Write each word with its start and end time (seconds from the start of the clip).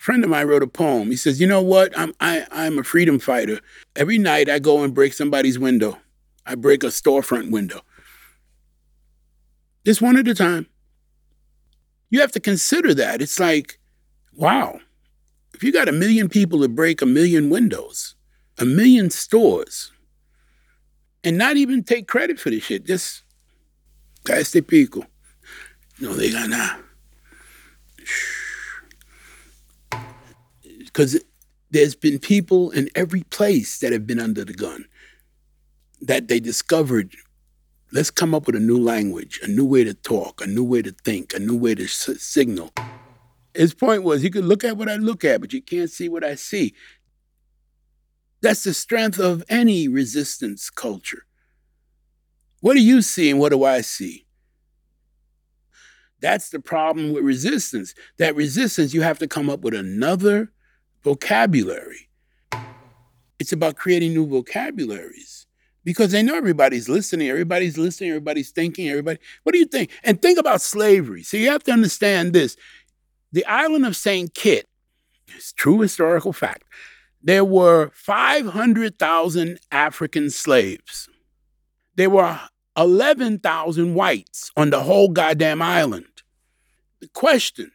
friend 0.00 0.24
of 0.24 0.30
mine 0.30 0.46
wrote 0.46 0.62
a 0.62 0.66
poem. 0.66 1.10
He 1.10 1.16
says, 1.16 1.40
"You 1.40 1.46
know 1.46 1.60
what? 1.62 1.96
I'm 1.96 2.14
I, 2.20 2.46
I'm 2.50 2.78
a 2.78 2.84
freedom 2.84 3.18
fighter. 3.18 3.60
Every 3.94 4.18
night 4.18 4.48
I 4.48 4.58
go 4.58 4.82
and 4.82 4.94
break 4.94 5.12
somebody's 5.12 5.58
window. 5.58 5.98
I 6.46 6.54
break 6.54 6.82
a 6.82 6.86
storefront 6.86 7.50
window. 7.50 7.82
Just 9.84 10.02
one 10.02 10.16
at 10.16 10.26
a 10.26 10.34
time. 10.34 10.66
You 12.08 12.20
have 12.20 12.32
to 12.32 12.40
consider 12.40 12.92
that. 12.94 13.22
It's 13.22 13.38
like, 13.38 13.78
wow, 14.34 14.80
if 15.54 15.62
you 15.62 15.70
got 15.70 15.88
a 15.88 15.92
million 15.92 16.28
people 16.28 16.60
to 16.62 16.68
break 16.68 17.02
a 17.02 17.06
million 17.06 17.50
windows, 17.50 18.16
a 18.58 18.64
million 18.64 19.10
stores, 19.10 19.92
and 21.22 21.36
not 21.36 21.56
even 21.56 21.84
take 21.84 22.08
credit 22.08 22.40
for 22.40 22.50
this 22.50 22.64
shit, 22.64 22.86
just 22.86 23.22
este 24.28 24.66
pico. 24.66 25.04
No 26.00 26.14
diga 26.14 26.48
nada. 26.48 26.78
Because 30.92 31.22
there's 31.70 31.94
been 31.94 32.18
people 32.18 32.70
in 32.70 32.88
every 32.94 33.22
place 33.24 33.78
that 33.78 33.92
have 33.92 34.06
been 34.06 34.20
under 34.20 34.44
the 34.44 34.54
gun 34.54 34.86
that 36.00 36.28
they 36.28 36.40
discovered 36.40 37.14
let's 37.92 38.10
come 38.10 38.34
up 38.34 38.46
with 38.46 38.54
a 38.54 38.60
new 38.60 38.78
language, 38.78 39.40
a 39.42 39.48
new 39.48 39.64
way 39.64 39.84
to 39.84 39.94
talk, 39.94 40.40
a 40.40 40.46
new 40.46 40.64
way 40.64 40.82
to 40.82 40.92
think, 41.04 41.34
a 41.34 41.38
new 41.38 41.56
way 41.56 41.74
to 41.74 41.84
s- 41.84 42.10
signal. 42.18 42.72
His 43.54 43.74
point 43.74 44.04
was 44.04 44.22
you 44.22 44.30
can 44.30 44.46
look 44.46 44.64
at 44.64 44.76
what 44.76 44.88
I 44.88 44.96
look 44.96 45.24
at, 45.24 45.40
but 45.40 45.52
you 45.52 45.60
can't 45.60 45.90
see 45.90 46.08
what 46.08 46.24
I 46.24 46.36
see. 46.36 46.74
That's 48.42 48.64
the 48.64 48.74
strength 48.74 49.18
of 49.18 49.42
any 49.48 49.88
resistance 49.88 50.70
culture. 50.70 51.26
What 52.60 52.74
do 52.74 52.82
you 52.82 53.02
see 53.02 53.30
and 53.30 53.40
what 53.40 53.50
do 53.50 53.64
I 53.64 53.80
see? 53.80 54.26
That's 56.20 56.50
the 56.50 56.60
problem 56.60 57.12
with 57.12 57.24
resistance. 57.24 57.94
That 58.18 58.36
resistance, 58.36 58.94
you 58.94 59.02
have 59.02 59.18
to 59.18 59.26
come 59.26 59.50
up 59.50 59.60
with 59.60 59.74
another 59.74 60.52
vocabulary. 61.02 62.08
It's 63.38 63.52
about 63.52 63.76
creating 63.76 64.12
new 64.12 64.26
vocabularies 64.26 65.46
because 65.84 66.12
they 66.12 66.22
know 66.22 66.36
everybody's 66.36 66.88
listening, 66.88 67.28
everybody's 67.28 67.78
listening, 67.78 68.10
everybody's 68.10 68.50
thinking, 68.50 68.88
everybody. 68.88 69.18
What 69.42 69.52
do 69.52 69.58
you 69.58 69.66
think? 69.66 69.90
And 70.04 70.20
think 70.20 70.38
about 70.38 70.60
slavery. 70.60 71.22
So 71.22 71.36
you 71.36 71.48
have 71.50 71.64
to 71.64 71.72
understand 71.72 72.32
this. 72.32 72.56
The 73.32 73.46
island 73.46 73.86
of 73.86 73.96
St. 73.96 74.34
Kitts, 74.34 74.68
it's 75.28 75.52
true 75.52 75.80
historical 75.80 76.32
fact, 76.32 76.64
there 77.22 77.44
were 77.44 77.90
500,000 77.94 79.58
African 79.70 80.30
slaves. 80.30 81.08
There 81.96 82.10
were 82.10 82.40
11,000 82.76 83.94
whites 83.94 84.50
on 84.56 84.70
the 84.70 84.80
whole 84.80 85.08
goddamn 85.08 85.62
island. 85.62 86.06
The 87.00 87.08
question, 87.08 87.72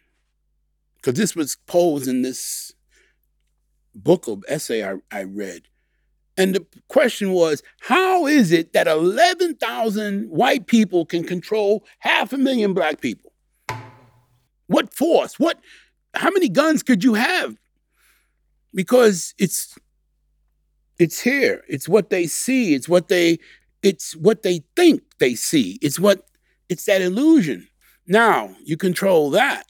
because 0.96 1.14
this 1.16 1.36
was 1.36 1.58
posed 1.68 2.08
in 2.08 2.22
this 2.22 2.65
book 3.96 4.28
of 4.28 4.44
essay 4.48 4.88
I, 4.88 4.98
I 5.12 5.24
read, 5.24 5.64
and 6.38 6.54
the 6.54 6.66
question 6.90 7.32
was, 7.32 7.64
how 7.82 8.28
is 8.28 8.52
it 8.52 8.74
that 8.74 8.88
11,000 8.88 10.30
white 10.30 10.68
people 10.68 11.06
can 11.06 11.24
control 11.24 11.86
half 12.00 12.34
a 12.34 12.38
million 12.38 12.74
black 12.74 13.00
people? 13.00 13.32
What 14.68 14.94
force? 14.94 15.40
What 15.40 15.60
how 16.14 16.30
many 16.32 16.50
guns 16.50 16.82
could 16.82 17.04
you 17.04 17.14
have? 17.14 17.56
Because 18.74 19.34
it's 19.38 19.78
it's 20.98 21.22
here. 21.22 21.64
It's 21.68 21.88
what 21.88 22.10
they 22.10 22.26
see. 22.28 22.74
It's 22.74 22.90
what 22.90 23.08
they 23.08 23.38
it's 23.84 24.16
what 24.16 24.44
they 24.44 24.64
think 24.76 25.04
they 25.20 25.36
see. 25.36 25.78
It's 25.82 26.00
what 26.00 26.28
it's 26.68 26.86
that 26.86 27.02
illusion. 27.02 27.68
Now, 28.08 28.56
you 28.64 28.78
control 28.78 29.30
that. 29.32 29.68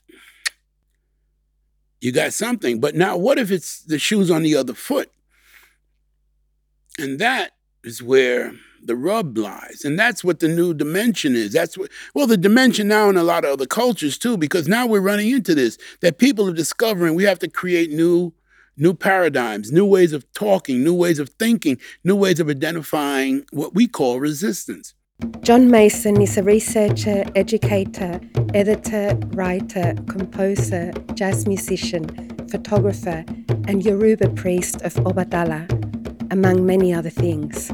You 2.06 2.12
got 2.12 2.34
something. 2.34 2.80
But 2.80 2.94
now 2.94 3.18
what 3.18 3.40
if 3.40 3.50
it's 3.50 3.82
the 3.82 3.98
shoes 3.98 4.30
on 4.30 4.44
the 4.44 4.56
other 4.56 4.76
foot? 4.76 5.12
And 7.00 7.18
that 7.18 7.54
is 7.84 8.04
where 8.04 8.54
the 8.84 8.96
rub 8.96 9.36
lies. 9.36 9.82
And 9.84 9.98
that's 9.98 10.24
what 10.24 10.40
the 10.40 10.48
new 10.48 10.76
dimension 10.76 11.36
is. 11.36 11.52
That's 11.52 11.80
what, 11.80 11.90
well, 12.14 12.28
the 12.28 12.38
dimension 12.38 12.88
now 12.88 13.10
in 13.10 13.18
a 13.18 13.24
lot 13.24 13.44
of 13.44 13.50
other 13.54 13.66
cultures 13.66 14.20
too, 14.20 14.38
because 14.38 14.68
now 14.68 14.86
we're 14.86 15.02
running 15.02 15.32
into 15.32 15.56
this 15.56 15.80
that 16.02 16.20
people 16.20 16.48
are 16.48 16.54
discovering 16.54 17.16
we 17.16 17.24
have 17.24 17.40
to 17.40 17.48
create 17.48 17.90
new. 17.90 18.34
New 18.78 18.94
paradigms, 18.94 19.72
new 19.72 19.86
ways 19.86 20.12
of 20.12 20.30
talking, 20.34 20.84
new 20.84 20.94
ways 20.94 21.18
of 21.18 21.30
thinking, 21.40 21.80
new 22.04 22.14
ways 22.14 22.42
of 22.42 22.50
identifying 22.50 23.46
what 23.52 23.74
we 23.74 23.88
call 23.88 24.20
resistance. 24.20 24.94
John 25.46 25.70
Mason 25.70 26.20
is 26.22 26.38
a 26.38 26.44
researcher, 26.44 27.24
educator, 27.36 28.20
editor, 28.56 29.16
writer, 29.28 29.94
composer, 30.10 30.92
jazz 31.14 31.46
musician, 31.48 32.08
photographer, 32.50 33.24
and 33.68 33.86
Yoruba 33.86 34.32
priest 34.32 34.82
of 34.82 34.96
Obatala, 34.96 35.70
among 36.32 36.66
many 36.66 36.92
other 36.92 37.12
things. 37.12 37.70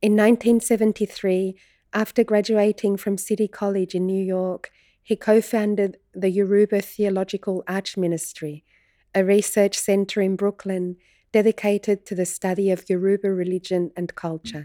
In 0.00 0.14
1973, 0.16 1.56
after 1.92 2.22
graduating 2.22 2.96
from 2.96 3.18
City 3.18 3.48
College 3.48 3.96
in 3.96 4.06
New 4.06 4.24
York, 4.24 4.70
he 5.02 5.16
co 5.16 5.40
founded 5.40 5.98
the 6.14 6.30
Yoruba 6.30 6.80
Theological 6.80 7.64
Arch 7.66 7.96
Ministry, 7.96 8.64
a 9.16 9.24
research 9.24 9.76
center 9.76 10.20
in 10.20 10.36
Brooklyn 10.36 10.94
dedicated 11.32 12.06
to 12.06 12.14
the 12.14 12.24
study 12.24 12.70
of 12.70 12.88
Yoruba 12.88 13.32
religion 13.32 13.90
and 13.96 14.14
culture. 14.14 14.62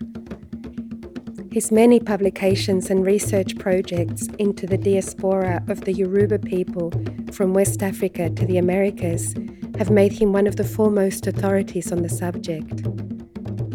His 1.51 1.69
many 1.69 2.00
publications 2.00 2.89
and 2.89 3.06
research 3.06 3.57
projects 3.57 4.25
into 4.39 4.66
the 4.66 4.78
diaspora 4.78 5.62
of 5.67 5.81
the 5.81 5.91
Yoruba 5.91 6.39
people 6.39 6.94
from 7.34 7.53
West 7.53 7.84
Africa 7.84 8.29
to 8.29 8.45
the 8.45 8.57
Americas 8.57 9.35
have 9.78 9.89
made 9.91 10.13
him 10.13 10.31
one 10.31 10.47
of 10.47 10.56
the 10.56 10.63
foremost 10.63 11.28
authorities 11.28 11.91
on 11.91 12.03
the 12.03 12.07
subject. 12.07 12.88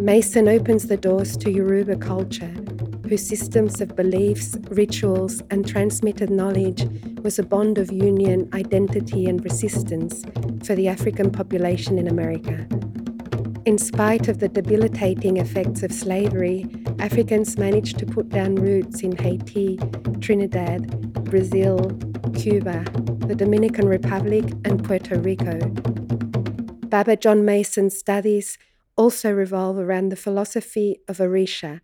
Mason 0.00 0.48
opens 0.48 0.86
the 0.86 0.96
doors 0.96 1.36
to 1.36 1.50
Yoruba 1.50 1.96
culture, 1.96 2.54
whose 3.10 3.28
systems 3.28 3.82
of 3.82 3.94
beliefs, 3.94 4.56
rituals, 4.70 5.42
and 5.50 5.68
transmitted 5.68 6.30
knowledge 6.30 6.86
was 7.22 7.38
a 7.38 7.42
bond 7.42 7.76
of 7.76 7.92
union, 7.92 8.48
identity, 8.54 9.26
and 9.26 9.44
resistance 9.44 10.24
for 10.66 10.74
the 10.74 10.88
African 10.88 11.30
population 11.30 11.98
in 11.98 12.08
America. 12.08 12.66
In 13.66 13.76
spite 13.76 14.28
of 14.28 14.38
the 14.38 14.48
debilitating 14.48 15.36
effects 15.36 15.82
of 15.82 15.92
slavery, 15.92 16.64
Africans 16.98 17.58
managed 17.58 17.98
to 17.98 18.06
put 18.06 18.28
down 18.28 18.56
roots 18.56 19.02
in 19.02 19.16
Haiti, 19.16 19.78
Trinidad, 20.20 21.12
Brazil, 21.24 21.90
Cuba, 22.34 22.84
the 23.26 23.34
Dominican 23.34 23.86
Republic, 23.88 24.44
and 24.64 24.82
Puerto 24.82 25.18
Rico. 25.18 25.58
Baba 26.88 27.16
John 27.16 27.44
Mason's 27.44 27.98
studies 27.98 28.58
also 28.96 29.30
revolve 29.30 29.78
around 29.78 30.08
the 30.08 30.16
philosophy 30.16 31.00
of 31.08 31.18
Orisha, 31.18 31.80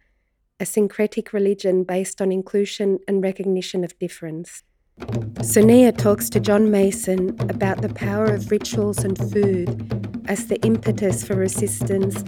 a 0.59 0.65
syncretic 0.65 1.33
religion 1.33 1.85
based 1.85 2.23
on 2.23 2.33
inclusion 2.33 2.99
and 3.07 3.23
recognition 3.23 3.85
of 3.85 3.99
difference. 3.99 4.63
Sonia 5.43 5.93
talks 5.93 6.31
to 6.31 6.41
John 6.41 6.71
Mason 6.71 7.37
about 7.51 7.83
the 7.83 7.89
power 7.89 8.27
of 8.27 8.51
rituals 8.51 8.99
and 8.99 9.19
food 9.19 10.25
as 10.27 10.47
the 10.47 10.61
impetus 10.63 11.25
for 11.25 11.35
resistance, 11.35 12.25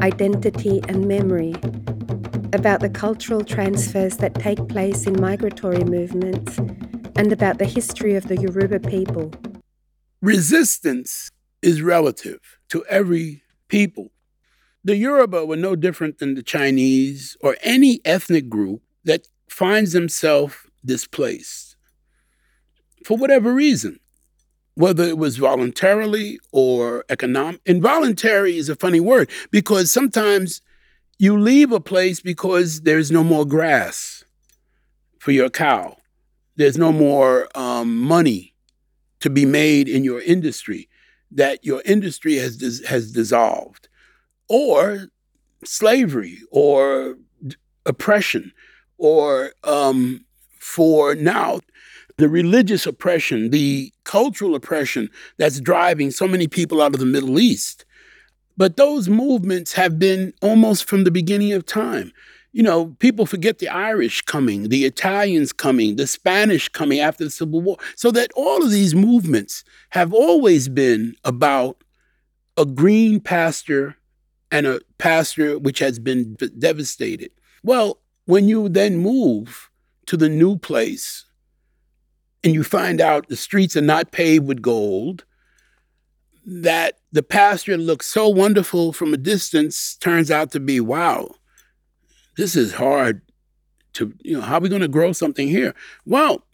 identity, 0.00 0.80
and 0.88 1.06
memory, 1.06 1.54
about 2.52 2.80
the 2.80 2.88
cultural 2.88 3.44
transfers 3.44 4.16
that 4.18 4.34
take 4.34 4.68
place 4.68 5.06
in 5.06 5.20
migratory 5.20 5.84
movements, 5.84 6.58
and 7.16 7.32
about 7.32 7.58
the 7.58 7.64
history 7.64 8.14
of 8.14 8.28
the 8.28 8.36
Yoruba 8.36 8.80
people. 8.80 9.32
Resistance 10.20 11.30
is 11.62 11.82
relative 11.82 12.40
to 12.68 12.84
every 12.86 13.42
people. 13.68 14.12
The 14.84 14.96
Yoruba 14.96 15.44
were 15.46 15.56
no 15.56 15.74
different 15.74 16.18
than 16.18 16.34
the 16.34 16.42
Chinese 16.42 17.36
or 17.40 17.56
any 17.62 18.00
ethnic 18.04 18.48
group 18.48 18.82
that 19.04 19.26
finds 19.48 19.92
themselves 19.92 20.54
displaced 20.84 21.76
for 23.04 23.16
whatever 23.16 23.52
reason, 23.52 24.00
whether 24.74 25.04
it 25.04 25.16
was 25.16 25.36
voluntarily 25.36 26.38
or 26.52 27.04
economic. 27.08 27.60
Involuntary 27.64 28.56
is 28.58 28.68
a 28.68 28.76
funny 28.76 29.00
word 29.00 29.30
because 29.50 29.90
sometimes 29.90 30.60
you 31.18 31.38
leave 31.38 31.72
a 31.72 31.80
place 31.80 32.20
because 32.20 32.82
there's 32.82 33.10
no 33.10 33.24
more 33.24 33.46
grass 33.46 34.24
for 35.18 35.32
your 35.32 35.50
cow, 35.50 35.96
there's 36.56 36.78
no 36.78 36.92
more 36.92 37.48
um, 37.54 37.96
money 37.96 38.54
to 39.20 39.30
be 39.30 39.44
made 39.44 39.88
in 39.88 40.04
your 40.04 40.20
industry, 40.20 40.88
that 41.30 41.64
your 41.64 41.82
industry 41.84 42.36
has, 42.36 42.56
dis- 42.56 42.84
has 42.86 43.10
dissolved, 43.12 43.88
or 44.48 45.08
slavery, 45.64 46.38
or 46.50 47.16
d- 47.46 47.56
oppression, 47.84 48.52
or 48.98 49.52
um, 49.64 50.24
for 50.58 51.14
now 51.14 51.60
the 52.18 52.28
religious 52.28 52.86
oppression, 52.86 53.50
the 53.50 53.92
cultural 54.04 54.54
oppression 54.54 55.10
that's 55.36 55.60
driving 55.60 56.10
so 56.10 56.26
many 56.26 56.46
people 56.46 56.80
out 56.80 56.94
of 56.94 57.00
the 57.00 57.06
Middle 57.06 57.38
East. 57.38 57.84
But 58.56 58.76
those 58.76 59.08
movements 59.08 59.74
have 59.74 59.98
been 59.98 60.32
almost 60.40 60.88
from 60.88 61.04
the 61.04 61.10
beginning 61.10 61.52
of 61.52 61.66
time. 61.66 62.12
You 62.52 62.62
know, 62.62 62.96
people 63.00 63.26
forget 63.26 63.58
the 63.58 63.68
Irish 63.68 64.22
coming, 64.22 64.70
the 64.70 64.86
Italians 64.86 65.52
coming, 65.52 65.96
the 65.96 66.06
Spanish 66.06 66.68
coming 66.70 67.00
after 67.00 67.24
the 67.24 67.30
Civil 67.30 67.60
War. 67.60 67.76
So 67.96 68.10
that 68.12 68.30
all 68.34 68.64
of 68.64 68.70
these 68.70 68.94
movements 68.94 69.62
have 69.90 70.14
always 70.14 70.68
been 70.68 71.14
about 71.24 71.84
a 72.56 72.64
green 72.64 73.20
pasture 73.20 73.96
and 74.50 74.66
a 74.66 74.80
pasture 74.96 75.58
which 75.58 75.80
has 75.80 75.98
been 75.98 76.36
devastated. 76.58 77.30
Well, 77.62 77.98
when 78.24 78.48
you 78.48 78.68
then 78.70 78.98
move 78.98 79.70
to 80.06 80.16
the 80.16 80.28
new 80.28 80.56
place 80.56 81.26
and 82.42 82.54
you 82.54 82.64
find 82.64 83.00
out 83.00 83.28
the 83.28 83.36
streets 83.36 83.76
are 83.76 83.82
not 83.82 84.12
paved 84.12 84.46
with 84.46 84.62
gold, 84.62 85.24
that 86.46 87.00
the 87.10 87.24
pasture 87.24 87.76
looks 87.76 88.06
so 88.06 88.28
wonderful 88.28 88.92
from 88.92 89.12
a 89.12 89.16
distance 89.16 89.96
turns 89.96 90.30
out 90.30 90.52
to 90.52 90.60
be 90.60 90.78
wow, 90.80 91.34
this 92.36 92.54
is 92.54 92.74
hard 92.74 93.20
to, 93.94 94.14
you 94.22 94.36
know, 94.36 94.42
how 94.42 94.58
are 94.58 94.60
we 94.60 94.68
going 94.68 94.82
to 94.82 94.88
grow 94.88 95.12
something 95.12 95.48
here? 95.48 95.74
Well, 96.04 96.46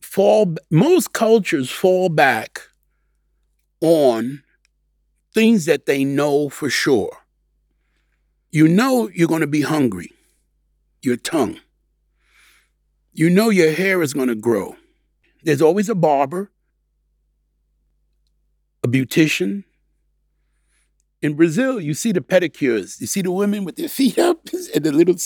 fall 0.00 0.54
most 0.70 1.12
cultures 1.12 1.70
fall 1.70 2.08
back 2.08 2.62
on 3.80 4.42
things 5.34 5.64
that 5.64 5.86
they 5.86 6.04
know 6.04 6.48
for 6.48 6.70
sure. 6.70 7.10
You 8.50 8.68
know 8.68 9.10
you're 9.12 9.28
going 9.28 9.40
to 9.40 9.46
be 9.46 9.62
hungry, 9.62 10.12
your 11.02 11.16
tongue. 11.16 11.58
You 13.12 13.28
know 13.28 13.50
your 13.50 13.72
hair 13.72 14.02
is 14.02 14.14
going 14.14 14.28
to 14.28 14.36
grow. 14.36 14.76
There's 15.42 15.62
always 15.62 15.88
a 15.88 15.94
barber, 15.94 16.52
a 18.88 18.90
beautician. 18.90 19.64
In 21.20 21.34
Brazil, 21.34 21.80
you 21.80 21.94
see 21.94 22.12
the 22.12 22.20
pedicures. 22.20 23.00
You 23.00 23.06
see 23.06 23.22
the 23.22 23.30
women 23.30 23.64
with 23.64 23.76
their 23.76 23.88
feet 23.98 24.18
up 24.18 24.48
and 24.74 24.84
the 24.84 24.92
little, 24.92 25.16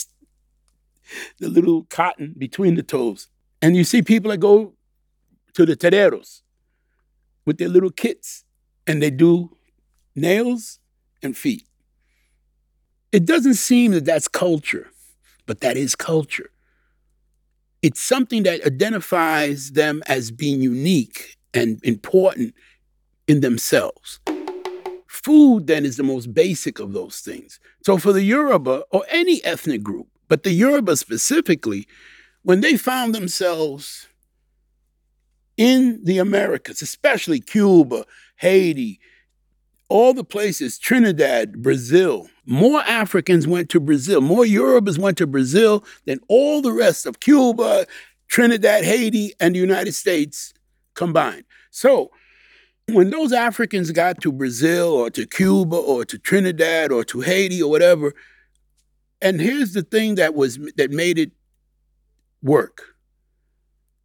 the 1.39 1.49
little 1.49 1.83
cotton 1.83 2.35
between 2.37 2.75
the 2.75 2.83
toes. 2.83 3.27
And 3.61 3.75
you 3.75 3.83
see 3.83 4.01
people 4.01 4.31
that 4.31 4.37
go 4.37 4.73
to 5.53 5.65
the 5.65 5.75
terreiros 5.75 6.41
with 7.45 7.57
their 7.57 7.69
little 7.69 7.91
kits 7.91 8.43
and 8.87 9.01
they 9.01 9.11
do 9.11 9.55
nails 10.15 10.79
and 11.21 11.37
feet. 11.37 11.65
It 13.11 13.25
doesn't 13.25 13.53
seem 13.53 13.91
that 13.91 14.05
that's 14.05 14.27
culture, 14.27 14.89
but 15.45 15.61
that 15.61 15.77
is 15.77 15.95
culture. 15.95 16.49
It's 17.81 18.01
something 18.01 18.43
that 18.43 18.65
identifies 18.65 19.73
them 19.73 20.01
as 20.07 20.31
being 20.31 20.61
unique 20.61 21.37
and 21.53 21.79
important 21.83 22.55
in 23.27 23.41
themselves. 23.41 24.19
Food 25.07 25.67
then 25.67 25.85
is 25.85 25.97
the 25.97 26.03
most 26.03 26.33
basic 26.33 26.79
of 26.79 26.93
those 26.93 27.19
things. 27.19 27.59
So 27.85 27.97
for 27.97 28.13
the 28.13 28.23
Yoruba 28.23 28.83
or 28.91 29.05
any 29.09 29.43
ethnic 29.43 29.83
group, 29.83 30.07
but 30.27 30.43
the 30.43 30.51
Yoruba 30.51 30.97
specifically, 30.97 31.87
when 32.41 32.61
they 32.61 32.75
found 32.77 33.13
themselves 33.13 34.07
in 35.55 36.03
the 36.03 36.17
Americas, 36.17 36.81
especially 36.81 37.39
Cuba, 37.39 38.05
Haiti, 38.37 38.99
all 39.87 40.13
the 40.13 40.23
places, 40.23 40.79
Trinidad, 40.79 41.61
Brazil, 41.61 42.27
more 42.45 42.81
Africans 42.81 43.47
went 43.47 43.69
to 43.69 43.79
Brazil, 43.79 44.19
more 44.21 44.43
Yorubas 44.43 44.97
went 44.97 45.17
to 45.19 45.27
Brazil 45.27 45.83
than 46.05 46.19
all 46.27 46.61
the 46.61 46.71
rest 46.71 47.05
of 47.05 47.19
Cuba, 47.19 47.85
Trinidad, 48.27 48.83
Haiti, 48.83 49.33
and 49.39 49.53
the 49.55 49.59
United 49.59 49.93
States 49.93 50.53
combined. 50.95 51.43
So 51.69 52.11
when 52.87 53.09
those 53.09 53.31
Africans 53.31 53.91
got 53.91 54.21
to 54.21 54.31
Brazil 54.31 54.89
or 54.89 55.09
to 55.11 55.25
Cuba 55.25 55.75
or 55.75 56.05
to 56.05 56.17
Trinidad 56.17 56.91
or 56.91 57.03
to 57.05 57.21
Haiti 57.21 57.61
or 57.61 57.69
whatever, 57.69 58.13
and 59.21 59.39
here's 59.39 59.73
the 59.73 59.83
thing 59.83 60.15
that 60.15 60.35
was 60.35 60.59
that 60.75 60.91
made 60.91 61.17
it 61.17 61.31
work. 62.41 62.95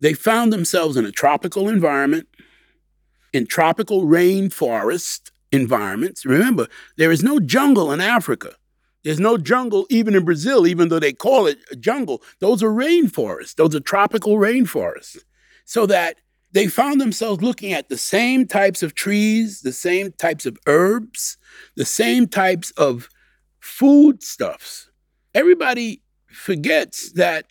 They 0.01 0.15
found 0.15 0.53
themselves 0.53 0.97
in 0.97 1.05
a 1.05 1.11
tropical 1.11 1.69
environment, 1.69 2.29
in 3.33 3.47
tropical 3.47 4.05
rainforest 4.05 5.33
environments. 5.51 6.25
Remember, 6.25 6.69
there 6.97 7.11
is 7.11 7.25
no 7.25 7.41
jungle 7.41 7.91
in 7.91 8.01
Africa. 8.01 8.55
There's 9.03 9.19
no 9.19 9.39
jungle 9.39 9.87
even 9.91 10.15
in 10.15 10.25
Brazil, 10.25 10.67
even 10.67 10.89
though 10.89 10.99
they 11.01 11.13
call 11.13 11.47
it 11.47 11.59
a 11.73 11.77
jungle. 11.77 12.23
Those 12.41 12.63
are 12.63 12.71
rainforests, 12.71 13.57
those 13.57 13.75
are 13.75 13.81
tropical 13.81 14.37
rainforests. 14.37 15.19
So 15.65 15.85
that 15.87 16.17
they 16.53 16.67
found 16.67 17.01
themselves 17.01 17.43
looking 17.43 17.73
at 17.73 17.89
the 17.89 17.99
same 17.99 18.47
types 18.47 18.83
of 18.83 18.95
trees, 18.95 19.61
the 19.61 19.73
same 19.73 20.13
types 20.13 20.47
of 20.47 20.57
herbs, 20.67 21.37
the 21.77 21.85
same 21.85 22.27
types 22.27 22.71
of 22.73 23.09
foodstuffs. 23.61 24.89
Everybody 25.35 26.03
forgets 26.27 27.13
that 27.13 27.47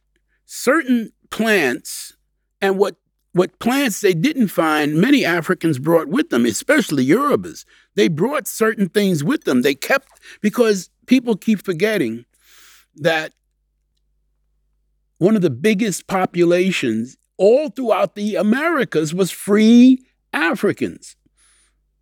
certain 0.45 1.11
plants 1.29 2.13
and 2.61 2.77
what 2.77 2.95
what 3.33 3.59
plants 3.59 4.01
they 4.01 4.15
didn't 4.15 4.47
find 4.47 4.95
many 4.95 5.23
Africans 5.23 5.77
brought 5.77 6.07
with 6.07 6.29
them, 6.31 6.43
especially 6.43 7.05
Yorubas. 7.05 7.65
They 7.93 8.07
brought 8.07 8.47
certain 8.47 8.89
things 8.89 9.23
with 9.23 9.43
them. 9.43 9.61
They 9.61 9.75
kept 9.75 10.07
because 10.41 10.89
people 11.05 11.35
keep 11.37 11.63
forgetting 11.63 12.25
that 12.95 13.33
one 15.19 15.35
of 15.35 15.43
the 15.43 15.51
biggest 15.51 16.07
populations 16.07 17.15
all 17.37 17.69
throughout 17.69 18.15
the 18.15 18.35
Americas 18.35 19.13
was 19.13 19.31
free 19.31 20.03
Africans. 20.33 21.15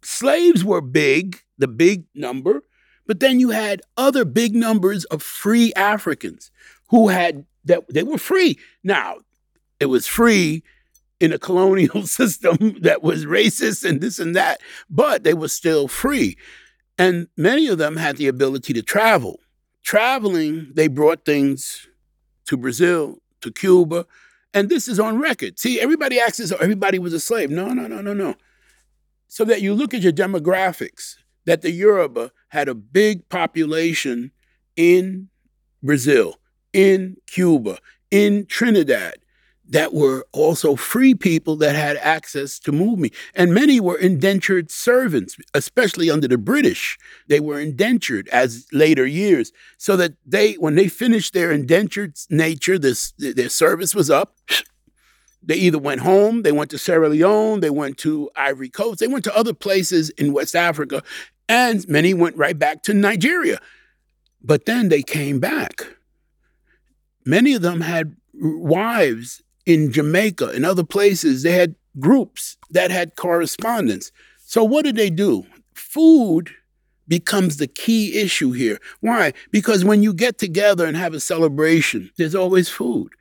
Slaves 0.01 0.63
were 0.63 0.81
big, 0.81 1.41
the 1.57 1.67
big 1.67 2.05
number, 2.13 2.61
but 3.07 3.19
then 3.19 3.39
you 3.39 3.49
had 3.49 3.81
other 3.97 4.25
big 4.25 4.55
numbers 4.55 5.05
of 5.05 5.21
free 5.21 5.73
Africans 5.75 6.51
who 6.89 7.09
had 7.09 7.45
that 7.65 7.83
they 7.89 8.03
were 8.03 8.17
free. 8.17 8.59
Now, 8.83 9.17
it 9.79 9.87
was 9.87 10.07
free 10.07 10.63
in 11.19 11.33
a 11.33 11.39
colonial 11.39 12.05
system 12.07 12.77
that 12.81 13.03
was 13.03 13.25
racist 13.25 13.87
and 13.87 14.01
this 14.01 14.19
and 14.19 14.35
that, 14.35 14.61
but 14.89 15.23
they 15.23 15.33
were 15.33 15.47
still 15.47 15.87
free. 15.87 16.37
And 16.97 17.27
many 17.35 17.67
of 17.67 17.77
them 17.77 17.97
had 17.97 18.17
the 18.17 18.27
ability 18.27 18.73
to 18.73 18.81
travel. 18.81 19.39
Traveling, 19.83 20.71
they 20.73 20.87
brought 20.87 21.25
things 21.25 21.87
to 22.45 22.57
Brazil, 22.57 23.19
to 23.41 23.51
Cuba, 23.51 24.05
and 24.56 24.69
this 24.69 24.88
is 24.88 25.00
on 25.00 25.19
record. 25.19 25.60
See, 25.60 25.80
everybody 25.81 26.19
acts 26.19 26.40
as 26.40 26.50
though 26.50 26.56
everybody 26.56 26.98
was 26.98 27.13
a 27.13 27.19
slave. 27.19 27.52
No, 27.52 27.68
no, 27.74 27.88
no, 27.88 28.02
no, 28.02 28.13
no. 28.13 28.36
So 29.28 29.44
that 29.46 29.62
you 29.62 29.74
look 29.74 29.94
at 29.94 30.02
your 30.02 30.13
demographics, 30.13 31.16
that 31.46 31.62
the 31.62 31.72
Yoruba 31.72 32.31
had 32.50 32.69
a 32.69 32.74
big 32.74 33.28
population 33.28 34.31
in 34.78 35.28
Brazil, 35.84 36.40
in 36.72 37.18
Cuba, 37.28 37.80
in 38.10 38.46
Trinidad, 38.46 39.16
that 39.69 39.94
were 39.94 40.25
also 40.31 40.75
free 40.75 41.15
people 41.15 41.56
that 41.57 41.75
had 41.75 41.97
access 41.97 42.59
to 42.59 42.71
movement. 42.71 43.13
And 43.33 43.53
many 43.53 43.79
were 43.79 43.97
indentured 43.97 44.69
servants, 44.69 45.37
especially 45.54 46.11
under 46.11 46.28
the 46.28 46.37
British. 46.37 46.97
They 47.28 47.40
were 47.40 47.59
indentured 47.59 48.28
as 48.30 48.68
later 48.71 49.06
years, 49.06 49.51
so 49.78 49.97
that 49.97 50.13
they, 50.25 50.54
when 50.54 50.75
they 50.75 50.87
finished 50.87 51.33
their 51.33 51.51
indentured 51.51 52.16
nature, 52.30 52.78
this 52.78 53.13
their 53.18 53.49
service 53.49 53.95
was 53.95 54.09
up. 54.09 54.37
They 55.42 55.56
either 55.56 55.78
went 55.78 56.01
home, 56.01 56.42
they 56.42 56.51
went 56.51 56.71
to 56.71 56.78
Sierra 56.78 57.09
Leone, 57.09 57.59
they 57.59 57.69
went 57.69 57.97
to 57.99 58.31
Ivory 58.35 58.69
Coast, 58.69 58.99
they 58.99 59.07
went 59.07 59.23
to 59.25 59.37
other 59.37 59.54
places 59.54 60.09
in 60.11 60.33
West 60.33 60.56
Africa, 60.56 61.04
and 61.47 61.87
many 61.87 62.16
went 62.16 62.35
right 62.35 62.57
back 62.57 62.81
to 62.83 62.94
Nigeria. 62.95 63.59
But 64.42 64.66
then 64.66 64.90
they 64.90 65.04
came 65.04 65.40
back. 65.40 65.87
Many 67.25 67.54
of 67.54 67.61
them 67.61 67.81
had 67.81 68.16
wives 68.33 69.42
in 69.66 69.92
Jamaica 69.92 70.50
and 70.50 70.66
other 70.66 70.84
places, 70.84 71.44
they 71.44 71.54
had 71.54 71.76
groups 72.00 72.57
that 72.72 72.92
had 72.92 73.16
correspondence. 73.16 74.12
So 74.45 74.64
what 74.64 74.86
did 74.86 74.95
they 74.95 75.10
do? 75.10 75.45
Food 75.74 76.52
becomes 77.07 77.57
the 77.57 77.68
key 77.68 78.19
issue 78.19 78.52
here. 78.52 78.80
Why? 79.00 79.34
Because 79.52 79.86
when 79.86 80.04
you 80.04 80.14
get 80.14 80.38
together 80.38 80.86
and 80.86 80.98
have 80.98 81.14
a 81.14 81.19
celebration, 81.19 82.12
there's 82.18 82.36
always 82.36 82.69
food. 82.69 83.12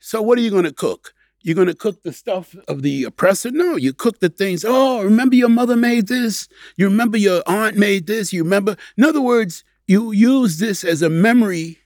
So 0.00 0.22
what 0.22 0.38
are 0.38 0.42
you 0.42 0.50
going 0.50 0.64
to 0.64 0.72
cook? 0.72 1.12
You're 1.42 1.54
going 1.54 1.68
to 1.68 1.74
cook 1.74 2.02
the 2.02 2.12
stuff 2.12 2.54
of 2.66 2.82
the 2.82 3.04
oppressor? 3.04 3.50
No, 3.50 3.76
you 3.76 3.92
cook 3.92 4.20
the 4.20 4.28
things. 4.28 4.64
Oh, 4.66 5.02
remember 5.02 5.36
your 5.36 5.48
mother 5.48 5.76
made 5.76 6.08
this? 6.08 6.48
You 6.76 6.86
remember 6.86 7.16
your 7.16 7.42
aunt 7.46 7.76
made 7.76 8.06
this? 8.06 8.32
You 8.32 8.42
remember? 8.42 8.76
In 8.96 9.04
other 9.04 9.20
words, 9.20 9.64
you 9.86 10.12
use 10.12 10.58
this 10.58 10.84
as 10.84 11.00
a 11.00 11.08
memory 11.08 11.78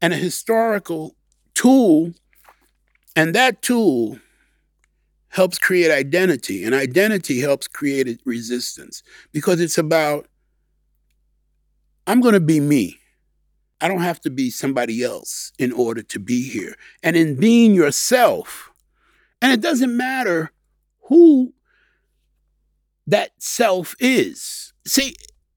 and 0.00 0.12
a 0.12 0.16
historical 0.16 1.16
tool 1.54 2.12
and 3.16 3.34
that 3.34 3.62
tool 3.62 4.18
helps 5.28 5.58
create 5.58 5.90
identity, 5.90 6.64
and 6.64 6.74
identity 6.74 7.40
helps 7.40 7.66
create 7.66 8.20
resistance 8.24 9.02
because 9.32 9.60
it's 9.60 9.78
about 9.78 10.26
I'm 12.06 12.20
going 12.20 12.34
to 12.34 12.40
be 12.40 12.60
me. 12.60 12.98
I 13.80 13.88
don't 13.88 14.00
have 14.02 14.20
to 14.22 14.30
be 14.30 14.50
somebody 14.50 15.02
else 15.02 15.52
in 15.58 15.72
order 15.72 16.02
to 16.02 16.18
be 16.18 16.48
here. 16.48 16.74
And 17.02 17.16
in 17.16 17.36
being 17.36 17.74
yourself, 17.74 18.70
and 19.40 19.52
it 19.52 19.60
doesn't 19.60 19.96
matter 19.96 20.52
who 21.08 21.52
that 23.06 23.30
self 23.38 23.94
is. 23.98 24.72
See, 24.86 25.14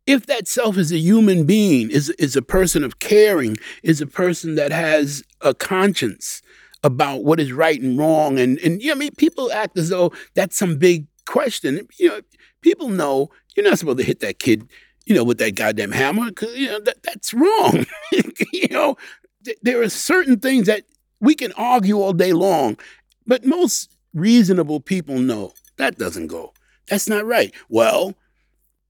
if 0.08 0.26
that 0.26 0.48
self 0.48 0.78
is 0.78 0.92
a 0.92 0.98
human 0.98 1.46
being, 1.46 1.90
is, 1.92 2.10
is 2.12 2.36
a 2.36 2.42
person 2.42 2.84
of 2.84 3.00
caring, 3.00 3.58
is 3.84 4.02
a 4.02 4.08
person 4.08 4.56
that 4.56 4.72
has 4.72 5.24
a 5.42 5.54
conscience 5.54 6.42
about 6.86 7.24
what 7.24 7.40
is 7.40 7.52
right 7.52 7.82
and 7.82 7.98
wrong, 7.98 8.38
and 8.40 8.60
and 8.60 8.80
you 8.80 8.90
know, 8.90 8.94
I 8.94 8.98
mean, 8.98 9.16
people 9.18 9.52
act 9.52 9.76
as 9.78 9.90
though 9.90 10.14
that's 10.36 10.56
some 10.56 10.78
big 10.78 11.08
question. 11.26 11.88
You 11.98 12.10
know, 12.10 12.22
people 12.62 12.90
know 12.90 13.32
you're 13.56 13.68
not 13.68 13.80
supposed 13.80 13.98
to 13.98 14.04
hit 14.04 14.20
that 14.20 14.38
kid, 14.38 14.70
you 15.08 15.16
know, 15.16 15.24
with 15.24 15.40
that 15.40 15.56
goddamn 15.56 15.92
hammer, 15.92 16.28
because 16.28 16.56
you 16.56 16.68
know 16.68 16.80
that 16.82 17.02
that's 17.02 17.34
wrong. 17.34 17.88
you 18.54 18.68
know, 18.70 18.98
th- 19.44 19.58
there 19.64 19.82
are 19.82 19.90
certain 19.90 20.40
things 20.40 20.68
that 20.68 20.84
we 21.20 21.34
can 21.34 21.52
argue 21.54 22.00
all 22.00 22.14
day 22.14 22.34
long, 22.34 22.78
but 23.26 23.44
most 23.44 23.92
reasonable 24.14 24.80
people 24.80 25.18
know 25.18 25.54
that 25.78 25.98
doesn't 25.98 26.28
go. 26.28 26.54
That's 26.88 27.10
not 27.10 27.26
right. 27.26 27.52
Well, 27.68 28.14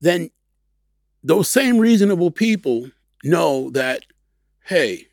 then 0.02 0.32
those 1.24 1.50
same 1.50 1.78
reasonable 1.78 2.30
people 2.30 2.92
know 3.24 3.70
that, 3.72 4.04
hey, 4.66 5.08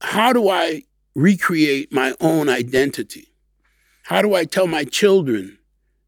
how 0.00 0.34
do 0.34 0.50
I 0.50 0.82
recreate 1.16 1.92
my 1.92 2.14
own 2.20 2.48
identity? 2.48 3.26
How 4.04 4.22
do 4.22 4.34
I 4.34 4.44
tell 4.44 4.68
my 4.68 4.84
children 4.84 5.58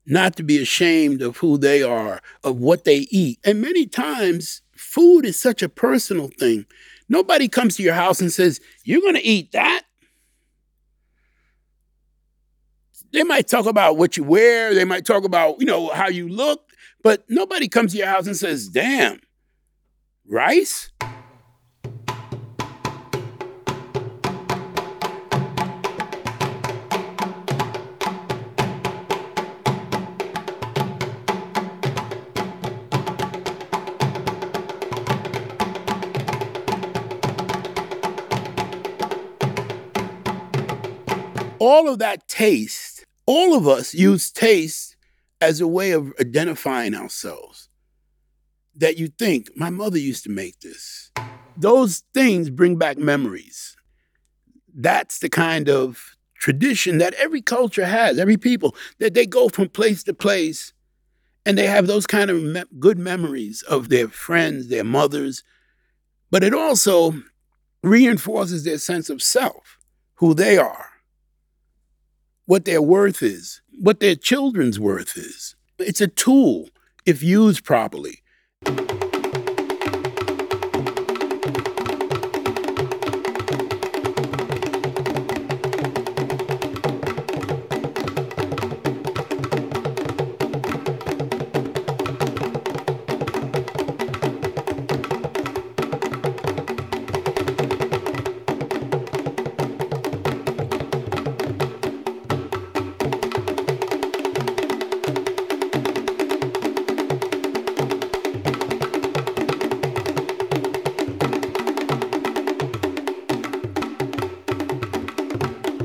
not 0.07 0.37
to 0.37 0.43
be 0.43 0.63
ashamed 0.63 1.23
of 1.23 1.39
who 1.39 1.59
they 1.59 1.83
are, 1.83 2.21
of 2.45 2.59
what 2.59 2.85
they 2.85 3.09
eat? 3.11 3.41
And 3.45 3.61
many 3.61 3.87
times, 3.87 4.63
food 4.77 5.25
is 5.25 5.37
such 5.37 5.63
a 5.63 5.69
personal 5.69 6.29
thing. 6.29 6.67
Nobody 7.09 7.49
comes 7.49 7.77
to 7.77 7.83
your 7.83 7.95
house 7.95 8.21
and 8.21 8.31
says, 8.31 8.61
You're 8.85 9.01
going 9.01 9.15
to 9.15 9.25
eat 9.25 9.53
that. 9.53 9.83
They 13.13 13.25
might 13.25 13.49
talk 13.49 13.67
about 13.67 13.97
what 13.97 14.17
you 14.17 14.25
wear, 14.25 14.75
they 14.75 14.85
might 14.85 15.07
talk 15.07 15.25
about, 15.25 15.61
you 15.61 15.67
know, 15.67 15.89
how 15.89 16.09
you 16.09 16.29
look, 16.29 16.69
but 17.03 17.25
nobody 17.29 17.69
comes 17.69 17.93
to 17.93 17.99
your 17.99 18.07
house 18.07 18.27
and 18.27 18.37
says, 18.37 18.69
damn, 18.69 19.21
rice? 20.27 20.91
All 41.59 41.89
of 41.89 41.99
that 41.99 42.29
taste, 42.29 43.05
all 43.27 43.55
of 43.55 43.67
us 43.67 43.95
use 43.95 44.31
taste 44.31 44.97
as 45.41 45.61
a 45.61 45.67
way 45.67 45.93
of 45.93 46.13
identifying 46.21 46.95
ourselves. 46.95 47.69
That 48.77 48.97
you 48.97 49.09
think, 49.09 49.51
my 49.57 49.71
mother 49.71 49.99
used 49.99 50.25
to 50.25 50.31
make 50.31 50.61
this. 50.61 51.11
Those 51.57 52.05
things 52.15 52.51
bring 52.51 52.77
back 52.77 52.97
memories. 52.97 53.77
That's 54.73 55.19
the 55.19 55.29
kind 55.29 55.69
of 55.69 56.17
tradition 56.35 56.99
that 56.99 57.15
every 57.15 57.43
culture 57.43 57.87
has, 57.87 58.19
every 58.19 58.37
people, 58.37 58.77
that 59.01 59.15
they 59.15 59.27
go 59.27 59.49
from 59.49 59.69
place 59.69 60.05
to 60.05 60.15
place 60.15 60.73
and 61.45 61.59
they 61.59 61.67
have 61.67 61.87
those 61.87 62.07
kind 62.07 62.31
of 62.31 62.43
me- 62.43 62.63
good 62.79 62.99
memories 62.99 63.63
of 63.63 63.89
their 63.89 64.07
friends, 64.07 64.69
their 64.69 64.85
mothers. 64.85 65.43
But 66.31 66.45
it 66.45 66.55
also 66.55 67.15
reinforces 67.83 68.65
their 68.65 68.79
sense 68.79 69.11
of 69.11 69.23
self, 69.23 69.79
who 70.17 70.35
they 70.35 70.59
are, 70.59 70.88
what 72.49 72.65
their 72.65 72.81
worth 72.81 73.23
is, 73.23 73.61
what 73.79 74.01
their 74.01 74.15
children's 74.15 74.81
worth 74.81 75.19
is. 75.19 75.55
It's 75.79 76.01
a 76.01 76.09
tool 76.09 76.71
if 77.05 77.23
used 77.23 77.63
properly. 77.63 78.23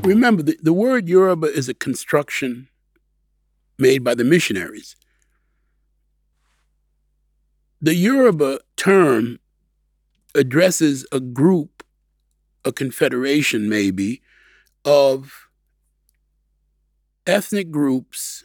Remember, 0.04 0.42
the, 0.42 0.58
the 0.62 0.72
word 0.72 1.08
Yoruba 1.08 1.46
is 1.46 1.68
a 1.68 1.74
construction 1.74 2.68
made 3.78 4.04
by 4.04 4.14
the 4.14 4.24
missionaries. 4.24 4.96
The 7.80 7.94
Yoruba 7.94 8.60
term 8.76 9.38
addresses 10.34 11.06
a 11.10 11.20
group, 11.20 11.82
a 12.66 12.72
confederation 12.72 13.68
maybe, 13.68 14.20
of 14.84 15.48
ethnic 17.26 17.70
groups 17.70 18.44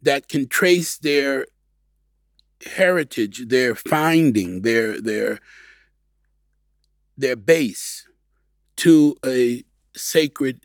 that 0.00 0.28
can 0.28 0.46
trace 0.46 0.96
their 0.96 1.46
heritage, 2.64 3.48
their 3.48 3.74
finding, 3.74 4.62
their 4.62 5.00
their 5.00 5.40
their 7.16 7.34
base 7.34 8.06
to 8.76 9.16
a 9.26 9.64
sacred 9.96 10.64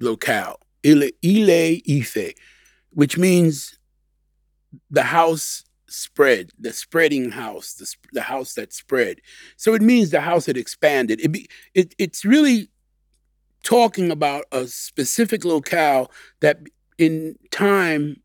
locale, 0.00 0.60
Ile, 0.84 1.10
Ile 1.24 1.80
Ife, 1.88 2.34
which 2.90 3.18
means 3.18 3.78
the 4.90 5.02
house 5.02 5.64
spread, 5.88 6.50
the 6.58 6.72
spreading 6.72 7.30
house, 7.30 7.74
the, 7.74 7.94
the 8.12 8.22
house 8.22 8.54
that 8.54 8.72
spread. 8.72 9.20
So 9.56 9.74
it 9.74 9.82
means 9.82 10.10
the 10.10 10.20
house 10.20 10.46
had 10.46 10.56
expanded. 10.56 11.20
It 11.20 11.32
be, 11.32 11.48
it, 11.74 11.94
it's 11.98 12.24
really 12.24 12.68
talking 13.62 14.10
about 14.10 14.44
a 14.52 14.66
specific 14.66 15.44
locale 15.44 16.10
that 16.40 16.60
in 16.98 17.36
time 17.50 18.20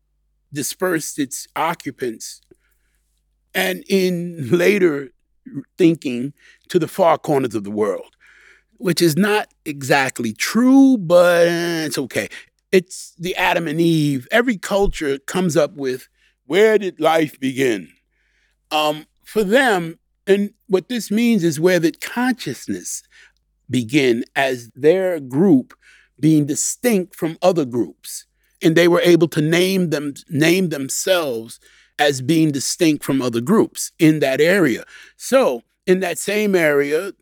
dispersed 0.52 1.18
its 1.18 1.48
occupants 1.56 2.40
and 3.54 3.84
in 3.88 4.48
later 4.50 5.10
thinking 5.76 6.32
to 6.68 6.78
the 6.78 6.88
far 6.88 7.18
corners 7.18 7.54
of 7.54 7.64
the 7.64 7.70
world 7.70 8.13
which 8.84 9.00
is 9.00 9.16
not 9.16 9.48
exactly 9.64 10.34
true, 10.34 10.98
but 10.98 11.46
it's 11.48 11.96
okay. 11.96 12.28
It's 12.70 13.14
the 13.18 13.34
Adam 13.34 13.66
and 13.66 13.80
Eve. 13.80 14.28
Every 14.30 14.58
culture 14.58 15.18
comes 15.20 15.56
up 15.56 15.72
with 15.72 16.06
where 16.44 16.76
did 16.76 17.00
life 17.00 17.40
begin? 17.40 17.88
Um, 18.70 19.06
for 19.22 19.42
them, 19.42 19.98
and 20.26 20.52
what 20.66 20.90
this 20.90 21.10
means 21.10 21.44
is 21.44 21.58
where 21.58 21.80
did 21.80 22.02
consciousness 22.02 23.02
begin 23.70 24.22
as 24.36 24.68
their 24.74 25.18
group 25.18 25.72
being 26.20 26.44
distinct 26.44 27.16
from 27.16 27.38
other 27.40 27.64
groups. 27.64 28.26
And 28.60 28.76
they 28.76 28.86
were 28.86 29.00
able 29.00 29.28
to 29.28 29.40
name 29.40 29.88
them 29.88 30.12
name 30.28 30.68
themselves 30.68 31.58
as 31.98 32.20
being 32.20 32.52
distinct 32.52 33.02
from 33.02 33.22
other 33.22 33.40
groups 33.40 33.92
in 33.98 34.18
that 34.18 34.42
area. 34.42 34.84
So 35.16 35.62
in 35.86 36.00
that 36.00 36.18
same 36.18 36.54
area, 36.54 37.12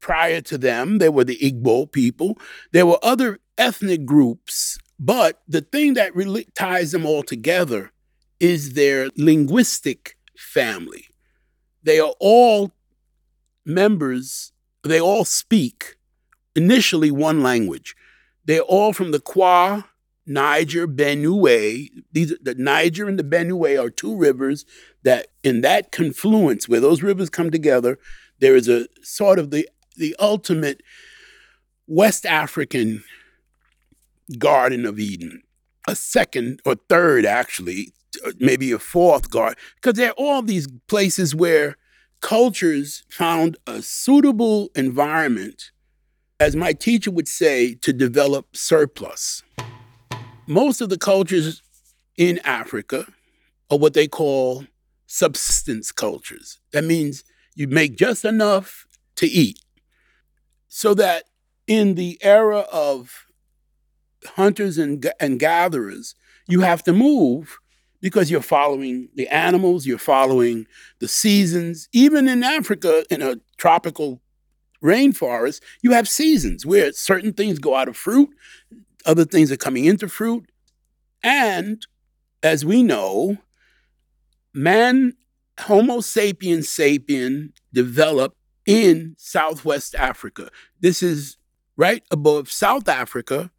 prior 0.00 0.40
to 0.42 0.58
them, 0.58 0.98
there 0.98 1.12
were 1.12 1.24
the 1.24 1.38
Igbo 1.38 1.90
people. 1.90 2.38
There 2.72 2.86
were 2.86 2.98
other 3.02 3.38
ethnic 3.58 4.04
groups, 4.04 4.78
but 4.98 5.42
the 5.46 5.60
thing 5.60 5.94
that 5.94 6.14
really 6.14 6.46
ties 6.54 6.92
them 6.92 7.06
all 7.06 7.22
together 7.22 7.92
is 8.38 8.72
their 8.72 9.10
linguistic 9.16 10.16
family. 10.36 11.04
They 11.82 12.00
are 12.00 12.14
all 12.20 12.72
members, 13.64 14.52
they 14.82 15.00
all 15.00 15.24
speak 15.24 15.96
initially 16.56 17.10
one 17.10 17.42
language. 17.42 17.94
They're 18.44 18.60
all 18.62 18.92
from 18.92 19.12
the 19.12 19.20
Kwa, 19.20 19.86
Niger, 20.26 20.86
Benue. 20.86 21.88
These 22.12 22.34
the 22.42 22.54
Niger 22.54 23.08
and 23.08 23.18
the 23.18 23.24
Benue 23.24 23.82
are 23.82 23.90
two 23.90 24.16
rivers 24.16 24.64
that 25.02 25.28
in 25.42 25.60
that 25.60 25.92
confluence 25.92 26.68
where 26.68 26.80
those 26.80 27.02
rivers 27.02 27.30
come 27.30 27.50
together, 27.50 27.98
there 28.38 28.56
is 28.56 28.68
a 28.68 28.86
sort 29.02 29.38
of 29.38 29.50
the 29.50 29.68
the 30.00 30.16
ultimate 30.18 30.82
West 31.86 32.26
African 32.26 33.04
Garden 34.38 34.84
of 34.86 34.98
Eden, 34.98 35.42
a 35.86 35.94
second 35.94 36.60
or 36.64 36.74
third, 36.88 37.24
actually, 37.24 37.92
maybe 38.38 38.72
a 38.72 38.78
fourth 38.78 39.30
garden, 39.30 39.56
because 39.76 39.96
there 39.96 40.10
are 40.10 40.14
all 40.14 40.42
these 40.42 40.66
places 40.88 41.34
where 41.34 41.76
cultures 42.20 43.04
found 43.10 43.56
a 43.66 43.82
suitable 43.82 44.70
environment, 44.74 45.70
as 46.38 46.56
my 46.56 46.72
teacher 46.72 47.10
would 47.10 47.28
say, 47.28 47.74
to 47.74 47.92
develop 47.92 48.56
surplus. 48.56 49.42
Most 50.46 50.80
of 50.80 50.88
the 50.88 50.98
cultures 50.98 51.62
in 52.16 52.40
Africa 52.44 53.06
are 53.70 53.78
what 53.78 53.94
they 53.94 54.08
call 54.08 54.64
subsistence 55.06 55.92
cultures. 55.92 56.58
That 56.72 56.84
means 56.84 57.24
you 57.54 57.68
make 57.68 57.96
just 57.96 58.24
enough 58.24 58.86
to 59.16 59.26
eat. 59.26 59.60
So 60.70 60.94
that 60.94 61.24
in 61.66 61.96
the 61.96 62.16
era 62.22 62.60
of 62.72 63.26
hunters 64.24 64.78
and, 64.78 65.12
and 65.20 65.38
gatherers, 65.38 66.14
you 66.48 66.60
have 66.60 66.82
to 66.84 66.92
move 66.92 67.58
because 68.00 68.30
you're 68.30 68.40
following 68.40 69.08
the 69.14 69.28
animals, 69.28 69.84
you're 69.84 69.98
following 69.98 70.66
the 71.00 71.08
seasons. 71.08 71.88
Even 71.92 72.28
in 72.28 72.42
Africa, 72.42 73.04
in 73.10 73.20
a 73.20 73.36
tropical 73.58 74.22
rainforest, 74.82 75.60
you 75.82 75.90
have 75.90 76.08
seasons 76.08 76.64
where 76.64 76.92
certain 76.92 77.32
things 77.32 77.58
go 77.58 77.74
out 77.74 77.88
of 77.88 77.96
fruit, 77.96 78.30
other 79.04 79.24
things 79.24 79.52
are 79.52 79.56
coming 79.56 79.84
into 79.84 80.08
fruit. 80.08 80.50
And 81.22 81.84
as 82.42 82.64
we 82.64 82.82
know, 82.82 83.38
man, 84.54 85.14
Homo 85.58 86.00
sapiens 86.00 86.68
sapien, 86.68 87.52
developed 87.72 88.36
in 88.66 89.14
Southwest 89.18 89.94
Africa. 89.94 90.50
This 90.80 91.02
is 91.02 91.36
right 91.76 92.02
above 92.10 92.50
South 92.50 92.88
Africa 92.88 93.50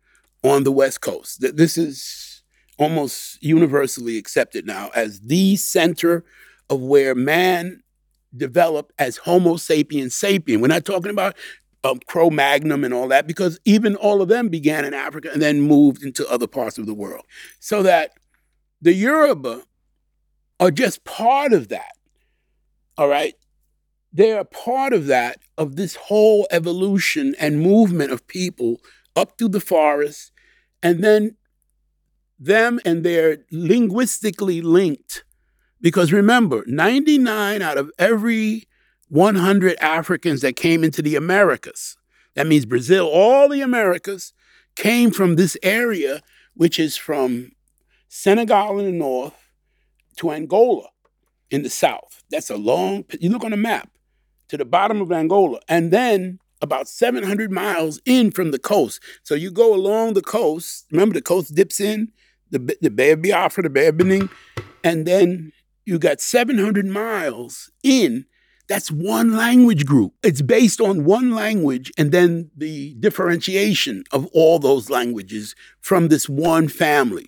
on 0.44 0.64
the 0.64 0.72
West 0.72 1.02
Coast. 1.02 1.44
This 1.56 1.78
is 1.78 2.44
almost 2.78 3.42
universally 3.44 4.18
accepted 4.18 4.66
now 4.66 4.90
as 4.96 5.22
the 5.22 5.56
center 5.56 6.24
of 6.70 6.82
where 6.82 7.14
man 7.14 7.82
developed 8.36 8.94
as 8.98 9.18
Homo 9.18 9.58
sapiens 9.58 10.14
sapien. 10.14 10.62
We're 10.62 10.68
not 10.68 10.86
talking 10.86 11.12
about 11.12 11.36
um, 11.84 12.00
Cro 12.08 12.30
Magnon 12.30 12.84
and 12.84 12.94
all 12.94 13.08
that, 13.10 13.28
because 13.28 13.60
even 13.66 13.96
all 13.96 14.22
of 14.22 14.30
them 14.30 14.50
began 14.50 14.86
in 14.86 14.94
Africa 14.94 15.30
and 15.34 15.42
then 15.42 15.62
moved 15.62 16.04
into 16.04 16.28
other 16.30 16.48
parts 16.48 16.78
of 16.78 16.86
the 16.86 16.94
world. 16.94 17.26
So 17.60 17.84
that 17.84 18.14
the 18.82 18.94
Yoruba 18.94 19.64
are 20.60 20.72
just 20.72 21.04
part 21.04 21.54
of 21.54 21.70
that. 21.70 21.94
All 22.98 23.08
right. 23.08 23.34
They 24.14 24.34
are 24.34 24.42
a 24.42 24.46
part 24.46 24.92
of 24.92 25.08
that, 25.08 25.38
of 25.58 25.78
this 25.78 25.96
whole 25.96 26.46
evolution 26.52 27.34
and 27.40 27.62
movement 27.62 28.12
of 28.12 28.28
people 28.28 28.82
up 29.16 29.38
through 29.38 29.50
the 29.50 29.62
forest, 29.62 30.32
and 30.84 31.04
then 31.04 31.38
them 32.38 32.80
and 32.84 33.04
they're 33.04 33.40
linguistically 33.52 34.62
linked. 34.62 35.24
Because 35.80 36.12
remember, 36.12 36.64
99 36.68 37.62
out 37.62 37.78
of 37.78 37.90
every 37.98 38.68
100 39.08 39.78
Africans 39.80 40.42
that 40.42 40.56
came 40.56 40.84
into 40.84 41.02
the 41.02 41.16
Americas, 41.16 41.96
that 42.36 42.48
means 42.48 42.66
Brazil, 42.66 43.08
all 43.08 43.48
the 43.48 43.62
Americas, 43.62 44.34
came 44.76 45.12
from 45.12 45.36
this 45.36 45.58
area, 45.64 46.22
which 46.54 46.80
is 46.80 46.98
from 46.98 47.52
Senegal 48.10 48.80
in 48.80 48.86
the 48.86 48.92
north 48.92 49.34
to 50.18 50.32
Angola 50.32 50.90
in 51.50 51.64
the 51.64 51.70
south. 51.70 52.24
That's 52.30 52.50
a 52.50 52.58
long, 52.58 53.06
you 53.20 53.30
look 53.30 53.44
on 53.44 53.54
a 53.54 53.58
map 53.58 53.90
to 54.52 54.58
the 54.58 54.66
bottom 54.66 55.00
of 55.00 55.14
Angola, 55.14 55.62
and 55.70 55.92
then 55.92 56.38
about 56.62 56.90
700 56.90 57.50
miles 57.52 58.02
in 58.06 58.32
from 58.32 58.52
the 58.52 58.60
coast. 58.60 59.02
So 59.24 59.34
you 59.34 59.50
go 59.50 59.74
along 59.74 60.14
the 60.14 60.22
coast. 60.22 60.86
Remember, 60.92 61.14
the 61.14 61.22
coast 61.22 61.56
dips 61.56 61.80
in 61.80 62.12
the, 62.50 62.78
the 62.82 62.92
Bay 62.92 63.12
of 63.12 63.22
Biafra, 63.22 63.64
the 63.64 63.70
Bay 63.70 63.88
of 63.88 63.98
Benin, 63.98 64.30
and 64.84 65.08
then 65.08 65.54
you 65.86 65.98
got 65.98 66.20
700 66.20 66.86
miles 66.86 67.72
in. 67.82 68.26
That's 68.68 68.92
one 68.92 69.38
language 69.38 69.86
group. 69.86 70.14
It's 70.22 70.42
based 70.42 70.82
on 70.82 71.06
one 71.06 71.32
language 71.32 71.90
and 71.98 72.12
then 72.12 72.52
the 72.56 72.94
differentiation 72.96 74.04
of 74.12 74.28
all 74.34 74.60
those 74.60 74.90
languages 74.90 75.56
from 75.80 76.10
this 76.10 76.28
one 76.28 76.68
family. 76.68 77.28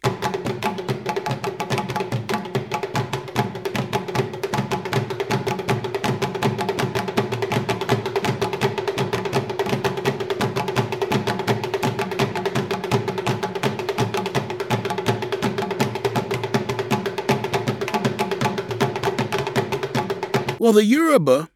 Well, 20.63 20.71
the 20.71 20.85
Yoruba, 20.85 21.49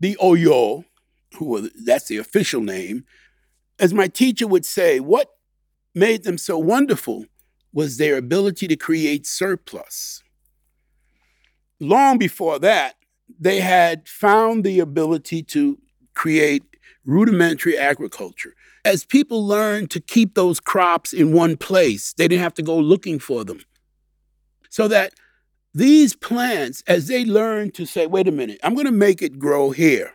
the 0.00 0.16
Oyo, 0.20 0.86
who 1.36 1.70
that's 1.70 2.08
the 2.08 2.16
official 2.16 2.62
name, 2.62 3.04
as 3.78 3.94
my 3.94 4.08
teacher 4.08 4.48
would 4.48 4.66
say, 4.66 4.98
what 4.98 5.36
made 5.94 6.24
them 6.24 6.36
so 6.36 6.58
wonderful 6.58 7.26
was 7.72 7.96
their 7.96 8.16
ability 8.16 8.66
to 8.66 8.74
create 8.74 9.24
surplus. 9.24 10.24
Long 11.78 12.18
before 12.18 12.58
that, 12.58 12.96
they 13.38 13.60
had 13.60 14.08
found 14.08 14.64
the 14.64 14.80
ability 14.80 15.44
to 15.44 15.78
create 16.14 16.64
rudimentary 17.04 17.78
agriculture. 17.78 18.56
As 18.84 19.04
people 19.04 19.46
learned 19.46 19.92
to 19.92 20.00
keep 20.00 20.34
those 20.34 20.58
crops 20.58 21.12
in 21.12 21.32
one 21.32 21.56
place, 21.56 22.12
they 22.14 22.26
didn't 22.26 22.42
have 22.42 22.54
to 22.54 22.62
go 22.62 22.76
looking 22.76 23.20
for 23.20 23.44
them. 23.44 23.60
So 24.70 24.88
that 24.88 25.14
these 25.74 26.14
plants, 26.14 26.82
as 26.86 27.08
they 27.08 27.24
learn 27.24 27.72
to 27.72 27.84
say, 27.84 28.06
wait 28.06 28.28
a 28.28 28.32
minute, 28.32 28.60
I'm 28.62 28.74
going 28.74 28.86
to 28.86 28.92
make 28.92 29.22
it 29.22 29.38
grow 29.38 29.70
here. 29.70 30.12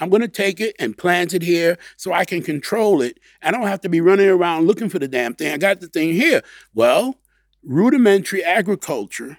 I'm 0.00 0.10
going 0.10 0.22
to 0.22 0.28
take 0.28 0.60
it 0.60 0.74
and 0.78 0.98
plant 0.98 1.32
it 1.32 1.42
here 1.42 1.78
so 1.96 2.12
I 2.12 2.24
can 2.24 2.42
control 2.42 3.00
it. 3.02 3.18
I 3.40 3.50
don't 3.50 3.66
have 3.68 3.80
to 3.82 3.88
be 3.88 4.00
running 4.00 4.28
around 4.28 4.66
looking 4.66 4.88
for 4.88 4.98
the 4.98 5.08
damn 5.08 5.34
thing. 5.34 5.52
I 5.52 5.58
got 5.58 5.80
the 5.80 5.86
thing 5.86 6.12
here. 6.12 6.42
Well, 6.74 7.16
rudimentary 7.62 8.42
agriculture 8.42 9.38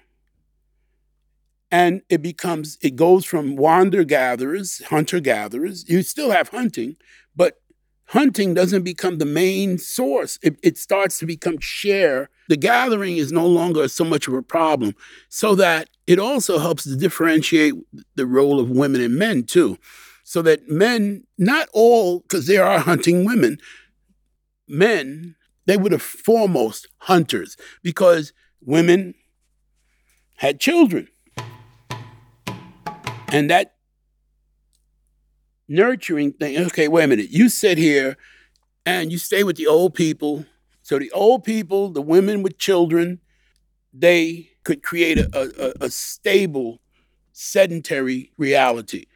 and 1.70 2.02
it 2.08 2.22
becomes 2.22 2.78
it 2.80 2.96
goes 2.96 3.24
from 3.24 3.56
wander 3.56 4.04
gatherers 4.04 4.82
hunter 4.86 5.20
gatherers 5.20 5.86
you 5.88 6.02
still 6.02 6.30
have 6.30 6.48
hunting 6.48 6.96
but 7.36 7.60
hunting 8.06 8.54
doesn't 8.54 8.82
become 8.82 9.18
the 9.18 9.24
main 9.24 9.78
source. 9.78 10.38
It, 10.42 10.56
it, 10.62 10.78
starts 10.78 11.18
to 11.18 11.26
become 11.26 11.58
share. 11.58 12.28
The 12.48 12.56
gathering 12.56 13.16
is 13.16 13.32
no 13.32 13.46
longer 13.46 13.88
so 13.88 14.04
much 14.04 14.28
of 14.28 14.34
a 14.34 14.42
problem, 14.42 14.94
so 15.28 15.54
that 15.54 15.88
it 16.06 16.18
also 16.18 16.58
helps 16.58 16.84
to 16.84 16.96
differentiate 16.96 17.74
the 18.14 18.26
role 18.26 18.60
of 18.60 18.70
women 18.70 19.00
and 19.00 19.16
men 19.16 19.44
too. 19.44 19.78
So 20.24 20.42
that 20.42 20.68
men, 20.68 21.24
not 21.38 21.68
all, 21.72 22.20
because 22.20 22.46
there 22.46 22.64
are 22.64 22.78
hunting 22.78 23.24
women, 23.24 23.58
men, 24.68 25.36
they 25.66 25.76
were 25.76 25.90
the 25.90 25.98
foremost 25.98 26.88
hunters 26.98 27.56
because 27.82 28.32
women 28.60 29.14
had 30.36 30.60
children. 30.60 31.08
And 33.28 33.50
that 33.50 33.73
nurturing 35.68 36.32
thing. 36.32 36.58
Okay, 36.66 36.88
wait 36.88 37.04
a 37.04 37.08
minute. 37.08 37.30
You 37.30 37.48
sit 37.48 37.78
here 37.78 38.16
and 38.84 39.10
you 39.10 39.18
stay 39.18 39.44
with 39.44 39.56
the 39.56 39.66
old 39.66 39.94
people. 39.94 40.44
So 40.82 40.98
the 40.98 41.10
old 41.12 41.44
people, 41.44 41.90
the 41.90 42.02
women 42.02 42.42
with 42.42 42.58
children, 42.58 43.20
they 43.92 44.50
could 44.64 44.82
create 44.82 45.18
a, 45.18 45.28
a, 45.34 45.86
a 45.86 45.90
stable, 45.90 46.80
sedentary 47.32 48.32
reality. 48.36 49.06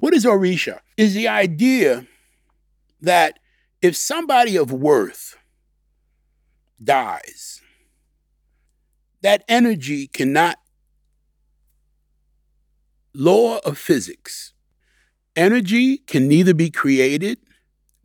What 0.00 0.14
is 0.14 0.24
Orisha? 0.24 0.80
Is 0.96 1.14
the 1.14 1.28
idea 1.28 2.06
that 3.00 3.39
if 3.82 3.96
somebody 3.96 4.56
of 4.56 4.72
worth 4.72 5.36
dies, 6.82 7.60
that 9.22 9.44
energy 9.48 10.06
cannot, 10.06 10.56
law 13.14 13.58
of 13.58 13.78
physics, 13.78 14.52
energy 15.36 15.98
can 15.98 16.28
neither 16.28 16.54
be 16.54 16.70
created 16.70 17.38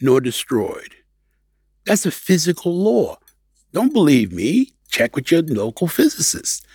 nor 0.02 0.22
destroyed. 0.22 0.96
That's 1.86 2.06
a 2.06 2.12
physical 2.12 2.76
law. 2.76 3.18
Don't 3.72 3.94
believe 3.94 4.32
me? 4.32 4.74
Check 4.90 5.16
with 5.16 5.32
your 5.32 5.42
local 5.42 5.88
physicist. 5.88 6.66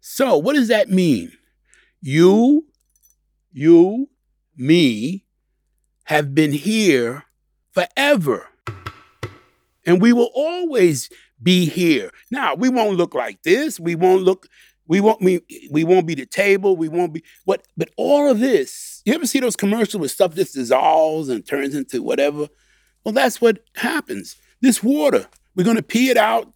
So, 0.00 0.36
what 0.36 0.54
does 0.54 0.68
that 0.68 0.88
mean? 0.88 1.32
You, 2.00 2.66
you, 3.52 4.08
me 4.56 5.24
have 6.04 6.34
been 6.34 6.52
here 6.52 7.24
forever. 7.74 8.48
And 9.86 10.00
we 10.00 10.12
will 10.12 10.30
always 10.34 11.10
be 11.42 11.66
here. 11.66 12.10
Now, 12.30 12.54
we 12.54 12.68
won't 12.68 12.96
look 12.96 13.14
like 13.14 13.42
this. 13.42 13.78
We 13.78 13.94
won't 13.94 14.22
look, 14.22 14.46
we 14.86 15.00
won't 15.00 15.20
we, 15.20 15.40
we 15.70 15.84
won't 15.84 16.06
be 16.06 16.14
the 16.14 16.26
table. 16.26 16.76
We 16.76 16.88
won't 16.88 17.12
be 17.12 17.22
what 17.44 17.66
but 17.76 17.90
all 17.96 18.30
of 18.30 18.40
this, 18.40 19.02
you 19.04 19.14
ever 19.14 19.26
see 19.26 19.40
those 19.40 19.56
commercials 19.56 20.00
where 20.00 20.08
stuff 20.08 20.34
just 20.34 20.54
dissolves 20.54 21.28
and 21.28 21.46
turns 21.46 21.74
into 21.74 22.02
whatever? 22.02 22.48
Well, 23.04 23.12
that's 23.12 23.40
what 23.40 23.58
happens. 23.76 24.36
This 24.62 24.82
water, 24.82 25.26
we're 25.54 25.64
gonna 25.64 25.82
pee 25.82 26.08
it 26.10 26.16
out 26.16 26.53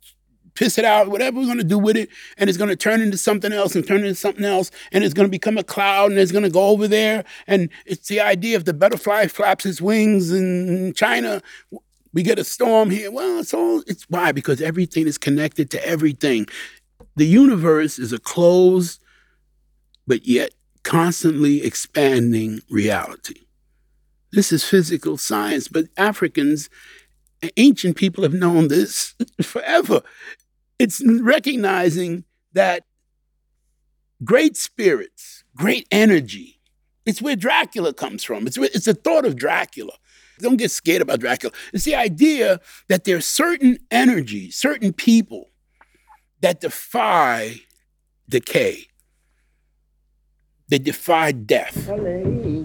piss 0.59 0.79
it 0.79 0.85
out, 0.85 1.09
whatever 1.09 1.39
we're 1.39 1.47
going 1.47 1.59
to 1.59 1.65
do 1.65 1.79
with 1.79 1.97
it, 1.97 2.09
and 2.37 2.51
it's 2.51 2.59
going 2.59 2.71
to 2.71 2.77
turn 2.77 3.01
into 3.01 3.17
something 3.17 3.53
else 3.53 3.75
and 3.75 3.87
turn 3.87 4.01
into 4.01 4.15
something 4.15 4.45
else, 4.45 4.71
and 4.93 5.05
it's 5.05 5.15
going 5.15 5.27
to 5.27 5.31
become 5.31 5.57
a 5.57 5.65
cloud 5.65 6.11
and 6.11 6.19
it's 6.19 6.33
going 6.33 6.45
to 6.45 6.51
go 6.51 6.69
over 6.69 6.89
there. 6.89 7.25
And 7.47 7.71
it's 7.87 8.09
the 8.09 8.21
idea 8.21 8.57
of 8.57 8.65
the 8.65 8.75
butterfly 8.75 9.29
flaps 9.29 9.65
its 9.65 9.81
wings 9.81 10.33
in 10.33 10.93
China, 10.95 11.43
we 12.13 12.23
get 12.23 12.39
a 12.39 12.45
storm 12.45 12.91
here. 12.91 13.11
Well, 13.11 13.39
it's 13.39 13.55
all, 13.55 13.83
it's 13.87 14.05
why? 14.09 14.33
Because 14.33 14.61
everything 14.61 15.07
is 15.07 15.19
connected 15.19 15.71
to 15.71 15.87
everything. 15.87 16.47
The 17.17 17.27
universe 17.27 17.99
is 17.99 18.13
a 18.13 18.19
closed, 18.19 19.01
but 20.07 20.27
yet 20.27 20.53
constantly 20.83 21.63
expanding 21.63 22.61
reality. 22.71 23.43
This 24.33 24.53
is 24.53 24.65
physical 24.65 25.17
science, 25.17 25.69
but 25.69 25.87
Africans, 25.97 26.69
ancient 27.57 27.97
people 27.97 28.25
have 28.25 28.33
known 28.33 28.69
this 28.69 29.15
forever. 29.43 30.03
It's 30.79 31.03
recognizing 31.05 32.25
that 32.53 32.85
great 34.25 34.57
spirits, 34.57 35.45
great 35.57 35.87
energy, 35.91 36.59
it's 37.09 37.23
where 37.23 37.37
Dracula 37.37 37.95
comes 37.95 38.23
from. 38.23 38.47
It's, 38.47 38.59
where, 38.59 38.69
it's 38.75 38.85
the 38.85 38.93
thought 38.93 39.25
of 39.25 39.35
Dracula. 39.35 39.95
Don't 40.41 40.59
get 40.59 40.71
scared 40.71 41.01
about 41.01 41.21
Dracula. 41.21 41.55
It's 41.73 41.85
the 41.85 41.95
idea 41.95 42.61
that 42.89 43.05
there 43.05 43.17
are 43.17 43.23
certain 43.23 43.79
energies, 43.91 44.57
certain 44.57 44.93
people 44.93 45.49
that 46.43 46.61
defy 46.61 47.63
decay. 48.29 48.89
They 50.69 50.79
defy 50.79 51.33
death. 51.33 51.89
alápànà 51.89 52.58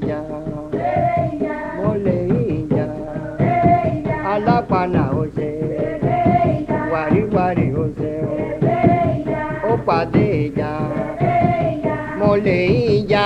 pàdé 9.87 10.25
ìjà. 10.45 10.71
Mo 12.19 12.31
lè 12.45 12.57
ìjà. 12.95 13.25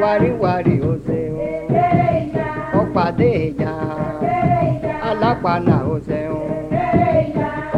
Wàríwàrí 0.00 0.74
ó 0.90 0.92
ṣe 1.06 1.20
ó 2.78 2.82
pàdé 2.94 3.30
ìjà. 3.48 3.72
Alápànà 5.08 5.76
ó 5.94 5.96
ṣe 6.08 6.20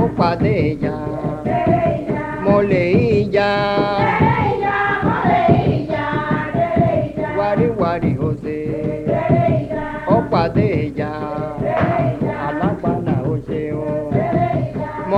ó 0.03 0.05
pàdé 0.19 0.53
ìjà. 0.71 0.95
Mo 2.45 2.57
lè 2.71 2.83
ìjà. 3.19 3.51
Wàríwàrí 7.39 8.13
ó 8.29 8.31
ṣe. 8.43 8.59
Ó 10.15 10.17
pàdé 10.33 10.67
ìjà 10.87 11.11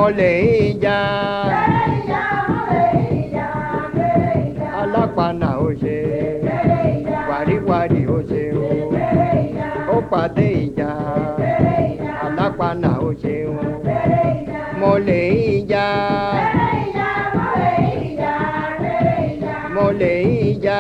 ọmọlẹ́yìnjà. 0.00 0.98
ẹ̀yà 1.92 2.22
ọmọlẹ́yìnjà 2.40 3.46
lẹ́yìnjà. 3.96 4.66
alápàna 4.80 5.50
ó 5.66 5.70
ṣe. 5.80 5.96
ẹ̀yà 6.56 7.18
wàríwàrí 7.28 8.00
ó 8.16 8.18
ṣe 8.30 8.42
o. 8.64 8.70
ẹ̀yà 9.36 9.66
ó 9.94 9.96
pàdé 10.10 10.48
ìjà. 10.64 10.90
ẹ̀yà 11.50 12.12
o. 13.54 13.58
ẹ̀yà 13.98 14.62
mọlẹ́yìnjà. 14.80 15.86
ẹ̀yà 16.76 17.08
ọmọlẹ́yìnjà 17.26 18.32
lẹ́yìnjà. 18.84 19.54
mọlẹ́yìnjà. 19.76 20.78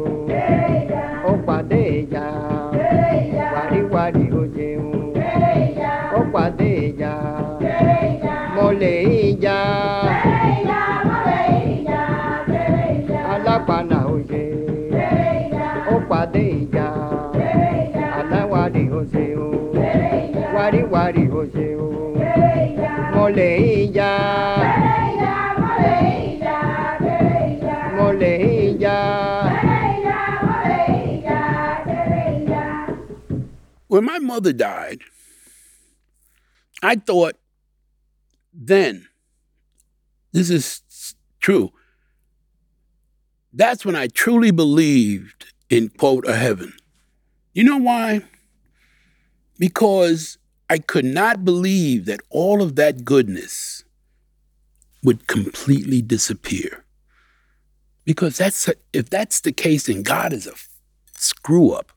o. 0.00 0.14
ẹ̀yà 1.30 2.26
ó. 2.58 2.61
Wàríwàrí 21.42 21.74
ó 21.76 23.12
mo 23.14 23.28
lè 23.36 23.50
ìjà. 23.82 24.12
mo 27.96 28.12
lè 28.12 28.32
ìjà. 28.68 28.98
When 33.88 34.04
my 34.04 34.18
mother 34.18 34.54
died, 34.54 35.00
I 36.82 36.94
thought 36.96 37.34
then, 38.54 39.06
this 40.32 40.48
is 40.48 40.82
true, 41.40 41.72
that's 43.52 43.84
when 43.84 43.94
I 43.94 44.06
truly 44.06 44.50
believed 44.50 45.52
in, 45.68 45.90
quote, 45.90 46.26
a 46.26 46.36
heaven. 46.36 46.72
You 47.52 47.64
know 47.64 47.76
why? 47.76 48.22
Because 49.58 50.38
I 50.72 50.78
could 50.78 51.04
not 51.04 51.44
believe 51.44 52.06
that 52.06 52.20
all 52.30 52.62
of 52.62 52.76
that 52.76 53.04
goodness 53.04 53.84
would 55.04 55.26
completely 55.26 56.00
disappear. 56.00 56.86
Because 58.06 58.38
that's 58.38 58.70
if 58.94 59.10
that's 59.10 59.42
the 59.42 59.52
case, 59.52 59.84
then 59.84 60.02
God 60.02 60.32
is 60.32 60.46
a 60.46 60.54
screw 61.18 61.72
up. 61.72 61.92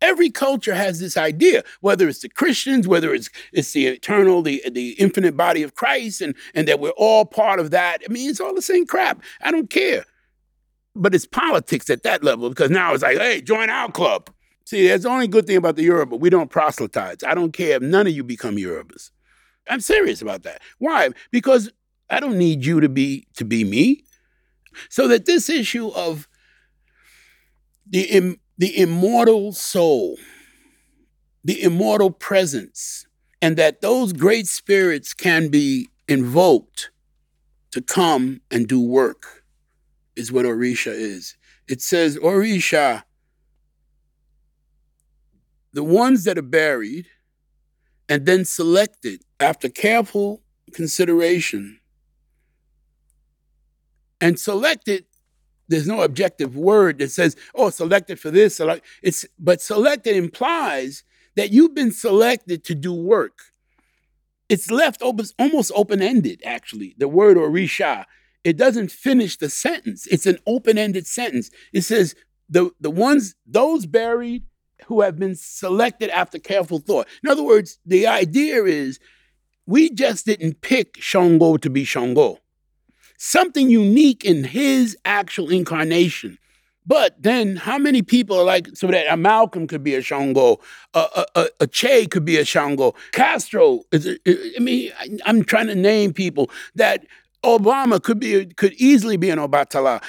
Every 0.00 0.30
culture 0.30 0.76
has 0.76 1.00
this 1.00 1.16
idea, 1.16 1.64
whether 1.80 2.08
it's 2.08 2.20
the 2.20 2.28
Christians, 2.28 2.86
whether 2.86 3.12
it's 3.12 3.28
it's 3.52 3.72
the 3.72 3.88
eternal, 3.88 4.40
the 4.40 4.62
the 4.70 4.90
infinite 5.00 5.36
body 5.36 5.64
of 5.64 5.74
Christ, 5.74 6.20
and 6.20 6.36
and 6.54 6.68
that 6.68 6.78
we're 6.78 6.90
all 6.90 7.24
part 7.24 7.58
of 7.58 7.72
that. 7.72 8.02
I 8.08 8.12
mean, 8.12 8.30
it's 8.30 8.38
all 8.40 8.54
the 8.54 8.62
same 8.62 8.86
crap. 8.86 9.20
I 9.40 9.50
don't 9.50 9.68
care. 9.68 10.04
But 10.94 11.12
it's 11.12 11.26
politics 11.26 11.90
at 11.90 12.04
that 12.04 12.22
level 12.22 12.50
because 12.50 12.70
now 12.70 12.94
it's 12.94 13.02
like, 13.02 13.18
hey, 13.18 13.40
join 13.40 13.68
our 13.68 13.90
club. 13.90 14.30
See, 14.64 14.88
that's 14.88 15.02
the 15.04 15.08
only 15.10 15.28
good 15.28 15.46
thing 15.46 15.56
about 15.56 15.76
the 15.76 15.82
Yoruba. 15.82 16.16
We 16.16 16.30
don't 16.30 16.50
proselytize. 16.50 17.18
I 17.26 17.34
don't 17.34 17.52
care 17.52 17.76
if 17.76 17.82
none 17.82 18.06
of 18.06 18.12
you 18.12 18.22
become 18.22 18.56
Yorubas. 18.56 19.10
I'm 19.68 19.80
serious 19.80 20.22
about 20.22 20.42
that. 20.44 20.62
Why? 20.78 21.10
Because 21.30 21.70
I 22.08 22.20
don't 22.20 22.38
need 22.38 22.64
you 22.64 22.80
to 22.80 22.88
be 22.88 23.26
to 23.36 23.44
be 23.44 23.64
me. 23.64 24.04
So 24.88 25.08
that 25.08 25.26
this 25.26 25.48
issue 25.48 25.88
of 25.88 26.28
the 27.88 28.02
Im, 28.02 28.36
the 28.58 28.76
immortal 28.78 29.52
soul, 29.52 30.16
the 31.44 31.62
immortal 31.62 32.10
presence, 32.10 33.06
and 33.42 33.56
that 33.56 33.80
those 33.80 34.12
great 34.12 34.46
spirits 34.46 35.14
can 35.14 35.48
be 35.48 35.88
invoked 36.08 36.90
to 37.72 37.80
come 37.80 38.40
and 38.50 38.66
do 38.68 38.80
work 38.80 39.44
is 40.16 40.32
what 40.32 40.44
Orisha 40.44 40.92
is. 40.92 41.36
It 41.68 41.80
says 41.80 42.16
Orisha, 42.18 43.04
the 45.72 45.84
ones 45.84 46.24
that 46.24 46.38
are 46.38 46.42
buried 46.42 47.06
and 48.08 48.26
then 48.26 48.44
selected 48.44 49.22
after 49.38 49.68
careful 49.68 50.42
consideration 50.72 51.80
and 54.20 54.38
selected 54.38 55.04
there's 55.68 55.86
no 55.86 56.02
objective 56.02 56.56
word 56.56 56.98
that 56.98 57.10
says 57.10 57.36
oh 57.54 57.70
selected 57.70 58.18
for 58.18 58.30
this 58.30 58.56
select 58.56 58.84
it's 59.02 59.26
but 59.38 59.60
selected 59.60 60.16
implies 60.16 61.04
that 61.36 61.50
you've 61.50 61.74
been 61.74 61.92
selected 61.92 62.64
to 62.64 62.74
do 62.74 62.92
work. 62.92 63.38
It's 64.48 64.70
left 64.70 65.00
almost 65.00 65.72
open-ended 65.74 66.42
actually 66.44 66.94
the 66.98 67.08
word 67.08 67.36
orisha. 67.36 68.04
It 68.42 68.56
doesn't 68.56 68.90
finish 68.90 69.36
the 69.36 69.48
sentence. 69.48 70.06
It's 70.08 70.26
an 70.26 70.38
open-ended 70.46 71.06
sentence. 71.06 71.50
It 71.72 71.82
says 71.82 72.14
the 72.48 72.70
the 72.80 72.90
ones 72.90 73.36
those 73.46 73.86
buried 73.86 74.42
who 74.86 75.00
have 75.00 75.18
been 75.18 75.34
selected 75.34 76.10
after 76.10 76.38
careful 76.38 76.78
thought 76.78 77.06
in 77.22 77.30
other 77.30 77.42
words 77.42 77.78
the 77.84 78.06
idea 78.06 78.64
is 78.64 78.98
we 79.66 79.90
just 79.90 80.26
didn't 80.26 80.60
pick 80.60 80.96
Shango 81.00 81.56
to 81.56 81.70
be 81.70 81.84
Shango 81.84 82.38
something 83.20 83.68
unique 83.68 84.24
in 84.24 84.44
his 84.44 84.96
actual 85.04 85.50
incarnation. 85.50 86.38
But 86.86 87.22
then, 87.22 87.56
how 87.56 87.76
many 87.76 88.00
people 88.00 88.38
are 88.38 88.44
like 88.44 88.68
so 88.74 88.86
that 88.86 89.12
a 89.12 89.16
Malcolm 89.16 89.66
could 89.66 89.84
be 89.84 89.94
a 89.94 90.00
Shango, 90.00 90.58
a, 90.94 91.26
a, 91.36 91.48
a 91.60 91.66
Che 91.66 92.06
could 92.06 92.24
be 92.24 92.38
a 92.38 92.44
Shango, 92.44 92.94
Castro? 93.12 93.82
Is, 93.92 94.18
I 94.26 94.58
mean, 94.58 94.90
I'm 95.26 95.44
trying 95.44 95.66
to 95.66 95.74
name 95.74 96.14
people 96.14 96.50
that 96.74 97.06
Obama 97.44 98.02
could 98.02 98.18
be 98.18 98.46
could 98.46 98.72
easily 98.72 99.18
be 99.18 99.28
an 99.28 99.38
Obatala. 99.38 100.02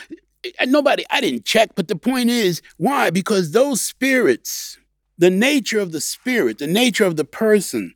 Nobody, 0.66 1.04
I 1.10 1.22
didn't 1.22 1.46
check, 1.46 1.72
but 1.76 1.88
the 1.88 1.96
point 1.96 2.30
is, 2.30 2.62
why? 2.78 3.10
Because 3.10 3.52
those 3.52 3.82
spirits, 3.82 4.78
the 5.18 5.30
nature 5.30 5.80
of 5.80 5.92
the 5.92 6.02
spirit, 6.02 6.58
the 6.58 6.68
nature 6.68 7.06
of 7.06 7.16
the 7.16 7.26
person, 7.26 7.94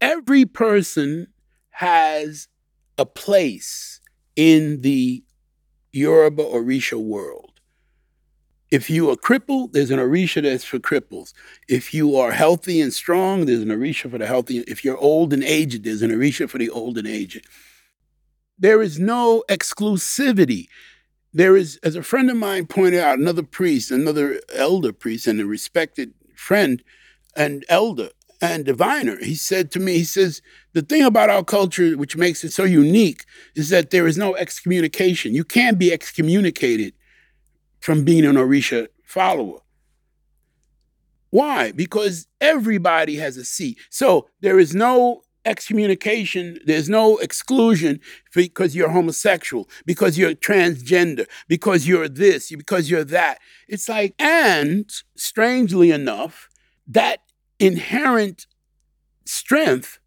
every 0.00 0.44
person 0.44 1.28
has 1.70 2.48
a 2.98 3.06
place 3.06 4.00
in 4.36 4.82
the 4.82 5.24
Yoruba 5.92 6.44
Orisha 6.44 7.02
world. 7.02 7.52
If 8.70 8.88
you 8.88 9.10
are 9.10 9.16
crippled, 9.16 9.74
there's 9.74 9.90
an 9.90 9.98
Orisha 9.98 10.42
that's 10.42 10.64
for 10.64 10.78
cripples. 10.78 11.34
If 11.68 11.92
you 11.92 12.16
are 12.16 12.32
healthy 12.32 12.80
and 12.80 12.92
strong, 12.92 13.44
there's 13.44 13.60
an 13.60 13.68
Orisha 13.68 14.10
for 14.10 14.16
the 14.16 14.26
healthy. 14.26 14.58
If 14.60 14.82
you're 14.82 14.96
old 14.96 15.34
and 15.34 15.44
aged, 15.44 15.84
there's 15.84 16.00
an 16.00 16.10
Orisha 16.10 16.48
for 16.48 16.56
the 16.56 16.70
old 16.70 16.96
and 16.96 17.06
aged. 17.06 17.46
There 18.62 18.80
is 18.80 19.00
no 19.00 19.42
exclusivity. 19.48 20.68
There 21.34 21.56
is, 21.56 21.80
as 21.82 21.96
a 21.96 22.02
friend 22.02 22.30
of 22.30 22.36
mine 22.36 22.66
pointed 22.66 23.00
out, 23.00 23.18
another 23.18 23.42
priest, 23.42 23.90
another 23.90 24.40
elder 24.54 24.92
priest, 24.92 25.26
and 25.26 25.40
a 25.40 25.46
respected 25.46 26.14
friend 26.36 26.80
and 27.34 27.64
elder 27.68 28.10
and 28.40 28.64
diviner. 28.64 29.16
He 29.16 29.34
said 29.34 29.72
to 29.72 29.80
me, 29.80 29.94
he 29.94 30.04
says, 30.04 30.42
the 30.74 30.82
thing 30.82 31.02
about 31.02 31.28
our 31.28 31.42
culture, 31.42 31.96
which 31.96 32.16
makes 32.16 32.44
it 32.44 32.52
so 32.52 32.62
unique, 32.62 33.24
is 33.56 33.70
that 33.70 33.90
there 33.90 34.06
is 34.06 34.16
no 34.16 34.36
excommunication. 34.36 35.34
You 35.34 35.44
can't 35.44 35.76
be 35.76 35.92
excommunicated 35.92 36.94
from 37.80 38.04
being 38.04 38.24
an 38.24 38.36
Orisha 38.36 38.86
follower. 39.02 39.58
Why? 41.30 41.72
Because 41.72 42.28
everybody 42.40 43.16
has 43.16 43.36
a 43.36 43.44
seat. 43.44 43.80
So 43.90 44.28
there 44.40 44.60
is 44.60 44.72
no 44.72 45.22
excommunication, 45.44 46.58
there's 46.64 46.88
no 46.88 47.18
exclusion 47.18 48.00
because 48.34 48.74
you're 48.74 48.90
homosexual, 48.90 49.68
because 49.84 50.16
you're 50.16 50.34
transgender, 50.34 51.26
because 51.48 51.86
you're 51.86 52.08
this, 52.08 52.50
because 52.50 52.90
you're 52.90 53.04
that. 53.04 53.38
It's 53.68 53.88
like, 53.88 54.14
and 54.18 54.90
strangely 55.16 55.90
enough, 55.90 56.48
that 56.86 57.20
inherent 57.58 58.46
strength 59.24 59.98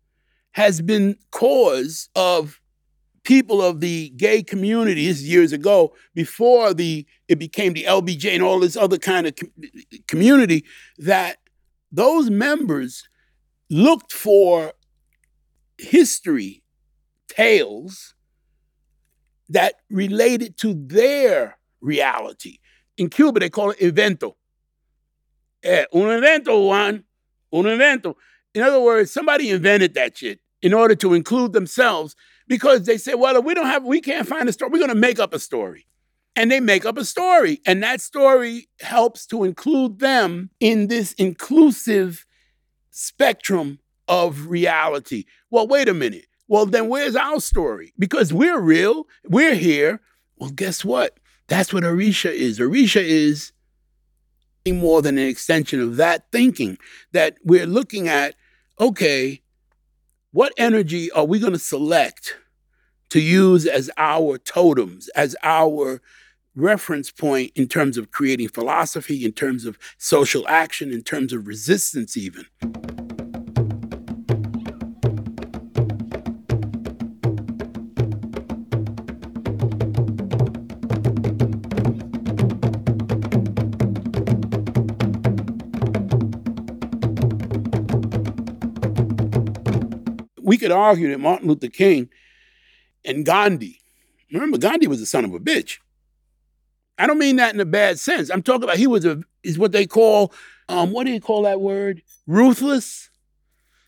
has 0.52 0.82
been 0.82 1.18
cause 1.32 2.10
of 2.16 2.62
people 3.24 3.62
of 3.62 3.82
the 3.82 4.10
gay 4.12 4.42
communities 4.44 5.28
years 5.28 5.52
ago, 5.52 5.94
before 6.14 6.74
the 6.74 7.06
it 7.28 7.40
became 7.40 7.74
the 7.74 7.84
LBJ 7.84 8.34
and 8.34 8.44
all 8.44 8.60
this 8.60 8.78
other 8.78 8.98
kind 8.98 9.28
of 9.28 9.36
com- 9.36 9.52
community, 10.08 10.64
that 10.98 11.38
those 11.92 12.30
members 12.30 13.10
looked 13.70 14.14
for 14.14 14.74
history 15.78 16.64
tales 17.28 18.14
that 19.50 19.76
related 19.90 20.58
to 20.58 20.74
their 20.74 21.58
reality. 21.82 22.60
In 22.98 23.10
Cuba, 23.10 23.40
they 23.40 23.50
call 23.50 23.72
it 23.72 23.80
evento. 23.80 24.36
Eh, 25.64 25.86
un 25.94 26.10
evento, 26.10 26.68
Juan. 26.68 27.04
Un 27.52 27.66
evento. 27.66 28.16
In 28.54 28.62
other 28.62 28.80
words, 28.80 29.12
somebody 29.12 29.50
invented 29.50 29.94
that 29.96 30.18
shit 30.18 30.40
in 30.62 30.74
order 30.74 30.96
to 30.96 31.14
include 31.14 31.54
themselves 31.54 32.16
because 32.48 32.86
they 32.86 32.98
say, 32.98 33.16
well, 33.16 33.36
if 33.36 33.44
we 33.44 33.54
don't 33.54 33.66
have, 33.66 33.84
we 33.84 34.02
can't 34.02 34.28
find 34.28 34.48
a 34.48 34.54
story, 34.54 34.72
we're 34.72 34.80
going 34.80 34.90
to 34.90 34.96
make 34.96 35.20
up 35.20 35.34
a 35.34 35.40
story. 35.40 35.88
And 36.36 36.52
they 36.52 36.60
make 36.60 36.86
up 36.86 36.98
a 36.98 37.06
story. 37.06 37.62
And 37.66 37.82
that 37.84 38.02
story 38.02 38.68
helps 38.82 39.26
to 39.28 39.44
include 39.44 40.00
them 40.00 40.50
in 40.60 40.88
this 40.88 41.14
inclusive 41.14 42.26
spectrum 42.92 43.80
of 44.08 44.48
reality. 44.48 45.26
Well, 45.50 45.68
wait 45.68 45.90
a 45.90 45.94
minute. 45.94 46.26
Well, 46.48 46.66
then 46.66 46.90
where's 46.90 47.16
our 47.16 47.40
story? 47.40 47.94
Because 47.98 48.32
we're 48.32 48.60
real, 48.60 49.08
we're 49.26 49.56
here. 49.56 50.02
Well, 50.38 50.52
guess 50.52 50.86
what? 50.86 51.18
That's 51.48 51.74
what 51.74 51.84
Orisha 51.84 52.32
is. 52.32 52.60
Orisha 52.60 53.02
is 53.02 53.52
more 54.68 55.02
than 55.02 55.18
an 55.18 55.28
extension 55.28 55.80
of 55.80 55.98
that 55.98 56.32
thinking 56.32 56.78
that 57.12 57.38
we're 57.44 57.68
looking 57.68 58.08
at, 58.08 58.36
okay, 58.80 59.42
what 60.32 60.54
energy 60.58 61.12
are 61.12 61.26
we 61.26 61.40
going 61.40 61.54
to 61.54 61.60
select 61.60 62.36
to 63.10 63.22
use 63.22 63.66
as 63.66 63.92
our 63.98 64.38
totems, 64.38 65.08
as 65.10 65.36
our 65.44 66.02
reference 66.56 67.12
point 67.12 67.52
in 67.56 67.68
terms 67.68 67.98
of 67.98 68.12
creating 68.12 68.50
philosophy, 68.50 69.24
in 69.24 69.32
terms 69.32 69.66
of 69.66 69.78
social 69.98 70.48
action, 70.48 70.92
in 70.92 71.04
terms 71.04 71.32
of 71.32 71.48
resistance, 71.48 72.18
even? 72.18 72.46
Could 90.66 90.72
argue 90.72 91.12
that 91.12 91.20
Martin 91.20 91.48
Luther 91.48 91.68
King 91.68 92.10
and 93.04 93.24
Gandhi, 93.24 93.80
remember, 94.34 94.58
Gandhi 94.58 94.88
was 94.88 95.00
a 95.00 95.06
son 95.06 95.24
of 95.24 95.32
a 95.32 95.40
bitch. 95.40 95.78
I 96.98 97.06
don't 97.06 97.20
mean 97.20 97.36
that 97.36 97.54
in 97.54 97.60
a 97.60 97.66
bad 97.66 98.00
sense. 98.00 98.32
I'm 98.32 98.42
talking 98.42 98.64
about 98.64 98.78
he 98.78 98.88
was 98.88 99.06
a 99.06 99.22
is 99.44 99.60
what 99.60 99.74
they 99.74 99.86
call 99.86 100.34
um, 100.68 100.92
what 100.92 101.06
do 101.06 101.12
you 101.12 101.22
call 101.22 101.44
that 101.44 101.62
word? 101.62 102.02
Ruthless, 102.26 103.12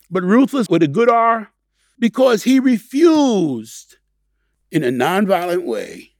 but 0.08 0.22
ruthless 0.22 0.68
with 0.68 0.84
a 0.84 0.88
good 0.88 1.10
R, 1.10 1.50
because 1.98 2.44
he 2.44 2.60
refused 2.60 3.96
in 4.70 4.84
a 4.84 4.90
nonviolent 4.90 5.64
way. 5.64 6.12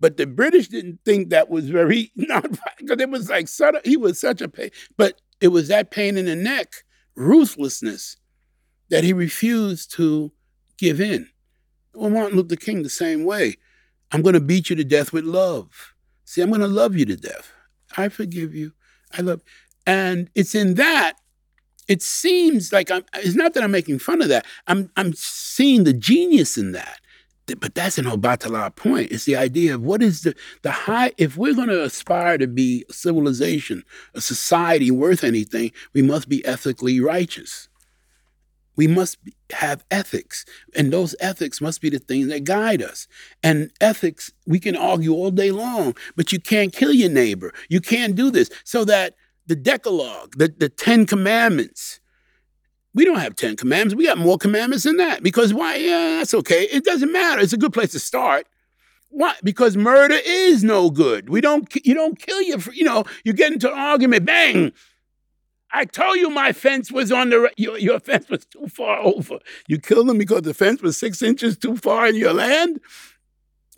But 0.00 0.16
the 0.16 0.26
British 0.26 0.68
didn't 0.68 1.00
think 1.04 1.28
that 1.28 1.50
was 1.50 1.68
very 1.68 2.12
nonviolent 2.18 2.78
because 2.78 2.98
it 2.98 3.10
was 3.10 3.28
like 3.28 3.48
he 3.84 3.98
was 3.98 4.18
such 4.18 4.40
a 4.40 4.48
pain. 4.48 4.70
But 4.96 5.20
it 5.42 5.48
was 5.48 5.68
that 5.68 5.90
pain 5.90 6.16
in 6.16 6.24
the 6.24 6.36
neck, 6.36 6.84
ruthlessness, 7.14 8.16
that 8.90 9.04
he 9.04 9.12
refused 9.12 9.90
to 9.92 10.32
give 10.78 11.00
in. 11.00 11.28
Well, 11.94 12.10
Martin 12.10 12.36
Luther 12.36 12.56
King, 12.56 12.82
the 12.82 12.90
same 12.90 13.24
way. 13.24 13.56
I'm 14.12 14.22
going 14.22 14.34
to 14.34 14.40
beat 14.40 14.70
you 14.70 14.76
to 14.76 14.84
death 14.84 15.12
with 15.12 15.24
love. 15.24 15.94
See, 16.24 16.42
I'm 16.42 16.48
going 16.48 16.60
to 16.60 16.68
love 16.68 16.96
you 16.96 17.04
to 17.06 17.16
death. 17.16 17.52
I 17.96 18.08
forgive 18.08 18.54
you. 18.54 18.72
I 19.16 19.22
love. 19.22 19.42
And 19.86 20.30
it's 20.34 20.54
in 20.54 20.74
that. 20.74 21.14
It 21.88 22.02
seems 22.02 22.72
like 22.72 22.90
I'm. 22.90 23.04
It's 23.14 23.36
not 23.36 23.54
that 23.54 23.62
I'm 23.62 23.70
making 23.70 24.00
fun 24.00 24.20
of 24.20 24.28
that. 24.28 24.44
I'm. 24.66 24.90
I'm 24.96 25.12
seeing 25.14 25.84
the 25.84 25.92
genius 25.92 26.58
in 26.58 26.72
that. 26.72 27.00
But 27.60 27.76
that's 27.76 27.96
an 27.96 28.06
Obatala 28.06 28.74
point. 28.74 29.12
It's 29.12 29.24
the 29.24 29.36
idea 29.36 29.76
of 29.76 29.82
what 29.82 30.02
is 30.02 30.22
the 30.22 30.34
the 30.62 30.72
high. 30.72 31.12
If 31.16 31.36
we're 31.36 31.54
going 31.54 31.68
to 31.68 31.84
aspire 31.84 32.38
to 32.38 32.48
be 32.48 32.84
a 32.90 32.92
civilization, 32.92 33.84
a 34.14 34.20
society 34.20 34.90
worth 34.90 35.22
anything, 35.22 35.70
we 35.92 36.02
must 36.02 36.28
be 36.28 36.44
ethically 36.44 36.98
righteous. 36.98 37.68
We 38.76 38.86
must 38.86 39.18
have 39.50 39.84
ethics, 39.90 40.44
and 40.74 40.92
those 40.92 41.14
ethics 41.20 41.60
must 41.60 41.80
be 41.80 41.90
the 41.90 41.98
things 41.98 42.28
that 42.28 42.44
guide 42.44 42.82
us. 42.82 43.08
And 43.42 43.70
ethics, 43.80 44.30
we 44.46 44.60
can 44.60 44.76
argue 44.76 45.12
all 45.12 45.30
day 45.30 45.50
long, 45.50 45.96
but 46.14 46.32
you 46.32 46.38
can't 46.38 46.72
kill 46.72 46.92
your 46.92 47.10
neighbor. 47.10 47.52
You 47.68 47.80
can't 47.80 48.14
do 48.14 48.30
this. 48.30 48.50
So 48.64 48.84
that 48.84 49.14
the 49.46 49.56
Decalogue, 49.56 50.34
the, 50.36 50.48
the 50.48 50.68
Ten 50.68 51.06
Commandments, 51.06 52.00
we 52.96 53.04
don't 53.04 53.18
have 53.18 53.36
10 53.36 53.56
commandments. 53.56 53.94
We 53.94 54.06
got 54.06 54.16
more 54.16 54.38
commandments 54.38 54.84
than 54.84 54.96
that. 54.96 55.22
Because 55.22 55.52
why? 55.52 55.76
Yeah, 55.76 56.16
that's 56.18 56.32
okay. 56.32 56.62
It 56.62 56.82
doesn't 56.82 57.12
matter. 57.12 57.42
It's 57.42 57.52
a 57.52 57.58
good 57.58 57.74
place 57.74 57.92
to 57.92 57.98
start. 57.98 58.46
Why? 59.10 59.34
Because 59.44 59.76
murder 59.76 60.18
is 60.24 60.64
no 60.64 60.90
good. 60.90 61.28
We 61.28 61.42
don't, 61.42 61.68
you 61.86 61.92
don't 61.92 62.18
kill 62.18 62.40
your, 62.40 62.58
you 62.72 62.84
know, 62.84 63.04
you 63.22 63.34
get 63.34 63.52
into 63.52 63.70
an 63.70 63.78
argument, 63.78 64.24
bang, 64.24 64.72
I 65.72 65.84
told 65.84 66.16
you 66.16 66.30
my 66.30 66.52
fence 66.52 66.92
was 66.92 67.10
on 67.10 67.30
the 67.30 67.50
your, 67.56 67.78
your 67.78 68.00
fence 68.00 68.28
was 68.28 68.44
too 68.46 68.68
far 68.68 68.98
over. 69.00 69.38
You 69.68 69.78
killed 69.78 70.08
them 70.08 70.18
because 70.18 70.42
the 70.42 70.54
fence 70.54 70.80
was 70.82 70.96
six 70.96 71.22
inches 71.22 71.56
too 71.56 71.76
far 71.76 72.06
in 72.06 72.16
your 72.16 72.32
land. 72.32 72.80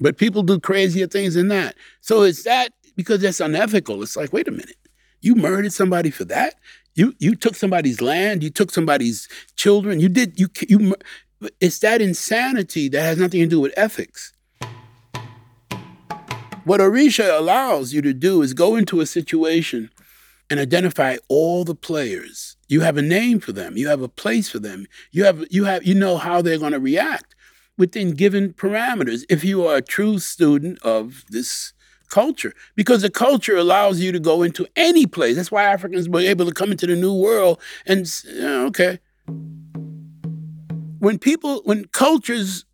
But 0.01 0.17
people 0.17 0.43
do 0.43 0.61
crazier 0.61 1.07
things 1.07 1.35
than 1.35 1.49
that. 1.49 1.75
So 2.01 2.23
it's 2.23 2.45
that 2.45 2.73
because 2.97 3.21
that's 3.21 3.41
unethical. 3.41 4.03
It's 4.03 4.17
like, 4.17 4.33
wait 4.33 4.49
a 4.49 4.53
minute, 4.53 4.77
you 5.21 5.35
murdered 5.35 5.73
somebody 5.73 6.11
for 6.11 6.25
that? 6.27 6.55
You 6.95 7.15
you 7.19 7.35
took 7.35 7.55
somebody's 7.55 8.01
land. 8.01 8.43
You 8.43 8.51
took 8.51 8.71
somebody's 8.71 9.29
children. 9.57 10.01
You 10.01 10.09
did 10.09 10.39
you 10.39 10.49
you. 10.69 10.95
It's 11.61 11.79
that 11.81 12.03
insanity 12.03 12.89
that 12.89 13.01
has 13.03 13.19
nothing 13.19 13.41
to 13.41 13.47
do 13.47 13.61
with 13.61 13.73
ethics. 13.77 14.33
What 16.65 16.81
Orisha 16.81 17.39
allows 17.39 17.93
you 17.93 18.03
to 18.03 18.13
do 18.13 18.43
is 18.43 18.53
go 18.53 18.77
into 18.77 19.01
a 19.01 19.07
situation 19.07 19.91
and 20.51 20.59
identify 20.59 21.17
all 21.29 21.65
the 21.65 21.75
players. 21.75 22.57
You 22.69 22.81
have 22.81 22.97
a 22.97 23.03
name 23.03 23.41
for 23.41 23.53
them. 23.53 23.77
You 23.77 23.89
have 23.89 24.03
a 24.03 24.09
place 24.09 24.49
for 24.49 24.59
them. 24.59 24.87
You 25.11 25.25
have 25.25 25.45
you 25.51 25.65
have 25.65 25.87
you 25.87 25.95
know 25.95 26.17
how 26.17 26.43
they're 26.43 26.59
going 26.59 26.73
to 26.73 26.81
react 26.81 27.35
within 27.77 28.13
given 28.13 28.53
parameters 28.53 29.25
if 29.29 29.45
you 29.45 29.67
are 29.67 29.77
a 29.77 29.83
true 29.83 30.19
student 30.19 30.81
of 30.83 31.25
this 31.31 31.73
culture 32.09 32.55
because 32.75 33.03
the 33.03 33.11
culture 33.11 33.57
allows 33.57 34.01
you 34.01 34.13
to 34.13 34.21
go 34.21 34.43
into 34.43 34.67
any 34.77 35.07
place. 35.07 35.37
That's 35.37 35.51
why 35.51 35.65
Africans 35.65 36.09
were 36.09 36.21
able 36.21 36.47
to 36.47 36.53
come 36.53 36.73
into 36.73 36.87
the 36.87 36.97
new 36.97 37.15
world 37.15 37.61
and 37.87 38.07
okay. 38.37 38.99
When 40.99 41.19
people 41.19 41.63
when 41.65 41.85
cultures 41.89 42.65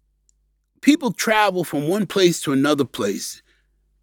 people 0.80 1.12
travel 1.12 1.64
from 1.64 1.88
one 1.88 2.06
place 2.06 2.40
to 2.42 2.52
another 2.52 2.84
place, 2.84 3.42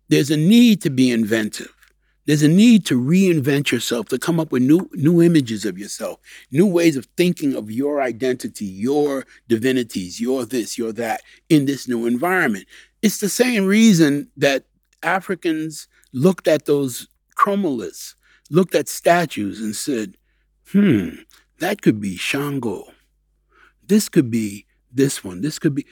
there's 0.09 0.29
a 0.29 0.37
need 0.37 0.81
to 0.81 0.89
be 0.89 1.11
inventive. 1.11 1.73
There's 2.31 2.43
a 2.43 2.47
need 2.47 2.85
to 2.85 2.97
reinvent 2.97 3.71
yourself, 3.71 4.07
to 4.07 4.17
come 4.17 4.39
up 4.39 4.53
with 4.53 4.63
new, 4.63 4.89
new 4.93 5.21
images 5.21 5.65
of 5.65 5.77
yourself, 5.77 6.17
new 6.49 6.65
ways 6.65 6.95
of 6.95 7.05
thinking 7.17 7.57
of 7.57 7.69
your 7.69 8.01
identity, 8.01 8.63
your 8.63 9.25
divinities, 9.49 10.21
your 10.21 10.45
this, 10.45 10.77
your 10.77 10.93
that 10.93 11.23
in 11.49 11.65
this 11.65 11.89
new 11.89 12.05
environment. 12.05 12.67
It's 13.01 13.17
the 13.17 13.27
same 13.27 13.65
reason 13.65 14.29
that 14.37 14.63
Africans 15.03 15.89
looked 16.13 16.47
at 16.47 16.67
those 16.67 17.09
chromoliths, 17.35 18.15
looked 18.49 18.75
at 18.75 18.87
statues 18.87 19.59
and 19.59 19.75
said, 19.75 20.15
hmm, 20.71 21.09
that 21.59 21.81
could 21.81 21.99
be 21.99 22.15
Shango. 22.15 22.93
This 23.85 24.07
could 24.07 24.31
be 24.31 24.65
this 24.89 25.21
one. 25.21 25.41
This 25.41 25.59
could 25.59 25.75
be. 25.75 25.85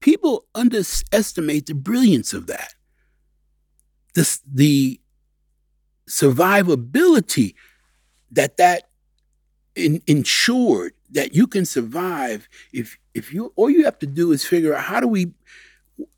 People 0.00 0.44
underestimate 0.56 1.66
the 1.66 1.74
brilliance 1.76 2.32
of 2.32 2.48
that. 2.48 2.74
This, 4.16 4.40
the 4.44 4.98
survivability 6.08 7.54
that 8.30 8.56
that 8.56 8.88
in, 9.74 10.02
ensured 10.06 10.92
that 11.10 11.34
you 11.34 11.46
can 11.46 11.64
survive 11.64 12.48
if 12.72 12.98
if 13.14 13.32
you 13.32 13.52
all 13.56 13.70
you 13.70 13.84
have 13.84 13.98
to 13.98 14.06
do 14.06 14.32
is 14.32 14.44
figure 14.44 14.74
out 14.74 14.84
how 14.84 15.00
do 15.00 15.08
we 15.08 15.32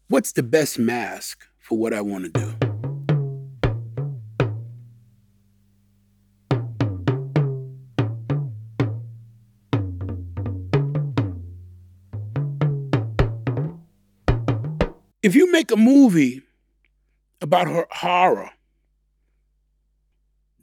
what's 0.09 0.33
the 0.33 0.43
best 0.43 0.79
mask 0.79 1.47
for 1.59 1.79
what 1.79 1.93
I 1.93 2.01
want 2.01 2.25
to 2.25 2.41
do. 2.41 2.75
If 15.23 15.35
you 15.35 15.51
make 15.51 15.71
a 15.71 15.77
movie 15.77 16.43
about 17.41 17.67
her 17.67 17.87
horror, 17.91 18.51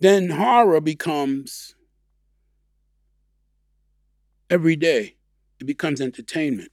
then 0.02 0.32
horror 0.32 0.82
becomes 0.82 1.76
every 4.50 4.76
day. 4.76 5.16
It 5.60 5.66
becomes 5.66 6.02
entertainment. 6.02 6.72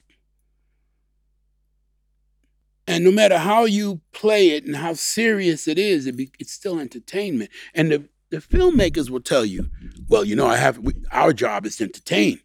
And 2.86 3.04
no 3.04 3.12
matter 3.12 3.36
how 3.36 3.66
you 3.66 4.00
play 4.12 4.48
it 4.50 4.64
and 4.64 4.76
how 4.76 4.94
serious 4.94 5.68
it 5.68 5.78
is, 5.78 6.06
it 6.06 6.16
be, 6.16 6.30
it's 6.38 6.52
still 6.52 6.80
entertainment. 6.80 7.50
And 7.74 7.92
the, 7.92 8.08
the 8.30 8.38
filmmakers 8.38 9.10
will 9.10 9.20
tell 9.20 9.44
you, 9.44 9.68
well, 10.08 10.24
you 10.24 10.34
know, 10.34 10.46
I 10.46 10.56
have 10.56 10.78
we, 10.78 10.94
our 11.12 11.34
job 11.34 11.66
is 11.66 11.76
to 11.76 11.84
entertain. 11.84 12.40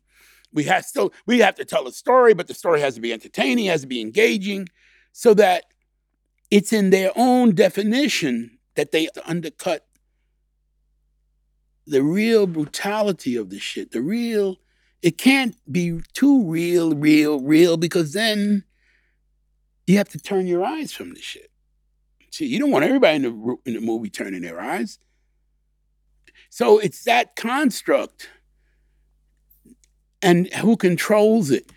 We 0.52 0.66
have 0.66 0.84
still 0.84 1.14
we 1.26 1.40
have 1.40 1.56
to 1.56 1.66
tell 1.66 1.88
a 1.88 1.94
story, 1.94 2.34
but 2.34 2.48
the 2.48 2.54
story 2.54 2.82
has 2.82 2.96
to 2.96 3.02
be 3.02 3.14
entertaining, 3.14 3.68
has 3.68 3.82
to 3.82 3.88
be 3.88 4.02
engaging 4.02 4.68
so 5.14 5.34
that 5.36 5.64
it's 6.52 6.74
in 6.74 6.90
their 6.90 7.12
own 7.16 7.56
definition 7.56 8.60
that 8.76 8.92
they 8.92 9.08
undercut 9.26 9.88
the 11.86 12.04
real 12.04 12.48
brutality 12.48 13.36
of 13.36 13.50
the 13.50 13.60
shit, 13.60 13.92
the 13.92 14.02
real, 14.02 14.58
it 15.02 15.18
can't 15.18 15.56
be 15.72 16.00
too 16.14 16.44
real, 16.50 16.96
real, 16.96 17.40
real, 17.40 17.78
because 17.78 18.14
then 18.14 18.64
you 19.86 19.98
have 19.98 20.10
to 20.10 20.20
turn 20.20 20.48
your 20.48 20.64
eyes 20.64 20.94
from 20.94 21.14
the 21.14 21.22
shit. 21.22 21.52
See, 22.32 22.46
you 22.46 22.58
don't 22.58 22.72
want 22.72 22.86
everybody 22.86 23.18
in 23.18 23.22
the, 23.24 23.58
in 23.66 23.74
the 23.74 23.82
movie 23.82 24.10
turning 24.10 24.42
their 24.42 24.60
eyes. 24.60 24.98
So 26.50 26.80
it's 26.80 27.04
that 27.04 27.36
construct 27.36 28.30
and 30.22 30.52
who 30.54 30.78
controls 30.78 31.52
it. 31.52 31.72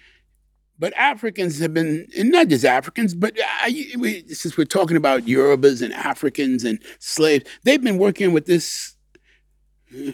But 0.79 0.95
Africans 0.95 1.59
have 1.61 1.73
been, 1.73 2.07
and 2.16 2.31
not 2.31 2.49
just 2.49 2.64
Africans, 2.64 3.14
but 3.14 3.35
I, 3.42 3.87
we, 3.99 4.27
since 4.29 4.57
we're 4.57 4.64
talking 4.64 4.97
about 4.97 5.23
Yorubas 5.23 5.83
and 5.83 5.92
Africans 5.95 6.64
and 6.64 6.79
slaves, 6.99 7.45
they've 7.64 7.83
been 7.83 7.99
working 7.99 8.33
with 8.33 8.47
this 8.47 8.96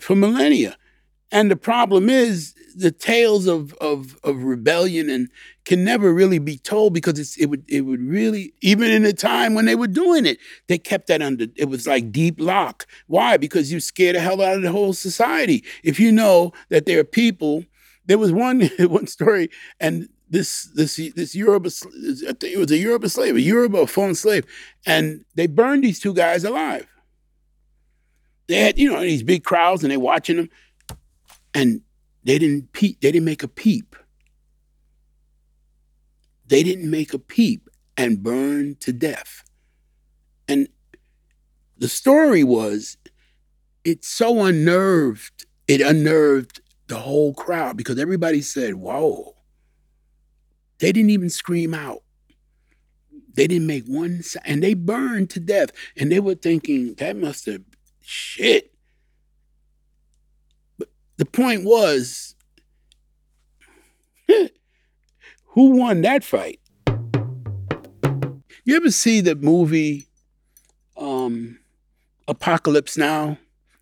for 0.00 0.14
millennia. 0.14 0.76
And 1.30 1.50
the 1.50 1.56
problem 1.56 2.10
is 2.10 2.54
the 2.76 2.90
tales 2.90 3.46
of, 3.46 3.72
of, 3.74 4.18
of 4.22 4.44
rebellion 4.44 5.08
and 5.08 5.28
can 5.64 5.82
never 5.84 6.12
really 6.12 6.38
be 6.38 6.58
told 6.58 6.92
because 6.92 7.36
it 7.36 7.46
would 7.46 7.64
it 7.68 7.82
would 7.82 8.00
really 8.00 8.52
even 8.60 8.90
in 8.90 9.02
the 9.02 9.12
time 9.12 9.54
when 9.54 9.64
they 9.64 9.74
were 9.74 9.86
doing 9.86 10.26
it 10.26 10.38
they 10.66 10.78
kept 10.78 11.06
that 11.06 11.22
under 11.22 11.46
it 11.56 11.68
was 11.68 11.86
like 11.86 12.12
deep 12.12 12.36
lock. 12.38 12.86
Why? 13.06 13.36
Because 13.36 13.72
you 13.72 13.80
scared 13.80 14.16
the 14.16 14.20
hell 14.20 14.42
out 14.42 14.56
of 14.56 14.62
the 14.62 14.72
whole 14.72 14.92
society. 14.92 15.64
If 15.82 15.98
you 16.00 16.12
know 16.12 16.52
that 16.68 16.86
there 16.86 16.98
are 17.00 17.04
people, 17.04 17.64
there 18.06 18.18
was 18.18 18.32
one 18.32 18.62
one 18.78 19.06
story 19.06 19.48
and 19.80 20.08
this 20.28 20.64
this 20.74 20.96
this 21.14 21.34
Yoruba 21.34 21.68
I 21.68 22.32
think 22.32 22.54
it 22.54 22.58
was 22.58 22.70
a 22.70 22.78
Yoruba 22.78 23.08
slave, 23.08 23.36
a 23.36 23.40
Yoruba 23.40 23.78
a 23.78 23.86
fallen 23.86 24.14
slave, 24.14 24.44
and 24.86 25.24
they 25.34 25.46
burned 25.46 25.84
these 25.84 26.00
two 26.00 26.14
guys 26.14 26.42
alive. 26.44 26.86
They 28.48 28.56
had 28.56 28.78
you 28.78 28.92
know 28.92 29.00
these 29.00 29.22
big 29.22 29.44
crowds 29.44 29.82
and 29.82 29.90
they 29.90 29.96
watching 29.96 30.36
them, 30.36 30.50
and 31.54 31.80
they 32.24 32.38
didn't 32.38 32.72
peep. 32.72 33.00
They 33.00 33.12
didn't 33.12 33.24
make 33.24 33.42
a 33.42 33.48
peep. 33.48 33.96
They 36.46 36.62
didn't 36.62 36.90
make 36.90 37.14
a 37.14 37.18
peep 37.18 37.70
and 37.96 38.22
burned 38.22 38.80
to 38.80 38.92
death. 38.92 39.42
And 40.48 40.68
the 41.78 41.88
story 41.88 42.44
was, 42.44 42.96
it 43.84 44.04
so 44.04 44.44
unnerved. 44.44 45.46
It 45.66 45.80
unnerved 45.80 46.60
the 46.88 46.98
whole 46.98 47.32
crowd 47.32 47.76
because 47.76 47.98
everybody 47.98 48.42
said, 48.42 48.74
"Whoa." 48.74 49.36
They 50.78 50.92
didn't 50.92 51.10
even 51.10 51.30
scream 51.30 51.74
out. 51.74 52.02
They 53.34 53.46
didn't 53.46 53.66
make 53.66 53.86
one 53.86 54.22
sound, 54.22 54.44
and 54.46 54.62
they 54.62 54.74
burned 54.74 55.30
to 55.30 55.40
death. 55.40 55.70
And 55.96 56.10
they 56.12 56.20
were 56.20 56.34
thinking 56.34 56.94
that 56.94 57.16
must 57.16 57.46
have 57.46 57.62
shit. 58.02 58.72
But 60.78 60.88
the 61.16 61.24
point 61.24 61.64
was, 61.64 62.34
who 65.46 65.76
won 65.76 66.02
that 66.02 66.24
fight? 66.24 66.60
You 68.64 68.76
ever 68.76 68.90
see 68.90 69.20
the 69.20 69.34
movie 69.34 70.06
um, 70.96 71.58
Apocalypse 72.28 72.96
Now 72.96 73.38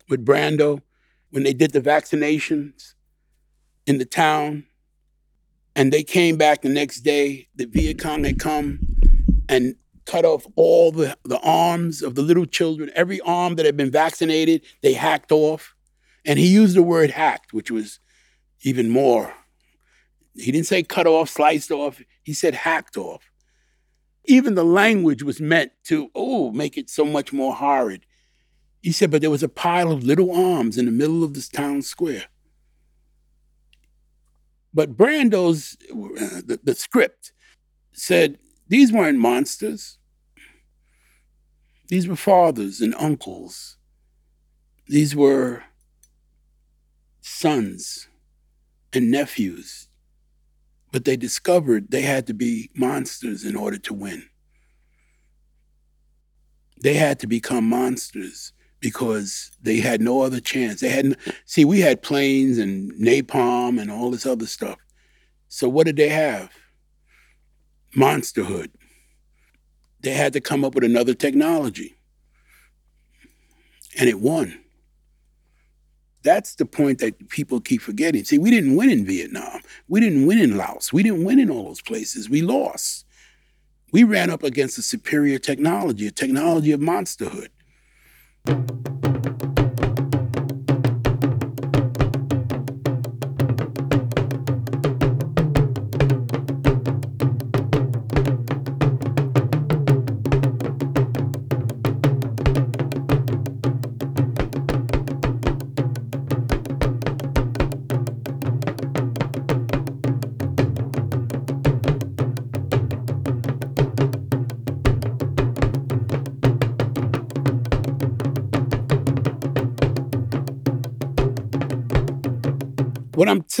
with 0.09 0.25
Brando 0.25 0.81
when 1.29 1.43
they 1.43 1.53
did 1.53 1.71
the 1.71 1.81
vaccinations 1.81 2.93
in 3.85 3.97
the 3.99 4.05
town? 4.05 4.65
And 5.75 5.93
they 5.93 6.03
came 6.03 6.35
back 6.35 6.63
the 6.63 6.69
next 6.69 7.01
day. 7.01 7.47
The 7.55 7.65
Viet 7.65 7.99
Cong 7.99 8.25
had 8.25 8.39
come 8.39 8.79
and 9.47 9.75
cut 10.11 10.25
off 10.25 10.45
all 10.55 10.91
the, 10.91 11.17
the 11.23 11.39
arms 11.39 12.01
of 12.01 12.15
the 12.15 12.21
little 12.21 12.45
children. 12.45 12.91
Every 12.95 13.21
arm 13.21 13.55
that 13.55 13.65
had 13.65 13.77
been 13.77 13.91
vaccinated, 13.91 14.61
they 14.81 14.93
hacked 14.93 15.31
off. 15.31 15.73
And 16.25 16.37
he 16.37 16.47
used 16.47 16.75
the 16.75 16.83
word 16.83 17.11
hacked, 17.11 17.53
which 17.53 17.71
was 17.71 17.99
even 18.61 18.89
more. 18.89 19.33
He 20.35 20.51
didn't 20.51 20.67
say 20.67 20.83
cut 20.83 21.07
off, 21.07 21.29
sliced 21.29 21.71
off. 21.71 22.01
He 22.23 22.33
said 22.33 22.53
hacked 22.53 22.97
off. 22.97 23.31
Even 24.25 24.55
the 24.55 24.65
language 24.65 25.23
was 25.23 25.39
meant 25.39 25.71
to, 25.85 26.11
oh, 26.13 26.51
make 26.51 26.77
it 26.77 26.89
so 26.89 27.05
much 27.05 27.31
more 27.31 27.55
horrid. 27.55 28.05
He 28.81 28.91
said, 28.91 29.11
but 29.11 29.21
there 29.21 29.31
was 29.31 29.43
a 29.43 29.49
pile 29.49 29.91
of 29.91 30.03
little 30.03 30.31
arms 30.35 30.77
in 30.77 30.85
the 30.85 30.91
middle 30.91 31.23
of 31.23 31.33
this 31.33 31.47
town 31.47 31.81
square. 31.81 32.25
But 34.73 34.97
Brando's, 34.97 35.77
uh, 35.89 36.41
the, 36.45 36.59
the 36.63 36.75
script 36.75 37.31
said 37.93 38.37
these 38.67 38.91
weren't 38.91 39.19
monsters. 39.19 39.97
These 41.91 42.07
were 42.07 42.15
fathers 42.15 42.79
and 42.79 42.95
uncles. 42.97 43.75
These 44.87 45.13
were 45.13 45.63
sons 47.19 48.07
and 48.93 49.11
nephews. 49.11 49.89
But 50.93 51.03
they 51.03 51.17
discovered 51.17 51.91
they 51.91 52.03
had 52.03 52.27
to 52.27 52.33
be 52.33 52.71
monsters 52.73 53.43
in 53.43 53.57
order 53.57 53.77
to 53.79 53.93
win. 53.93 54.23
They 56.81 56.93
had 56.93 57.19
to 57.19 57.27
become 57.27 57.67
monsters 57.67 58.53
because 58.79 59.51
they 59.61 59.81
had 59.81 59.99
no 59.99 60.21
other 60.21 60.39
chance. 60.39 60.79
They 60.79 60.87
hadn't 60.87 61.17
see, 61.45 61.65
we 61.65 61.81
had 61.81 62.01
planes 62.01 62.57
and 62.57 62.93
napalm 62.93 63.81
and 63.81 63.91
all 63.91 64.11
this 64.11 64.25
other 64.25 64.47
stuff. 64.47 64.77
So 65.49 65.67
what 65.67 65.87
did 65.87 65.97
they 65.97 66.07
have? 66.07 66.51
Monsterhood. 67.93 68.71
They 70.01 70.13
had 70.13 70.33
to 70.33 70.41
come 70.41 70.65
up 70.65 70.75
with 70.75 70.83
another 70.83 71.13
technology. 71.13 71.95
And 73.99 74.09
it 74.09 74.19
won. 74.19 74.59
That's 76.23 76.55
the 76.55 76.65
point 76.65 76.99
that 76.99 77.29
people 77.29 77.59
keep 77.59 77.81
forgetting. 77.81 78.23
See, 78.23 78.37
we 78.37 78.51
didn't 78.51 78.75
win 78.75 78.89
in 78.89 79.05
Vietnam. 79.05 79.61
We 79.87 79.99
didn't 79.99 80.27
win 80.27 80.39
in 80.39 80.55
Laos. 80.55 80.93
We 80.93 81.03
didn't 81.03 81.23
win 81.23 81.39
in 81.39 81.49
all 81.49 81.65
those 81.65 81.81
places. 81.81 82.29
We 82.29 82.41
lost. 82.41 83.05
We 83.91 84.03
ran 84.03 84.29
up 84.29 84.43
against 84.43 84.77
a 84.77 84.81
superior 84.81 85.39
technology, 85.39 86.07
a 86.07 86.11
technology 86.11 86.71
of 86.71 86.79
monsterhood. 86.79 87.49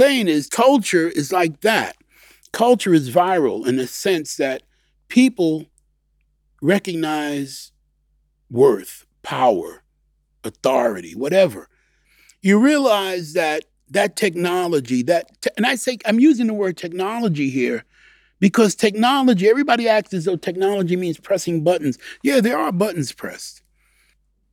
Saying 0.01 0.27
is 0.27 0.47
culture 0.47 1.09
is 1.09 1.31
like 1.31 1.61
that. 1.61 1.95
Culture 2.51 2.93
is 2.93 3.11
viral 3.11 3.67
in 3.67 3.77
the 3.77 3.85
sense 3.85 4.35
that 4.37 4.63
people 5.09 5.67
recognize 6.59 7.71
worth, 8.49 9.05
power, 9.21 9.83
authority, 10.43 11.13
whatever. 11.13 11.69
You 12.41 12.59
realize 12.59 13.33
that 13.33 13.65
that 13.91 14.15
technology, 14.15 15.03
that 15.03 15.39
te- 15.41 15.51
and 15.55 15.67
I 15.67 15.75
say 15.75 15.99
I'm 16.07 16.19
using 16.19 16.47
the 16.47 16.55
word 16.55 16.77
technology 16.77 17.51
here 17.51 17.83
because 18.39 18.73
technology, 18.73 19.47
everybody 19.47 19.87
acts 19.87 20.15
as 20.15 20.25
though 20.25 20.35
technology 20.35 20.95
means 20.95 21.19
pressing 21.19 21.63
buttons. 21.63 21.99
Yeah, 22.23 22.41
there 22.41 22.57
are 22.57 22.71
buttons 22.71 23.11
pressed. 23.11 23.61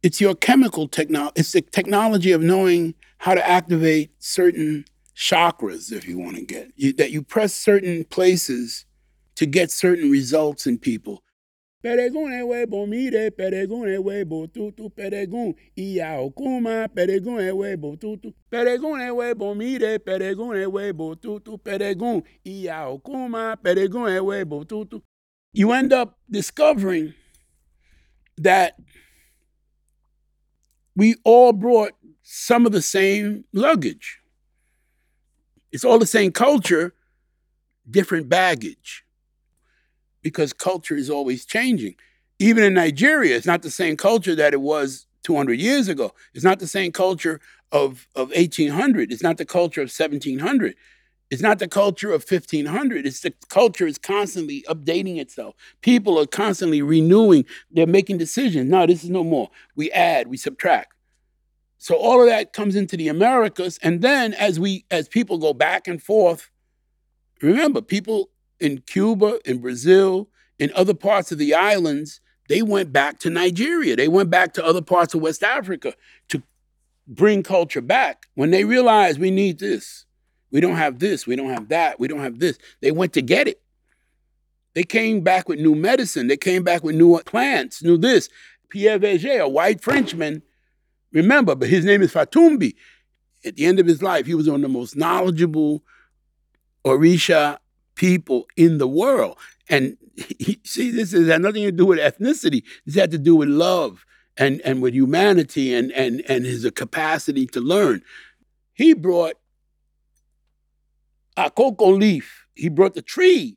It's 0.03 0.21
your 0.21 0.35
chemical 0.35 0.89
technology. 0.89 1.33
It's 1.37 1.53
the 1.53 1.63
technology 1.63 2.33
of 2.33 2.43
knowing 2.43 2.95
how 3.17 3.35
to 3.35 3.49
activate 3.49 4.11
certain 4.19 4.85
chakras, 5.19 5.91
if 5.91 6.07
you 6.07 6.17
want 6.17 6.37
to 6.37 6.45
get 6.45 6.71
you, 6.77 6.93
that 6.93 7.11
you 7.11 7.23
press 7.23 7.53
certain 7.53 8.05
places 8.05 8.87
to 9.35 9.47
get 9.47 9.71
certain 9.71 10.11
results 10.11 10.67
in 10.67 10.79
people. 10.79 11.25
Huevo, 11.85 12.87
mire, 12.87 13.31
huevo, 13.31 14.53
tutu, 14.53 14.91
peregún, 14.91 15.55
y 15.77 16.01
a 16.01 16.19
okuma, 16.19 16.89
huevo, 16.89 17.97
tutu, 17.99 18.33
huevo, 18.51 19.55
mire, 19.57 19.99
huevo, 19.99 21.21
tutu, 21.21 21.59
peregún, 21.59 22.23
y 22.45 22.67
a 22.67 22.89
okuma, 22.89 23.57
huevo, 23.57 24.65
tutu. 24.65 25.03
You 25.53 25.73
end 25.73 25.93
up 25.93 26.19
discovering 26.31 27.15
that 28.37 28.75
we 30.95 31.15
all 31.25 31.53
brought 31.53 31.93
some 32.23 32.67
of 32.67 32.73
the 32.73 32.83
same 32.83 33.45
luggage. 33.53 34.18
It's 35.73 35.85
all 35.85 35.99
the 35.99 36.07
same 36.07 36.33
culture, 36.33 36.95
different 37.91 38.29
baggage 38.29 39.05
because 40.23 40.53
culture 40.53 40.97
is 40.97 41.11
always 41.11 41.45
changing. 41.45 41.95
Even 42.39 42.65
in 42.65 42.75
Nigeria, 42.75 43.37
it's 43.37 43.47
not 43.47 43.63
the 43.63 43.71
same 43.71 43.97
culture 43.97 44.35
that 44.35 44.53
it 44.53 44.61
was 44.61 45.07
200 45.25 45.59
years 45.59 45.89
ago. 45.89 46.13
It's 46.35 46.45
not 46.45 46.59
the 46.59 46.67
same 46.67 46.93
culture 46.93 47.41
of, 47.73 48.07
of 48.15 48.29
1800. 48.31 49.13
It's 49.13 49.23
not 49.23 49.37
the 49.37 49.45
culture 49.45 49.81
of 49.81 49.91
1700. 49.91 50.75
It's 51.31 51.43
not 51.43 51.59
the 51.59 51.69
culture 51.69 52.13
of 52.13 52.25
1500. 52.29 53.07
It's 53.07 53.21
the 53.21 53.35
culture 53.49 53.87
is 53.87 53.99
constantly 53.99 54.65
updating 54.69 55.19
itself. 55.19 55.55
People 55.83 56.19
are 56.19 56.27
constantly 56.27 56.81
renewing. 56.81 57.45
They're 57.71 57.87
making 57.87 58.19
decisions. 58.19 58.71
No, 58.71 58.87
this 58.87 59.05
is 59.05 59.11
no 59.11 59.25
more. 59.25 59.51
We 59.77 59.91
add, 59.91 60.29
we 60.29 60.39
subtract. 60.39 60.95
So 61.79 61.95
all 61.95 62.21
of 62.21 62.27
that 62.29 62.53
comes 62.53 62.75
into 62.77 62.97
the 62.97 63.09
Americas. 63.09 63.79
And 63.83 64.03
then 64.03 64.35
as 64.35 64.59
we 64.59 64.85
as 64.91 65.09
people 65.09 65.39
go 65.39 65.55
back 65.55 65.87
and 65.89 66.03
forth, 66.03 66.51
remember, 67.41 67.81
people 67.81 68.31
in 68.61 68.79
Cuba, 68.79 69.39
in 69.45 69.59
Brazil, 69.59 70.29
in 70.59 70.73
other 70.75 70.95
parts 70.95 71.31
of 71.31 71.39
the 71.39 71.55
islands, 71.55 72.21
they 72.49 72.63
went 72.63 72.93
back 72.93 73.21
to 73.21 73.31
Nigeria. 73.31 73.95
They 73.95 74.09
went 74.09 74.31
back 74.31 74.55
to 74.55 74.65
other 74.65 74.83
parts 74.83 75.15
of 75.15 75.21
West 75.21 75.43
Africa 75.43 75.95
to 76.31 76.43
bring 77.07 77.43
culture 77.43 77.81
back. 77.81 78.27
When 78.35 78.51
they 78.51 78.65
realized 78.65 79.21
we 79.21 79.31
need 79.31 79.59
this, 79.61 80.05
we 80.51 80.61
don't 80.61 80.77
have 80.77 80.99
this, 80.99 81.27
we 81.27 81.37
don't 81.37 81.51
have 81.51 81.69
that, 81.69 82.01
we 82.01 82.09
don't 82.09 82.21
have 82.21 82.39
this, 82.39 82.59
they 82.81 82.91
went 82.91 83.13
to 83.13 83.23
get 83.23 83.49
it. 83.49 83.63
They 84.75 84.83
came 84.83 85.23
back 85.23 85.49
with 85.49 85.59
new 85.59 85.75
medicine. 85.75 86.29
They 86.29 86.37
came 86.37 86.63
back 86.63 86.85
with 86.85 86.95
new 86.95 87.19
plants, 87.21 87.83
new 87.83 87.97
this. 87.97 88.29
Pierre 88.69 88.99
Verger, 88.99 89.41
a 89.41 89.49
white 89.49 89.81
Frenchman, 89.81 90.43
remember, 91.13 91.55
but 91.55 91.69
his 91.69 91.85
name 91.85 92.03
is 92.03 92.13
Fatumbi. 92.13 92.75
At 93.45 93.57
the 93.57 93.67
end 93.67 93.79
of 93.79 93.87
his 93.87 94.03
life, 94.03 94.27
he 94.27 94.35
was 94.35 94.49
one 94.49 94.57
of 94.57 94.63
the 94.63 94.69
most 94.69 94.97
knowledgeable 94.97 95.83
Orisha 96.85 97.59
people 97.95 98.47
in 98.57 98.79
the 98.79 98.89
world. 98.89 99.39
And 99.69 99.97
he, 100.17 100.61
see, 100.65 100.91
this 100.91 101.13
has 101.13 101.27
nothing 101.41 101.65
to 101.65 101.73
do 101.73 101.87
with 101.87 101.99
ethnicity. 101.99 102.63
This 102.85 102.97
had 102.97 103.11
to 103.13 103.19
do 103.19 103.37
with 103.37 103.49
love 103.49 104.05
and, 104.37 104.61
and 104.63 104.83
with 104.83 104.95
humanity 104.95 105.75
and, 105.75 105.93
and, 105.93 106.23
and 106.29 106.45
his 106.45 106.69
capacity 106.75 107.47
to 107.49 107.61
learn. 107.61 108.03
He 108.75 108.95
brought 108.95 109.35
a 111.37 111.51
cocoa 111.51 111.91
leaf. 111.91 112.47
He 112.55 112.69
brought 112.69 112.95
the 112.95 113.03
tree 113.03 113.57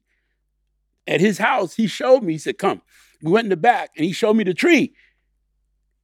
at 1.08 1.20
his 1.20 1.38
house. 1.38 1.76
He 1.76 1.88
showed 1.88 2.24
me. 2.24 2.34
He 2.34 2.39
said, 2.39 2.58
"Come." 2.58 2.82
We 3.24 3.32
went 3.32 3.45
in 3.45 3.49
the 3.49 3.58
back, 3.58 3.91
and 3.95 4.06
he 4.06 4.14
showed 4.14 4.36
me 4.36 4.43
the 4.43 4.54
tree. 4.54 4.93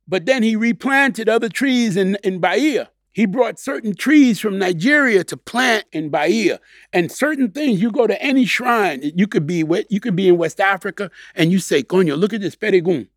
But 0.08 0.26
then 0.26 0.44
he 0.44 0.56
replanted 0.56 1.28
other 1.28 1.50
trees 1.50 1.98
in 1.98 2.18
in 2.24 2.40
Bahia. 2.40 2.90
He 3.12 3.26
brought 3.26 3.60
certain 3.60 3.96
trees 3.96 4.40
from 4.40 4.60
Nigeria 4.60 5.24
to 5.24 5.38
plant 5.38 5.86
in 5.92 6.10
Bahia, 6.10 6.60
and 6.94 7.12
certain 7.12 7.50
things. 7.50 7.82
You 7.82 7.92
go 7.92 8.06
to 8.06 8.22
any 8.22 8.46
shrine, 8.46 9.02
you 9.16 9.28
could 9.28 9.48
be 9.48 9.64
with, 9.64 9.88
you 9.90 10.00
could 10.00 10.16
be 10.16 10.28
in 10.28 10.38
West 10.38 10.60
Africa, 10.60 11.10
and 11.34 11.52
you 11.52 11.60
say, 11.60 11.82
"Coño, 11.82 12.16
look 12.16 12.34
at 12.34 12.42
this 12.42 12.56
peregun." 12.56 13.08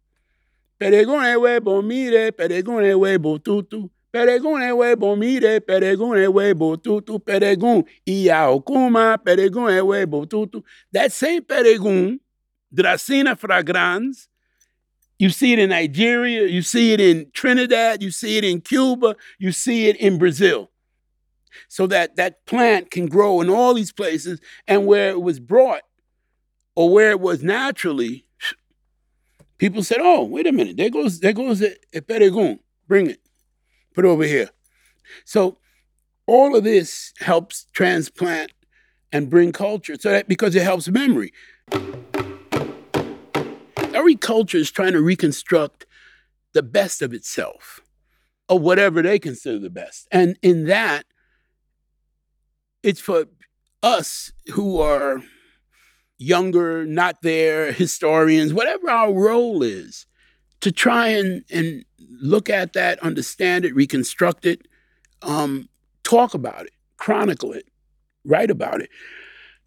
Peregun 0.80 1.22
es 1.22 1.36
huevo, 1.36 1.84
mire, 1.84 2.32
peregun 2.32 2.82
es 2.82 2.94
huevo, 2.94 3.44
tutu. 3.44 3.90
Peregun 4.10 4.62
es 4.62 4.72
huevo, 4.72 5.18
mire, 5.18 5.60
peregun 5.60 6.18
es 6.18 6.28
huevo, 6.28 6.82
tutu, 6.82 7.18
okuma, 7.18 9.18
peregun 9.22 9.70
es 9.70 9.82
huevo, 9.82 10.26
tutu. 10.26 10.62
That 10.92 11.12
same 11.12 11.42
peregun, 11.42 12.20
Dracaena 12.74 13.36
fragrans, 13.36 14.28
you 15.20 15.28
see 15.28 15.52
it 15.52 15.58
in 15.58 15.68
Nigeria, 15.68 16.46
you 16.46 16.62
see 16.62 16.94
it 16.94 17.00
in 17.00 17.30
Trinidad, 17.34 18.02
you 18.02 18.10
see 18.10 18.38
it 18.38 18.44
in 18.44 18.62
Cuba, 18.62 19.16
you 19.38 19.52
see 19.52 19.86
it 19.86 19.96
in 19.96 20.16
Brazil. 20.16 20.70
So 21.68 21.86
that 21.88 22.16
that 22.16 22.46
plant 22.46 22.90
can 22.90 23.04
grow 23.04 23.42
in 23.42 23.50
all 23.50 23.74
these 23.74 23.92
places 23.92 24.40
and 24.66 24.86
where 24.86 25.10
it 25.10 25.20
was 25.20 25.38
brought 25.38 25.82
or 26.74 26.88
where 26.88 27.10
it 27.10 27.20
was 27.20 27.42
naturally, 27.42 28.24
people 29.58 29.82
said, 29.82 29.98
"Oh, 30.00 30.24
wait 30.24 30.46
a 30.46 30.52
minute. 30.52 30.78
There 30.78 30.88
goes 30.88 31.20
there 31.20 31.34
goes 31.34 31.60
a, 31.60 31.74
a 31.92 32.00
peregun. 32.00 32.60
Bring 32.88 33.10
it. 33.10 33.20
Put 33.94 34.06
it 34.06 34.08
over 34.08 34.24
here." 34.24 34.48
So 35.26 35.58
all 36.26 36.56
of 36.56 36.64
this 36.64 37.12
helps 37.18 37.66
transplant 37.74 38.52
and 39.12 39.28
bring 39.28 39.52
culture. 39.52 39.96
So 40.00 40.12
that 40.12 40.28
because 40.28 40.54
it 40.54 40.62
helps 40.62 40.88
memory 40.88 41.34
every 44.00 44.16
culture 44.16 44.56
is 44.58 44.70
trying 44.70 44.94
to 44.94 45.02
reconstruct 45.02 45.84
the 46.54 46.62
best 46.62 47.02
of 47.02 47.12
itself 47.12 47.80
or 48.48 48.58
whatever 48.58 49.02
they 49.02 49.18
consider 49.18 49.58
the 49.58 49.70
best. 49.70 50.08
And 50.10 50.38
in 50.42 50.64
that, 50.66 51.04
it's 52.82 52.98
for 52.98 53.26
us 53.82 54.32
who 54.52 54.80
are 54.80 55.22
younger, 56.18 56.86
not 56.86 57.20
there, 57.22 57.72
historians, 57.72 58.54
whatever 58.54 58.90
our 58.90 59.12
role 59.12 59.62
is, 59.62 60.06
to 60.62 60.72
try 60.72 61.08
and, 61.08 61.44
and 61.50 61.84
look 62.20 62.48
at 62.48 62.72
that, 62.72 62.98
understand 63.00 63.66
it, 63.66 63.74
reconstruct 63.74 64.46
it, 64.46 64.66
um, 65.22 65.68
talk 66.04 66.32
about 66.32 66.66
it, 66.66 66.72
chronicle 66.96 67.52
it, 67.52 67.68
write 68.24 68.50
about 68.50 68.80
it. 68.80 68.90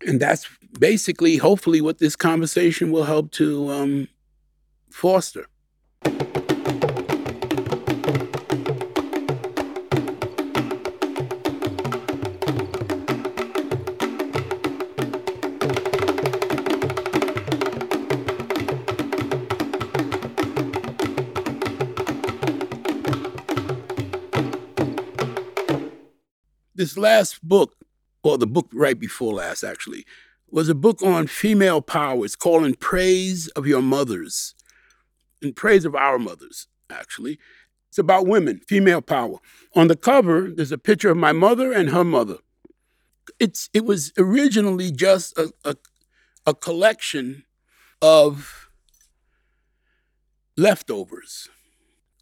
And 0.06 0.20
that's 0.20 0.50
basically, 0.80 1.38
hopefully, 1.38 1.82
what 1.82 2.00
this 2.00 2.16
conversation 2.16 2.92
will 2.92 3.06
help 3.06 3.32
to 3.34 3.72
um, 3.72 4.08
foster. 4.94 5.48
This 26.76 26.98
last 26.98 27.42
book, 27.44 27.76
or 28.24 28.38
the 28.38 28.48
book 28.48 28.68
right 28.74 28.98
before 28.98 29.34
last 29.34 29.64
actually, 29.64 30.06
was 30.50 30.70
a 30.70 30.76
book 30.76 31.02
on 31.02 31.28
female 31.28 31.82
power. 31.82 32.24
It's 32.26 32.36
called 32.36 32.64
In 32.64 32.76
Praise 32.76 33.48
of 33.50 33.66
Your 33.66 33.82
Mothers 33.82 34.54
in 35.44 35.54
praise 35.54 35.86
of 35.86 35.96
our 35.96 36.18
mothers, 36.18 36.68
actually. 36.90 37.40
It's 37.90 37.98
about 37.98 38.26
women, 38.26 38.62
female 38.68 39.02
power. 39.02 39.38
On 39.76 39.88
the 39.88 39.96
cover, 39.96 40.50
there's 40.50 40.72
a 40.72 40.78
picture 40.78 41.12
of 41.12 41.18
my 41.18 41.32
mother 41.32 41.72
and 41.72 41.90
her 41.90 42.04
mother. 42.04 42.38
It's 43.40 43.70
it 43.74 43.86
was 43.86 44.12
originally 44.18 44.92
just 44.92 45.38
a, 45.38 45.52
a, 45.64 45.76
a 46.46 46.54
collection 46.54 47.44
of 48.02 48.70
leftovers. 50.58 51.50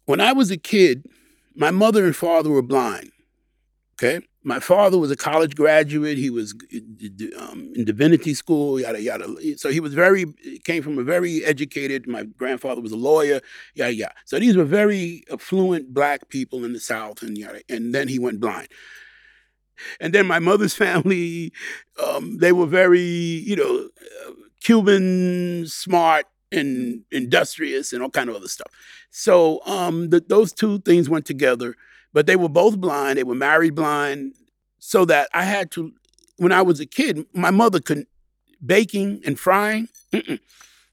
When 0.04 0.20
I 0.20 0.32
was 0.32 0.50
a 0.50 0.56
kid, 0.56 1.06
my 1.54 1.70
mother 1.70 2.04
and 2.04 2.14
father 2.14 2.50
were 2.50 2.62
blind. 2.62 3.12
Okay 3.94 4.26
my 4.44 4.58
father 4.58 4.98
was 4.98 5.10
a 5.10 5.16
college 5.16 5.54
graduate. 5.54 6.18
He 6.18 6.30
was 6.30 6.54
um, 7.38 7.72
in 7.74 7.84
divinity 7.84 8.34
school, 8.34 8.80
yada 8.80 9.00
yada. 9.00 9.26
So 9.56 9.70
he 9.70 9.80
was 9.80 9.94
very 9.94 10.26
came 10.64 10.82
from 10.82 10.98
a 10.98 11.02
very 11.02 11.44
educated. 11.44 12.08
My 12.08 12.24
grandfather 12.24 12.80
was 12.80 12.92
a 12.92 12.96
lawyer, 12.96 13.40
yada 13.74 13.94
yada. 13.94 14.14
So 14.24 14.38
these 14.38 14.56
were 14.56 14.64
very 14.64 15.24
affluent 15.32 15.94
black 15.94 16.28
people 16.28 16.64
in 16.64 16.72
the 16.72 16.80
South, 16.80 17.22
and 17.22 17.38
yada. 17.38 17.60
And 17.68 17.94
then 17.94 18.08
he 18.08 18.18
went 18.18 18.40
blind. 18.40 18.68
and 20.00 20.12
then 20.12 20.26
my 20.26 20.38
mother's 20.38 20.74
family, 20.86 21.52
um, 22.04 22.38
they 22.38 22.52
were 22.52 22.66
very, 22.66 23.00
you 23.00 23.56
know, 23.56 23.88
uh, 24.26 24.32
Cuban, 24.62 25.66
smart, 25.66 26.26
and 26.50 27.02
industrious, 27.10 27.92
and 27.92 28.02
all 28.02 28.10
kind 28.10 28.28
of 28.28 28.36
other 28.36 28.48
stuff. 28.48 28.68
So 29.10 29.60
um, 29.66 30.10
the, 30.10 30.20
those 30.20 30.52
two 30.52 30.78
things 30.80 31.08
went 31.08 31.26
together, 31.26 31.74
but 32.12 32.26
they 32.26 32.36
were 32.36 32.48
both 32.48 32.78
blind. 32.78 33.18
They 33.18 33.24
were 33.24 33.34
married 33.34 33.74
blind, 33.74 34.34
so 34.78 35.04
that 35.06 35.28
I 35.32 35.44
had 35.44 35.70
to. 35.72 35.92
When 36.38 36.52
I 36.52 36.62
was 36.62 36.80
a 36.80 36.86
kid, 36.86 37.26
my 37.34 37.50
mother 37.50 37.80
couldn't 37.80 38.08
baking 38.64 39.22
and 39.24 39.38
frying. 39.38 39.88
Mm-mm. 40.12 40.40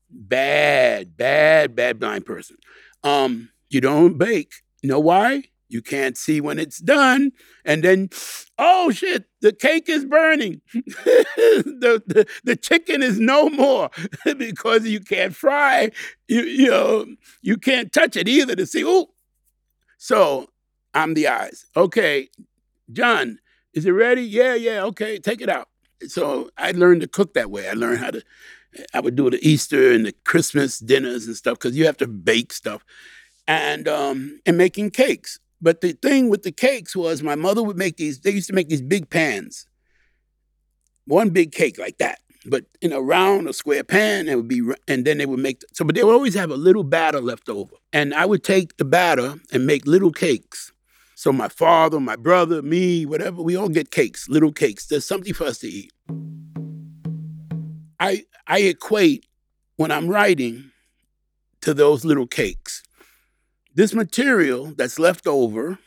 Bad, 0.10 1.16
bad, 1.18 1.76
bad 1.76 2.00
blind 2.00 2.26
person. 2.26 2.58
Um, 3.04 3.50
you 3.70 3.82
don't 3.82 4.18
bake. 4.18 4.54
Know 4.84 5.00
why? 5.00 5.44
You 5.68 5.84
can't 5.84 6.18
see 6.18 6.42
when 6.42 6.58
it's 6.58 6.80
done. 6.80 7.32
And 7.64 7.84
then, 7.84 8.10
oh 8.58 8.90
shit, 8.90 9.26
the 9.42 9.54
cake 9.54 9.88
is 9.88 10.04
burning. 10.04 10.62
the, 10.74 12.02
the, 12.08 12.26
the 12.44 12.56
chicken 12.56 13.04
is 13.04 13.20
no 13.20 13.50
more 13.50 13.92
because 14.38 14.88
you 14.88 15.00
can't 15.00 15.36
fry. 15.36 15.92
You, 16.28 16.42
you 16.42 16.70
know, 16.70 17.06
you 17.42 17.58
can't 17.58 17.94
touch 17.94 18.16
it 18.16 18.28
either 18.28 18.56
to 18.56 18.66
see, 18.66 18.84
oh. 18.86 19.12
So 20.00 20.50
I'm 21.00 21.14
the 21.14 21.30
eyes. 21.30 21.66
Okay, 21.78 22.30
John, 22.92 23.40
is 23.74 23.86
it 23.86 23.92
ready? 23.92 24.22
Yeah, 24.22 24.56
yeah, 24.56 24.84
okay, 24.84 25.18
take 25.18 25.40
it 25.40 25.50
out. 25.50 25.70
So 26.08 26.50
I 26.58 26.72
learned 26.72 27.02
to 27.02 27.08
cook 27.08 27.34
that 27.36 27.50
way. 27.50 27.70
I 27.70 27.74
learned 27.74 28.00
how 28.00 28.12
to, 28.12 28.22
I 28.94 29.00
would 29.00 29.16
do 29.16 29.30
the 29.30 29.40
Easter 29.42 29.92
and 29.94 30.06
the 30.06 30.14
Christmas 30.26 30.80
dinners 30.80 31.26
and 31.26 31.36
stuff 31.36 31.58
because 31.58 31.78
you 31.78 31.86
have 31.86 31.98
to 31.98 32.08
bake 32.08 32.52
stuff 32.52 32.84
and 33.48 33.88
um, 33.88 34.42
and 34.46 34.58
making 34.58 34.92
cakes. 34.92 35.40
But 35.62 35.80
the 35.82 35.94
thing 35.94 36.30
with 36.30 36.44
the 36.44 36.52
cakes 36.52 36.96
was 36.96 37.24
my 37.24 37.36
mother 37.36 37.64
would 37.64 37.78
make 37.78 37.98
these, 37.98 38.20
they 38.20 38.32
used 38.32 38.48
to 38.48 38.54
make 38.54 38.70
these 38.70 38.82
big 38.82 39.10
pans, 39.10 39.68
one 41.06 41.30
big 41.30 41.52
cake 41.52 41.78
like 41.78 41.98
that. 41.98 42.20
But 42.46 42.66
in 42.82 42.94
a 42.94 43.02
round 43.02 43.48
or 43.48 43.54
square 43.54 43.84
pan, 43.84 44.30
it 44.30 44.36
would 44.36 44.48
be, 44.48 44.62
and 44.88 45.04
then 45.06 45.18
they 45.18 45.26
would 45.26 45.40
make, 45.40 45.62
so, 45.74 45.84
but 45.84 45.96
they 45.96 46.04
would 46.04 46.14
always 46.14 46.36
have 46.36 46.52
a 46.52 46.56
little 46.56 46.86
batter 46.86 47.20
left 47.20 47.50
over. 47.50 47.76
And 47.92 48.14
I 48.14 48.26
would 48.26 48.44
take 48.44 48.78
the 48.78 48.86
batter 48.86 49.36
and 49.52 49.66
make 49.66 49.86
little 49.86 50.12
cakes. 50.12 50.72
So 51.20 51.34
my 51.34 51.50
father, 51.50 52.00
my 52.00 52.16
brother, 52.16 52.62
me, 52.62 53.06
whatever, 53.06 53.42
we 53.42 53.58
all 53.58 53.68
get 53.68 53.92
cakes, 53.92 54.30
little 54.30 54.54
cakes. 54.54 54.86
There's 54.86 55.06
something 55.06 55.34
for 55.34 55.44
us 55.48 55.58
to 55.58 55.68
eat. 55.68 55.92
I, 58.00 58.24
I 58.48 58.60
equate 58.60 59.26
when 59.76 59.92
I'm 59.92 60.08
writing 60.08 60.72
to 61.60 61.74
those 61.74 62.06
little 62.06 62.26
cakes. 62.26 62.84
This 63.76 63.94
material 63.94 64.68
that's 64.68 64.98
left 64.98 65.28
over, 65.28 65.78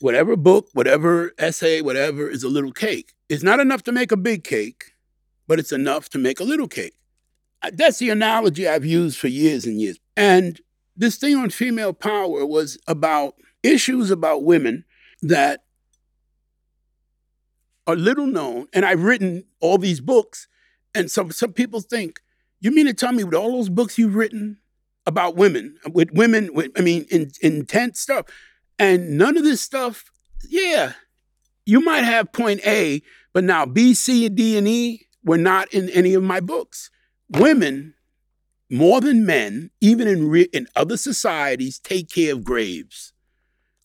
whatever 0.00 0.36
book, 0.36 0.68
whatever 0.74 1.32
essay, 1.38 1.80
whatever, 1.80 2.28
is 2.28 2.42
a 2.42 2.50
little 2.50 2.72
cake. 2.72 3.14
It's 3.30 3.42
not 3.42 3.58
enough 3.58 3.84
to 3.84 3.92
make 3.92 4.12
a 4.12 4.18
big 4.18 4.44
cake, 4.44 4.92
but 5.48 5.58
it's 5.58 5.72
enough 5.72 6.10
to 6.10 6.18
make 6.18 6.40
a 6.40 6.44
little 6.44 6.68
cake. 6.68 6.98
That's 7.72 8.00
the 8.00 8.10
analogy 8.10 8.68
I've 8.68 8.84
used 8.84 9.18
for 9.18 9.28
years 9.28 9.64
and 9.64 9.80
years. 9.80 9.98
And 10.14 10.60
this 10.94 11.16
thing 11.16 11.36
on 11.36 11.48
female 11.48 11.94
power 11.94 12.44
was 12.44 12.76
about 12.86 13.36
issues 13.62 14.10
about 14.10 14.44
women 14.44 14.84
that 15.22 15.64
are 17.86 17.96
little 17.96 18.26
known. 18.26 18.68
And 18.72 18.84
I've 18.84 19.02
written 19.02 19.44
all 19.60 19.78
these 19.78 20.00
books. 20.00 20.48
And 20.94 21.10
some, 21.10 21.30
some 21.32 21.52
people 21.52 21.80
think, 21.80 22.20
you 22.60 22.70
mean 22.70 22.86
to 22.86 22.94
tell 22.94 23.12
me 23.12 23.24
with 23.24 23.34
all 23.34 23.52
those 23.52 23.68
books 23.68 23.98
you've 23.98 24.14
written, 24.14 24.58
about 25.06 25.34
women, 25.34 25.76
with 25.92 26.10
women, 26.12 26.52
with, 26.54 26.70
I 26.76 26.82
mean, 26.82 27.06
in, 27.10 27.30
intense 27.42 28.00
stuff. 28.00 28.26
And 28.78 29.18
none 29.18 29.36
of 29.36 29.44
this 29.44 29.60
stuff, 29.60 30.04
yeah, 30.48 30.92
you 31.66 31.80
might 31.80 32.04
have 32.04 32.32
point 32.32 32.60
A, 32.66 33.02
but 33.32 33.44
now 33.44 33.66
B, 33.66 33.94
C, 33.94 34.28
D, 34.28 34.56
and 34.56 34.68
E 34.68 35.06
were 35.24 35.38
not 35.38 35.72
in 35.72 35.88
any 35.90 36.14
of 36.14 36.22
my 36.22 36.40
books. 36.40 36.90
Women, 37.28 37.94
more 38.70 39.00
than 39.00 39.26
men, 39.26 39.70
even 39.80 40.06
in, 40.06 40.28
re- 40.28 40.48
in 40.52 40.66
other 40.76 40.96
societies, 40.96 41.78
take 41.78 42.10
care 42.10 42.32
of 42.32 42.44
graves. 42.44 43.12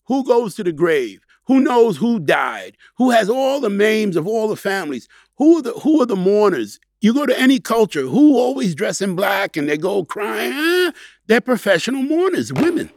Who 0.06 0.24
goes 0.24 0.54
to 0.56 0.64
the 0.64 0.72
grave? 0.72 1.24
Who 1.46 1.60
knows 1.60 1.96
who 1.96 2.18
died? 2.18 2.76
Who 2.96 3.10
has 3.10 3.30
all 3.30 3.60
the 3.60 3.68
names 3.68 4.16
of 4.16 4.26
all 4.26 4.48
the 4.48 4.56
families? 4.56 5.08
Who 5.38 5.58
are 5.58 5.62
the, 5.62 5.72
who 5.72 6.02
are 6.02 6.06
the 6.06 6.16
mourners? 6.16 6.80
You 7.00 7.14
go 7.14 7.26
to 7.26 7.38
any 7.38 7.60
culture, 7.60 8.02
who 8.02 8.36
always 8.36 8.74
dress 8.74 9.00
in 9.00 9.14
black 9.14 9.56
and 9.56 9.68
they 9.68 9.76
go 9.76 10.04
crying? 10.04 10.52
Eh, 10.52 10.92
they're 11.26 11.40
professional 11.40 12.02
mourners, 12.02 12.52
women. 12.52 12.90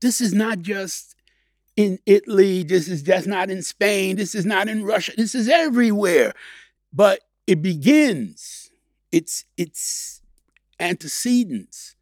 This 0.00 0.20
is 0.20 0.32
not 0.32 0.60
just 0.60 1.16
in 1.76 1.98
Italy. 2.06 2.62
This 2.62 2.88
is 2.88 3.02
just 3.02 3.26
not 3.26 3.50
in 3.50 3.62
Spain. 3.62 4.16
This 4.16 4.34
is 4.34 4.46
not 4.46 4.68
in 4.68 4.84
Russia. 4.84 5.12
This 5.16 5.34
is 5.34 5.48
everywhere. 5.48 6.32
But 6.92 7.20
it 7.46 7.62
begins, 7.62 8.70
it's, 9.12 9.44
it's 9.56 10.22
antecedents. 10.80 11.94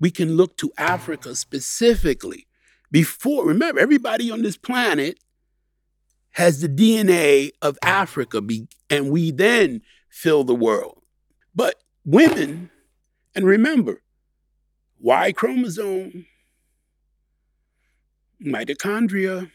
We 0.00 0.10
can 0.10 0.36
look 0.36 0.56
to 0.58 0.72
Africa 0.76 1.34
specifically. 1.36 2.46
Before, 2.94 3.44
remember, 3.44 3.80
everybody 3.80 4.30
on 4.30 4.42
this 4.42 4.56
planet 4.56 5.18
has 6.30 6.60
the 6.60 6.68
DNA 6.68 7.50
of 7.60 7.76
Africa, 7.82 8.40
and 8.88 9.10
we 9.10 9.32
then 9.32 9.82
fill 10.10 10.44
the 10.44 10.54
world. 10.54 11.02
But 11.56 11.82
women, 12.04 12.70
and 13.34 13.44
remember, 13.44 14.00
Y 15.00 15.32
chromosome, 15.32 16.24
mitochondria. 18.40 19.50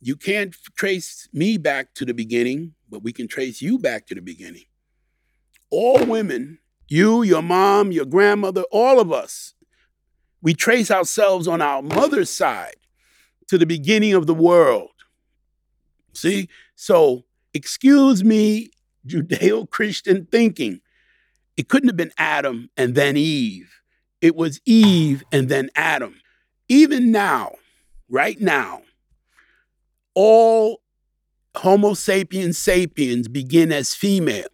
You 0.00 0.14
can't 0.14 0.54
trace 0.76 1.28
me 1.32 1.58
back 1.58 1.94
to 1.94 2.04
the 2.04 2.14
beginning, 2.14 2.74
but 2.88 3.02
we 3.02 3.12
can 3.12 3.26
trace 3.26 3.60
you 3.60 3.76
back 3.80 4.06
to 4.06 4.14
the 4.14 4.22
beginning. 4.22 4.66
All 5.68 6.06
women, 6.06 6.60
you, 6.86 7.24
your 7.24 7.42
mom, 7.42 7.90
your 7.90 8.06
grandmother, 8.06 8.62
all 8.70 9.00
of 9.00 9.10
us, 9.10 9.54
we 10.42 10.54
trace 10.54 10.90
ourselves 10.90 11.48
on 11.48 11.62
our 11.62 11.82
mother's 11.82 12.30
side 12.30 12.76
to 13.48 13.56
the 13.56 13.66
beginning 13.66 14.14
of 14.14 14.26
the 14.26 14.34
world. 14.34 14.90
See? 16.12 16.48
So, 16.74 17.24
excuse 17.54 18.24
me 18.24 18.70
Judeo 19.06 19.68
Christian 19.68 20.26
thinking. 20.30 20.80
It 21.56 21.68
couldn't 21.68 21.88
have 21.88 21.96
been 21.96 22.12
Adam 22.16 22.70
and 22.76 22.94
then 22.94 23.16
Eve. 23.16 23.70
It 24.20 24.36
was 24.36 24.60
Eve 24.64 25.24
and 25.32 25.48
then 25.48 25.70
Adam. 25.74 26.20
Even 26.68 27.10
now, 27.10 27.52
right 28.08 28.40
now, 28.40 28.82
all 30.14 30.80
Homo 31.56 31.94
sapiens 31.94 32.56
sapiens 32.56 33.28
begin 33.28 33.72
as 33.72 33.94
female. 33.94 34.48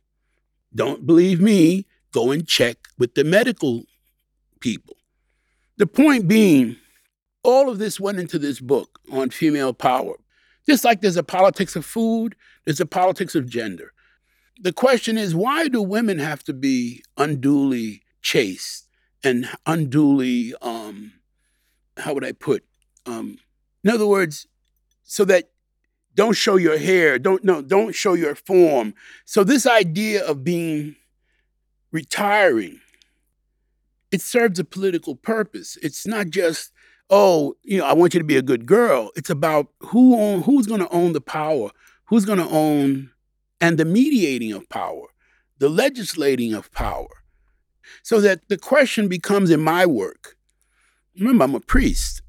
Don't 0.74 1.06
believe 1.06 1.40
me? 1.40 1.86
Go 2.12 2.30
and 2.30 2.46
check 2.46 2.76
with 2.98 3.14
the 3.14 3.24
medical 3.24 3.84
people. 4.60 4.96
The 5.78 5.86
point 5.86 6.28
being, 6.28 6.76
all 7.42 7.68
of 7.70 7.78
this 7.78 7.98
went 7.98 8.18
into 8.18 8.38
this 8.38 8.60
book 8.60 8.98
on 9.10 9.30
female 9.30 9.72
power. 9.72 10.14
Just 10.68 10.84
like 10.84 11.00
there's 11.00 11.16
a 11.16 11.22
politics 11.22 11.76
of 11.76 11.86
food, 11.86 12.36
there's 12.66 12.80
a 12.80 12.86
politics 12.86 13.34
of 13.34 13.48
gender 13.48 13.92
the 14.60 14.72
question 14.72 15.16
is 15.16 15.34
why 15.34 15.68
do 15.68 15.80
women 15.80 16.18
have 16.18 16.42
to 16.44 16.52
be 16.52 17.02
unduly 17.16 18.02
chaste 18.22 18.88
and 19.22 19.48
unduly 19.66 20.54
um 20.60 21.12
how 21.98 22.12
would 22.12 22.24
i 22.24 22.32
put 22.32 22.64
um 23.06 23.38
in 23.84 23.90
other 23.90 24.06
words 24.06 24.46
so 25.04 25.24
that 25.24 25.50
don't 26.14 26.36
show 26.36 26.56
your 26.56 26.78
hair 26.78 27.18
don't 27.18 27.44
no 27.44 27.62
don't 27.62 27.94
show 27.94 28.14
your 28.14 28.34
form 28.34 28.94
so 29.24 29.44
this 29.44 29.66
idea 29.66 30.24
of 30.24 30.42
being 30.42 30.96
retiring 31.92 32.80
it 34.10 34.20
serves 34.20 34.58
a 34.58 34.64
political 34.64 35.14
purpose 35.14 35.76
it's 35.82 36.06
not 36.06 36.28
just 36.28 36.72
oh 37.10 37.54
you 37.62 37.78
know 37.78 37.86
i 37.86 37.92
want 37.92 38.14
you 38.14 38.20
to 38.20 38.24
be 38.24 38.36
a 38.36 38.42
good 38.42 38.66
girl 38.66 39.10
it's 39.16 39.30
about 39.30 39.68
who 39.80 40.18
own, 40.18 40.42
who's 40.42 40.66
going 40.66 40.80
to 40.80 40.90
own 40.90 41.12
the 41.12 41.20
power 41.20 41.70
who's 42.08 42.24
going 42.24 42.38
to 42.38 42.48
own 42.48 43.10
and 43.60 43.78
the 43.78 43.84
mediating 43.84 44.52
of 44.52 44.68
power, 44.68 45.06
the 45.58 45.68
legislating 45.68 46.54
of 46.54 46.70
power. 46.72 47.08
So 48.02 48.20
that 48.20 48.48
the 48.48 48.58
question 48.58 49.08
becomes 49.08 49.50
in 49.50 49.60
my 49.60 49.86
work 49.86 50.36
remember, 51.18 51.44
I'm 51.44 51.54
a 51.56 51.60
priest, 51.60 52.22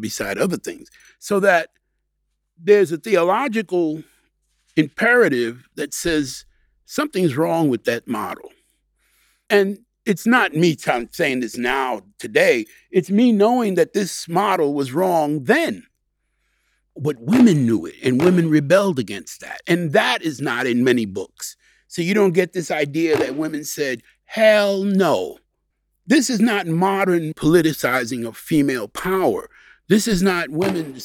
beside 0.00 0.38
other 0.38 0.56
things, 0.56 0.88
so 1.18 1.40
that 1.40 1.70
there's 2.56 2.90
a 2.90 2.96
theological 2.96 4.02
imperative 4.76 5.68
that 5.74 5.92
says 5.92 6.46
something's 6.86 7.36
wrong 7.36 7.68
with 7.68 7.84
that 7.84 8.08
model. 8.08 8.50
And 9.50 9.80
it's 10.06 10.26
not 10.26 10.54
me 10.54 10.74
t- 10.74 11.08
saying 11.10 11.40
this 11.40 11.56
now, 11.56 12.02
today. 12.18 12.66
It's 12.90 13.10
me 13.10 13.32
knowing 13.32 13.74
that 13.74 13.92
this 13.92 14.28
model 14.28 14.74
was 14.74 14.92
wrong 14.92 15.44
then 15.44 15.86
but 16.96 17.20
women 17.20 17.66
knew 17.66 17.86
it 17.86 17.94
and 18.02 18.22
women 18.22 18.48
rebelled 18.48 18.98
against 18.98 19.40
that. 19.40 19.60
And 19.66 19.92
that 19.92 20.22
is 20.22 20.40
not 20.40 20.66
in 20.66 20.84
many 20.84 21.06
books. 21.06 21.56
So 21.88 22.02
you 22.02 22.14
don't 22.14 22.32
get 22.32 22.52
this 22.52 22.70
idea 22.70 23.16
that 23.16 23.36
women 23.36 23.64
said, 23.64 24.02
hell 24.24 24.84
no. 24.84 25.38
This 26.06 26.28
is 26.28 26.40
not 26.40 26.66
modern 26.66 27.32
politicizing 27.34 28.26
of 28.26 28.36
female 28.36 28.88
power. 28.88 29.48
This 29.88 30.06
is 30.06 30.22
not 30.22 30.50
women 30.50 30.98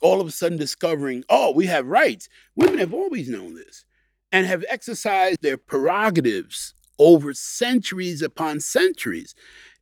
all 0.00 0.20
of 0.20 0.28
a 0.28 0.30
sudden 0.30 0.58
discovering, 0.58 1.24
oh, 1.30 1.52
we 1.52 1.66
have 1.66 1.86
rights. 1.86 2.28
Women 2.54 2.78
have 2.78 2.92
always 2.92 3.28
known 3.28 3.54
this 3.54 3.84
and 4.32 4.46
have 4.46 4.64
exercised 4.68 5.40
their 5.40 5.56
prerogatives 5.56 6.74
over 6.98 7.34
centuries 7.34 8.22
upon 8.22 8.60
centuries. 8.60 9.34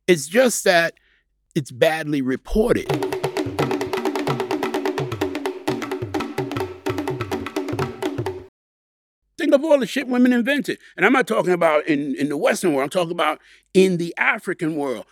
It's 0.07 0.27
just 0.27 0.63
that 0.63 0.95
it's 1.55 1.71
badly 1.71 2.21
reported. 2.21 2.87
Think 9.37 9.53
of 9.53 9.63
all 9.63 9.79
the 9.79 9.87
shit 9.87 10.07
women 10.07 10.33
invented. 10.33 10.79
And 10.95 11.05
I'm 11.05 11.13
not 11.13 11.27
talking 11.27 11.53
about 11.53 11.85
in, 11.87 12.15
in 12.15 12.29
the 12.29 12.37
Western 12.37 12.73
world, 12.73 12.85
I'm 12.85 12.89
talking 12.89 13.11
about 13.11 13.39
in 13.73 13.97
the 13.97 14.13
African 14.17 14.75
world. 14.75 15.05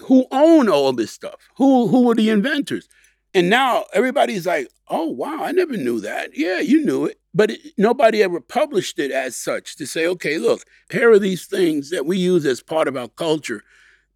Who 0.00 0.26
own 0.30 0.68
all 0.68 0.92
this 0.92 1.10
stuff? 1.10 1.36
Who 1.56 1.88
who 1.88 2.04
were 2.06 2.14
the 2.14 2.30
inventors? 2.30 2.88
And 3.34 3.48
now 3.48 3.84
everybody's 3.92 4.46
like, 4.46 4.68
oh, 4.88 5.06
wow, 5.06 5.44
I 5.44 5.52
never 5.52 5.76
knew 5.76 6.00
that. 6.00 6.30
Yeah, 6.36 6.60
you 6.60 6.84
knew 6.84 7.06
it. 7.06 7.20
But 7.32 7.52
it, 7.52 7.60
nobody 7.78 8.22
ever 8.22 8.40
published 8.40 8.98
it 8.98 9.12
as 9.12 9.36
such 9.36 9.76
to 9.76 9.86
say, 9.86 10.06
okay, 10.06 10.38
look, 10.38 10.64
here 10.90 11.12
are 11.12 11.18
these 11.18 11.46
things 11.46 11.90
that 11.90 12.06
we 12.06 12.18
use 12.18 12.44
as 12.44 12.62
part 12.62 12.88
of 12.88 12.96
our 12.96 13.08
culture. 13.08 13.62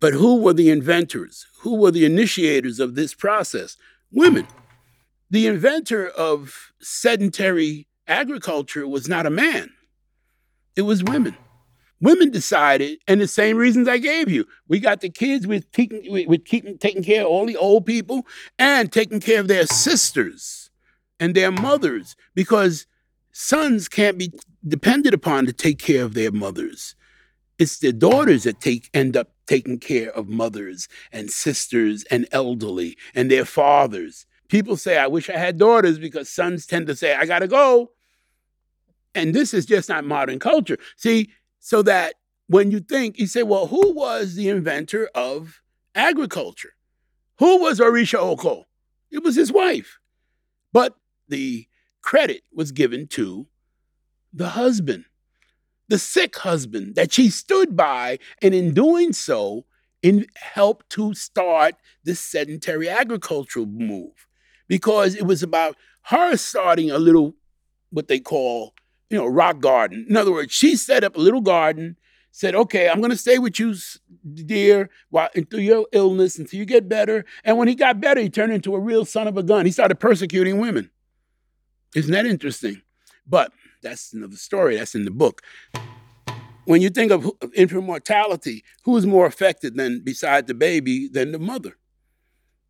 But 0.00 0.14
who 0.14 0.40
were 0.40 0.52
the 0.52 0.70
inventors? 0.70 1.46
Who 1.60 1.76
were 1.76 1.92
the 1.92 2.04
initiators 2.04 2.80
of 2.80 2.96
this 2.96 3.14
process? 3.14 3.76
Women. 4.10 4.48
The 5.30 5.46
inventor 5.46 6.08
of 6.08 6.72
sedentary 6.80 7.86
agriculture 8.06 8.86
was 8.86 9.08
not 9.08 9.26
a 9.26 9.30
man, 9.30 9.70
it 10.76 10.82
was 10.82 11.02
women. 11.04 11.36
Women 12.01 12.30
decided, 12.30 12.99
and 13.07 13.20
the 13.20 13.28
same 13.28 13.57
reasons 13.57 13.88
I 13.88 13.99
gave 13.99 14.30
you. 14.30 14.47
We 14.68 14.78
got 14.80 15.01
the 15.01 15.09
kids 15.09 15.47
with 15.47 15.70
taking, 15.72 16.28
with 16.28 16.45
keeping, 16.45 16.76
taking 16.76 17.03
care 17.03 17.22
of 17.22 17.28
all 17.28 17.47
the 17.47 17.57
old 17.57 17.86
people 17.86 18.26
and 18.59 18.92
taking 18.92 19.20
care 19.20 19.40
of 19.40 19.49
their 19.49 19.66
sisters 19.66 20.70
and 21.20 21.34
their 21.34 21.51
mothers 21.51 22.16
because 22.34 22.86
sons 23.32 23.88
can't 23.88 24.18
be 24.18 24.32
depended 24.66 25.14
upon 25.14 25.47
to 25.47 25.53
take 25.53 25.78
care 25.78 26.05
of 26.05 26.14
their 26.14 26.32
mothers. 26.32 26.95
It's 27.59 27.78
their 27.78 27.92
daughters 27.92 28.42
that 28.45 28.61
take 28.61 28.90
end 28.92 29.16
up 29.16 29.30
taking 29.47 29.78
care 29.78 30.11
of 30.11 30.28
mothers 30.28 30.88
and 31.12 31.30
sisters 31.30 32.05
and 32.11 32.26
elderly 32.32 32.97
and 33.14 33.30
their 33.30 33.45
fathers. 33.45 34.26
People 34.49 34.76
say, 34.76 34.99
I 34.99 35.07
wish 35.07 35.30
I 35.30 35.36
had 35.36 35.59
daughters 35.59 35.99
because 35.99 36.28
sons 36.28 36.66
tend 36.66 36.86
to 36.88 36.97
say, 36.97 37.14
I 37.14 37.26
gotta 37.26 37.49
go. 37.49 37.92
And 39.14 39.34
this 39.34 39.55
is 39.55 39.64
just 39.64 39.88
not 39.88 40.05
modern 40.05 40.38
culture. 40.38 40.78
See, 40.97 41.30
so 41.64 41.80
that 41.80 42.16
when 42.46 42.70
you 42.70 42.78
think, 42.78 43.18
you 43.18 43.26
say, 43.26 43.42
well, 43.42 43.68
who 43.68 43.94
was 43.94 44.34
the 44.34 44.50
inventor 44.50 45.08
of 45.14 45.62
agriculture? 45.94 46.74
Who 47.38 47.62
was 47.62 47.80
Orisha 47.80 48.18
Oko? 48.18 48.66
It 49.10 49.24
was 49.24 49.34
his 49.34 49.50
wife. 49.50 49.98
But 50.74 50.94
the 51.26 51.66
credit 52.02 52.42
was 52.52 52.70
given 52.70 53.06
to 53.12 53.46
the 54.30 54.50
husband, 54.50 55.06
the 55.88 55.98
sick 55.98 56.36
husband 56.36 56.96
that 56.96 57.14
she 57.14 57.30
stood 57.30 57.74
by, 57.74 58.18
and 58.42 58.54
in 58.54 58.74
doing 58.74 59.14
so, 59.14 59.64
in 60.02 60.26
helped 60.36 60.90
to 60.90 61.14
start 61.14 61.76
this 62.04 62.20
sedentary 62.20 62.90
agricultural 62.90 63.64
move 63.64 64.26
because 64.68 65.14
it 65.14 65.24
was 65.24 65.42
about 65.42 65.76
her 66.02 66.36
starting 66.36 66.90
a 66.90 66.98
little 66.98 67.36
what 67.88 68.08
they 68.08 68.20
call 68.20 68.74
you 69.14 69.20
know, 69.20 69.28
rock 69.28 69.60
garden. 69.60 70.04
In 70.08 70.16
other 70.16 70.32
words, 70.32 70.52
she 70.52 70.74
set 70.74 71.04
up 71.04 71.14
a 71.14 71.20
little 71.20 71.40
garden, 71.40 71.96
said, 72.32 72.56
okay, 72.56 72.88
I'm 72.88 72.98
going 72.98 73.12
to 73.12 73.16
stay 73.16 73.38
with 73.38 73.60
you, 73.60 73.76
dear, 74.34 74.90
while 75.10 75.28
through 75.48 75.60
your 75.60 75.86
illness 75.92 76.36
until 76.36 76.58
you 76.58 76.64
get 76.64 76.88
better. 76.88 77.24
And 77.44 77.56
when 77.56 77.68
he 77.68 77.76
got 77.76 78.00
better, 78.00 78.20
he 78.20 78.28
turned 78.28 78.52
into 78.52 78.74
a 78.74 78.80
real 78.80 79.04
son 79.04 79.28
of 79.28 79.36
a 79.36 79.44
gun. 79.44 79.66
He 79.66 79.70
started 79.70 80.00
persecuting 80.00 80.58
women. 80.58 80.90
Isn't 81.94 82.10
that 82.10 82.26
interesting? 82.26 82.82
But 83.24 83.52
that's 83.82 84.12
another 84.12 84.34
story. 84.34 84.76
That's 84.76 84.96
in 84.96 85.04
the 85.04 85.12
book. 85.12 85.42
When 86.64 86.82
you 86.82 86.90
think 86.90 87.12
of 87.12 87.30
infant 87.54 87.84
mortality, 87.84 88.64
who 88.82 88.96
is 88.96 89.06
more 89.06 89.26
affected 89.26 89.76
than, 89.76 90.02
beside 90.02 90.48
the 90.48 90.54
baby, 90.54 91.06
than 91.06 91.30
the 91.30 91.38
mother? 91.38 91.76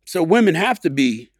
So 0.05 0.21
women 0.21 0.53
have 0.53 0.79
to 0.81 0.91
be 0.91 1.31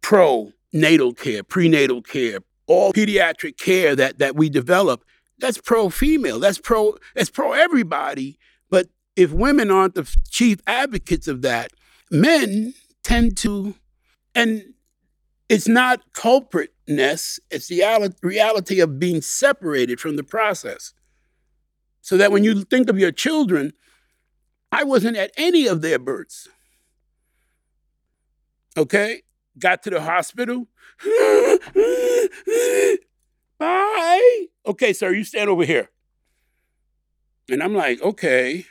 pro 0.00 0.50
natal 0.72 1.14
care, 1.14 1.44
prenatal 1.44 2.02
care, 2.02 2.40
all 2.68 2.92
pediatric 2.92 3.56
care 3.58 3.96
that 3.96 4.18
that 4.18 4.36
we 4.36 4.48
develop, 4.48 5.04
that's 5.38 5.58
pro 5.58 5.88
female. 5.90 6.38
That's 6.38 6.58
pro 6.58 6.96
that's 7.14 7.30
pro 7.30 7.52
everybody. 7.52 8.38
But 8.70 8.88
if 9.16 9.32
women 9.32 9.70
aren't 9.70 9.94
the 9.94 10.16
chief 10.30 10.60
advocates 10.66 11.26
of 11.26 11.42
that, 11.42 11.72
men 12.10 12.74
tend 13.02 13.36
to 13.38 13.74
and 14.34 14.62
it's 15.48 15.66
not 15.66 16.12
culpritness, 16.12 17.38
it's 17.50 17.68
the 17.68 18.14
reality 18.22 18.80
of 18.80 18.98
being 18.98 19.22
separated 19.22 19.98
from 19.98 20.16
the 20.16 20.22
process. 20.22 20.92
So 22.02 22.16
that 22.16 22.30
when 22.32 22.44
you 22.44 22.64
think 22.64 22.88
of 22.88 22.98
your 22.98 23.12
children, 23.12 23.72
I 24.70 24.84
wasn't 24.84 25.16
at 25.16 25.32
any 25.36 25.66
of 25.66 25.80
their 25.80 25.98
births. 25.98 26.48
Okay? 28.76 29.22
Got 29.58 29.82
to 29.84 29.90
the 29.90 30.02
hospital. 30.02 30.68
Bye. 33.58 34.46
Okay, 34.66 34.92
sir, 34.92 35.12
you 35.12 35.24
stand 35.24 35.50
over 35.50 35.64
here. 35.64 35.90
And 37.50 37.62
I'm 37.62 37.74
like, 37.74 38.02
okay. 38.02 38.66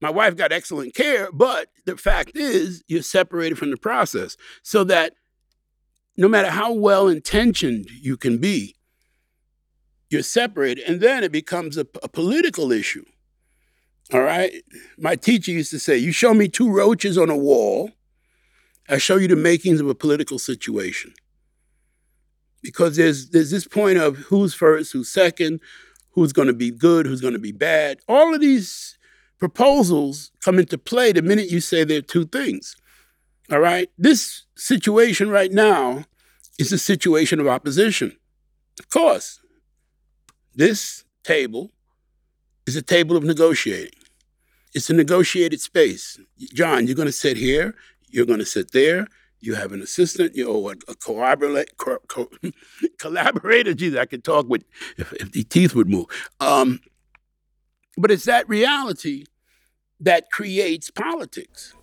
My 0.00 0.10
wife 0.10 0.36
got 0.36 0.52
excellent 0.52 0.94
care, 0.94 1.30
but 1.32 1.68
the 1.84 1.96
fact 1.96 2.32
is, 2.34 2.82
you're 2.88 3.02
separated 3.02 3.58
from 3.58 3.70
the 3.70 3.76
process. 3.76 4.36
So 4.62 4.84
that 4.84 5.14
no 6.16 6.28
matter 6.28 6.50
how 6.50 6.72
well 6.72 7.08
intentioned 7.08 7.86
you 7.90 8.16
can 8.16 8.38
be, 8.38 8.76
you're 10.08 10.22
separated. 10.22 10.84
And 10.86 11.00
then 11.00 11.22
it 11.22 11.32
becomes 11.32 11.76
a, 11.76 11.86
a 12.02 12.08
political 12.08 12.72
issue. 12.72 13.04
All 14.12 14.20
right? 14.20 14.52
My 14.98 15.16
teacher 15.16 15.52
used 15.52 15.70
to 15.70 15.78
say, 15.78 15.96
You 15.96 16.12
show 16.12 16.34
me 16.34 16.48
two 16.48 16.70
roaches 16.70 17.16
on 17.16 17.30
a 17.30 17.36
wall, 17.36 17.90
I 18.90 18.98
show 18.98 19.16
you 19.16 19.28
the 19.28 19.36
makings 19.36 19.80
of 19.80 19.88
a 19.88 19.94
political 19.94 20.38
situation. 20.38 21.14
Because 22.62 22.96
there's 22.96 23.30
there's 23.30 23.50
this 23.50 23.66
point 23.66 23.98
of 23.98 24.16
who's 24.16 24.52
first, 24.52 24.92
who's 24.92 25.08
second, 25.08 25.60
who's 26.12 26.32
going 26.32 26.48
to 26.48 26.54
be 26.54 26.70
good, 26.70 27.06
who's 27.06 27.20
going 27.20 27.32
to 27.32 27.38
be 27.38 27.52
bad. 27.52 28.00
All 28.08 28.34
of 28.34 28.40
these 28.40 28.98
proposals 29.38 30.30
come 30.44 30.58
into 30.58 30.76
play 30.76 31.12
the 31.12 31.22
minute 31.22 31.50
you 31.50 31.60
say 31.60 31.84
there 31.84 31.98
are 31.98 32.02
two 32.02 32.26
things. 32.26 32.76
All 33.50 33.60
right? 33.60 33.90
This 33.96 34.44
situation 34.56 35.30
right 35.30 35.50
now 35.50 36.04
is 36.58 36.72
a 36.72 36.78
situation 36.78 37.40
of 37.40 37.48
opposition. 37.48 38.16
Of 38.78 38.90
course, 38.90 39.40
this 40.54 41.04
table 41.24 41.70
is 42.66 42.76
a 42.76 42.82
table 42.82 43.16
of 43.16 43.24
negotiating. 43.24 43.98
It's 44.74 44.90
a 44.90 44.94
negotiated 44.94 45.60
space. 45.60 46.20
John, 46.38 46.86
you're 46.86 46.96
going 46.96 47.06
to 47.06 47.12
sit 47.12 47.36
here. 47.36 47.74
You're 48.10 48.26
going 48.26 48.38
to 48.38 48.46
sit 48.46 48.72
there. 48.72 49.06
You 49.40 49.54
have 49.54 49.72
an 49.72 49.80
assistant, 49.80 50.36
you 50.36 50.44
know, 50.44 50.68
a, 50.68 50.74
a 50.88 50.94
collaborator, 51.04 51.70
co- 51.78 51.98
co- 52.08 52.30
collaborator. 52.98 53.74
Geez, 53.74 53.96
I 53.96 54.04
could 54.04 54.24
talk 54.24 54.48
with 54.48 54.64
if, 54.96 55.12
if 55.14 55.32
the 55.32 55.44
teeth 55.44 55.74
would 55.74 55.88
move. 55.88 56.06
Um, 56.40 56.80
but 57.96 58.10
it's 58.10 58.24
that 58.24 58.48
reality 58.48 59.24
that 60.00 60.30
creates 60.30 60.90
politics. 60.90 61.74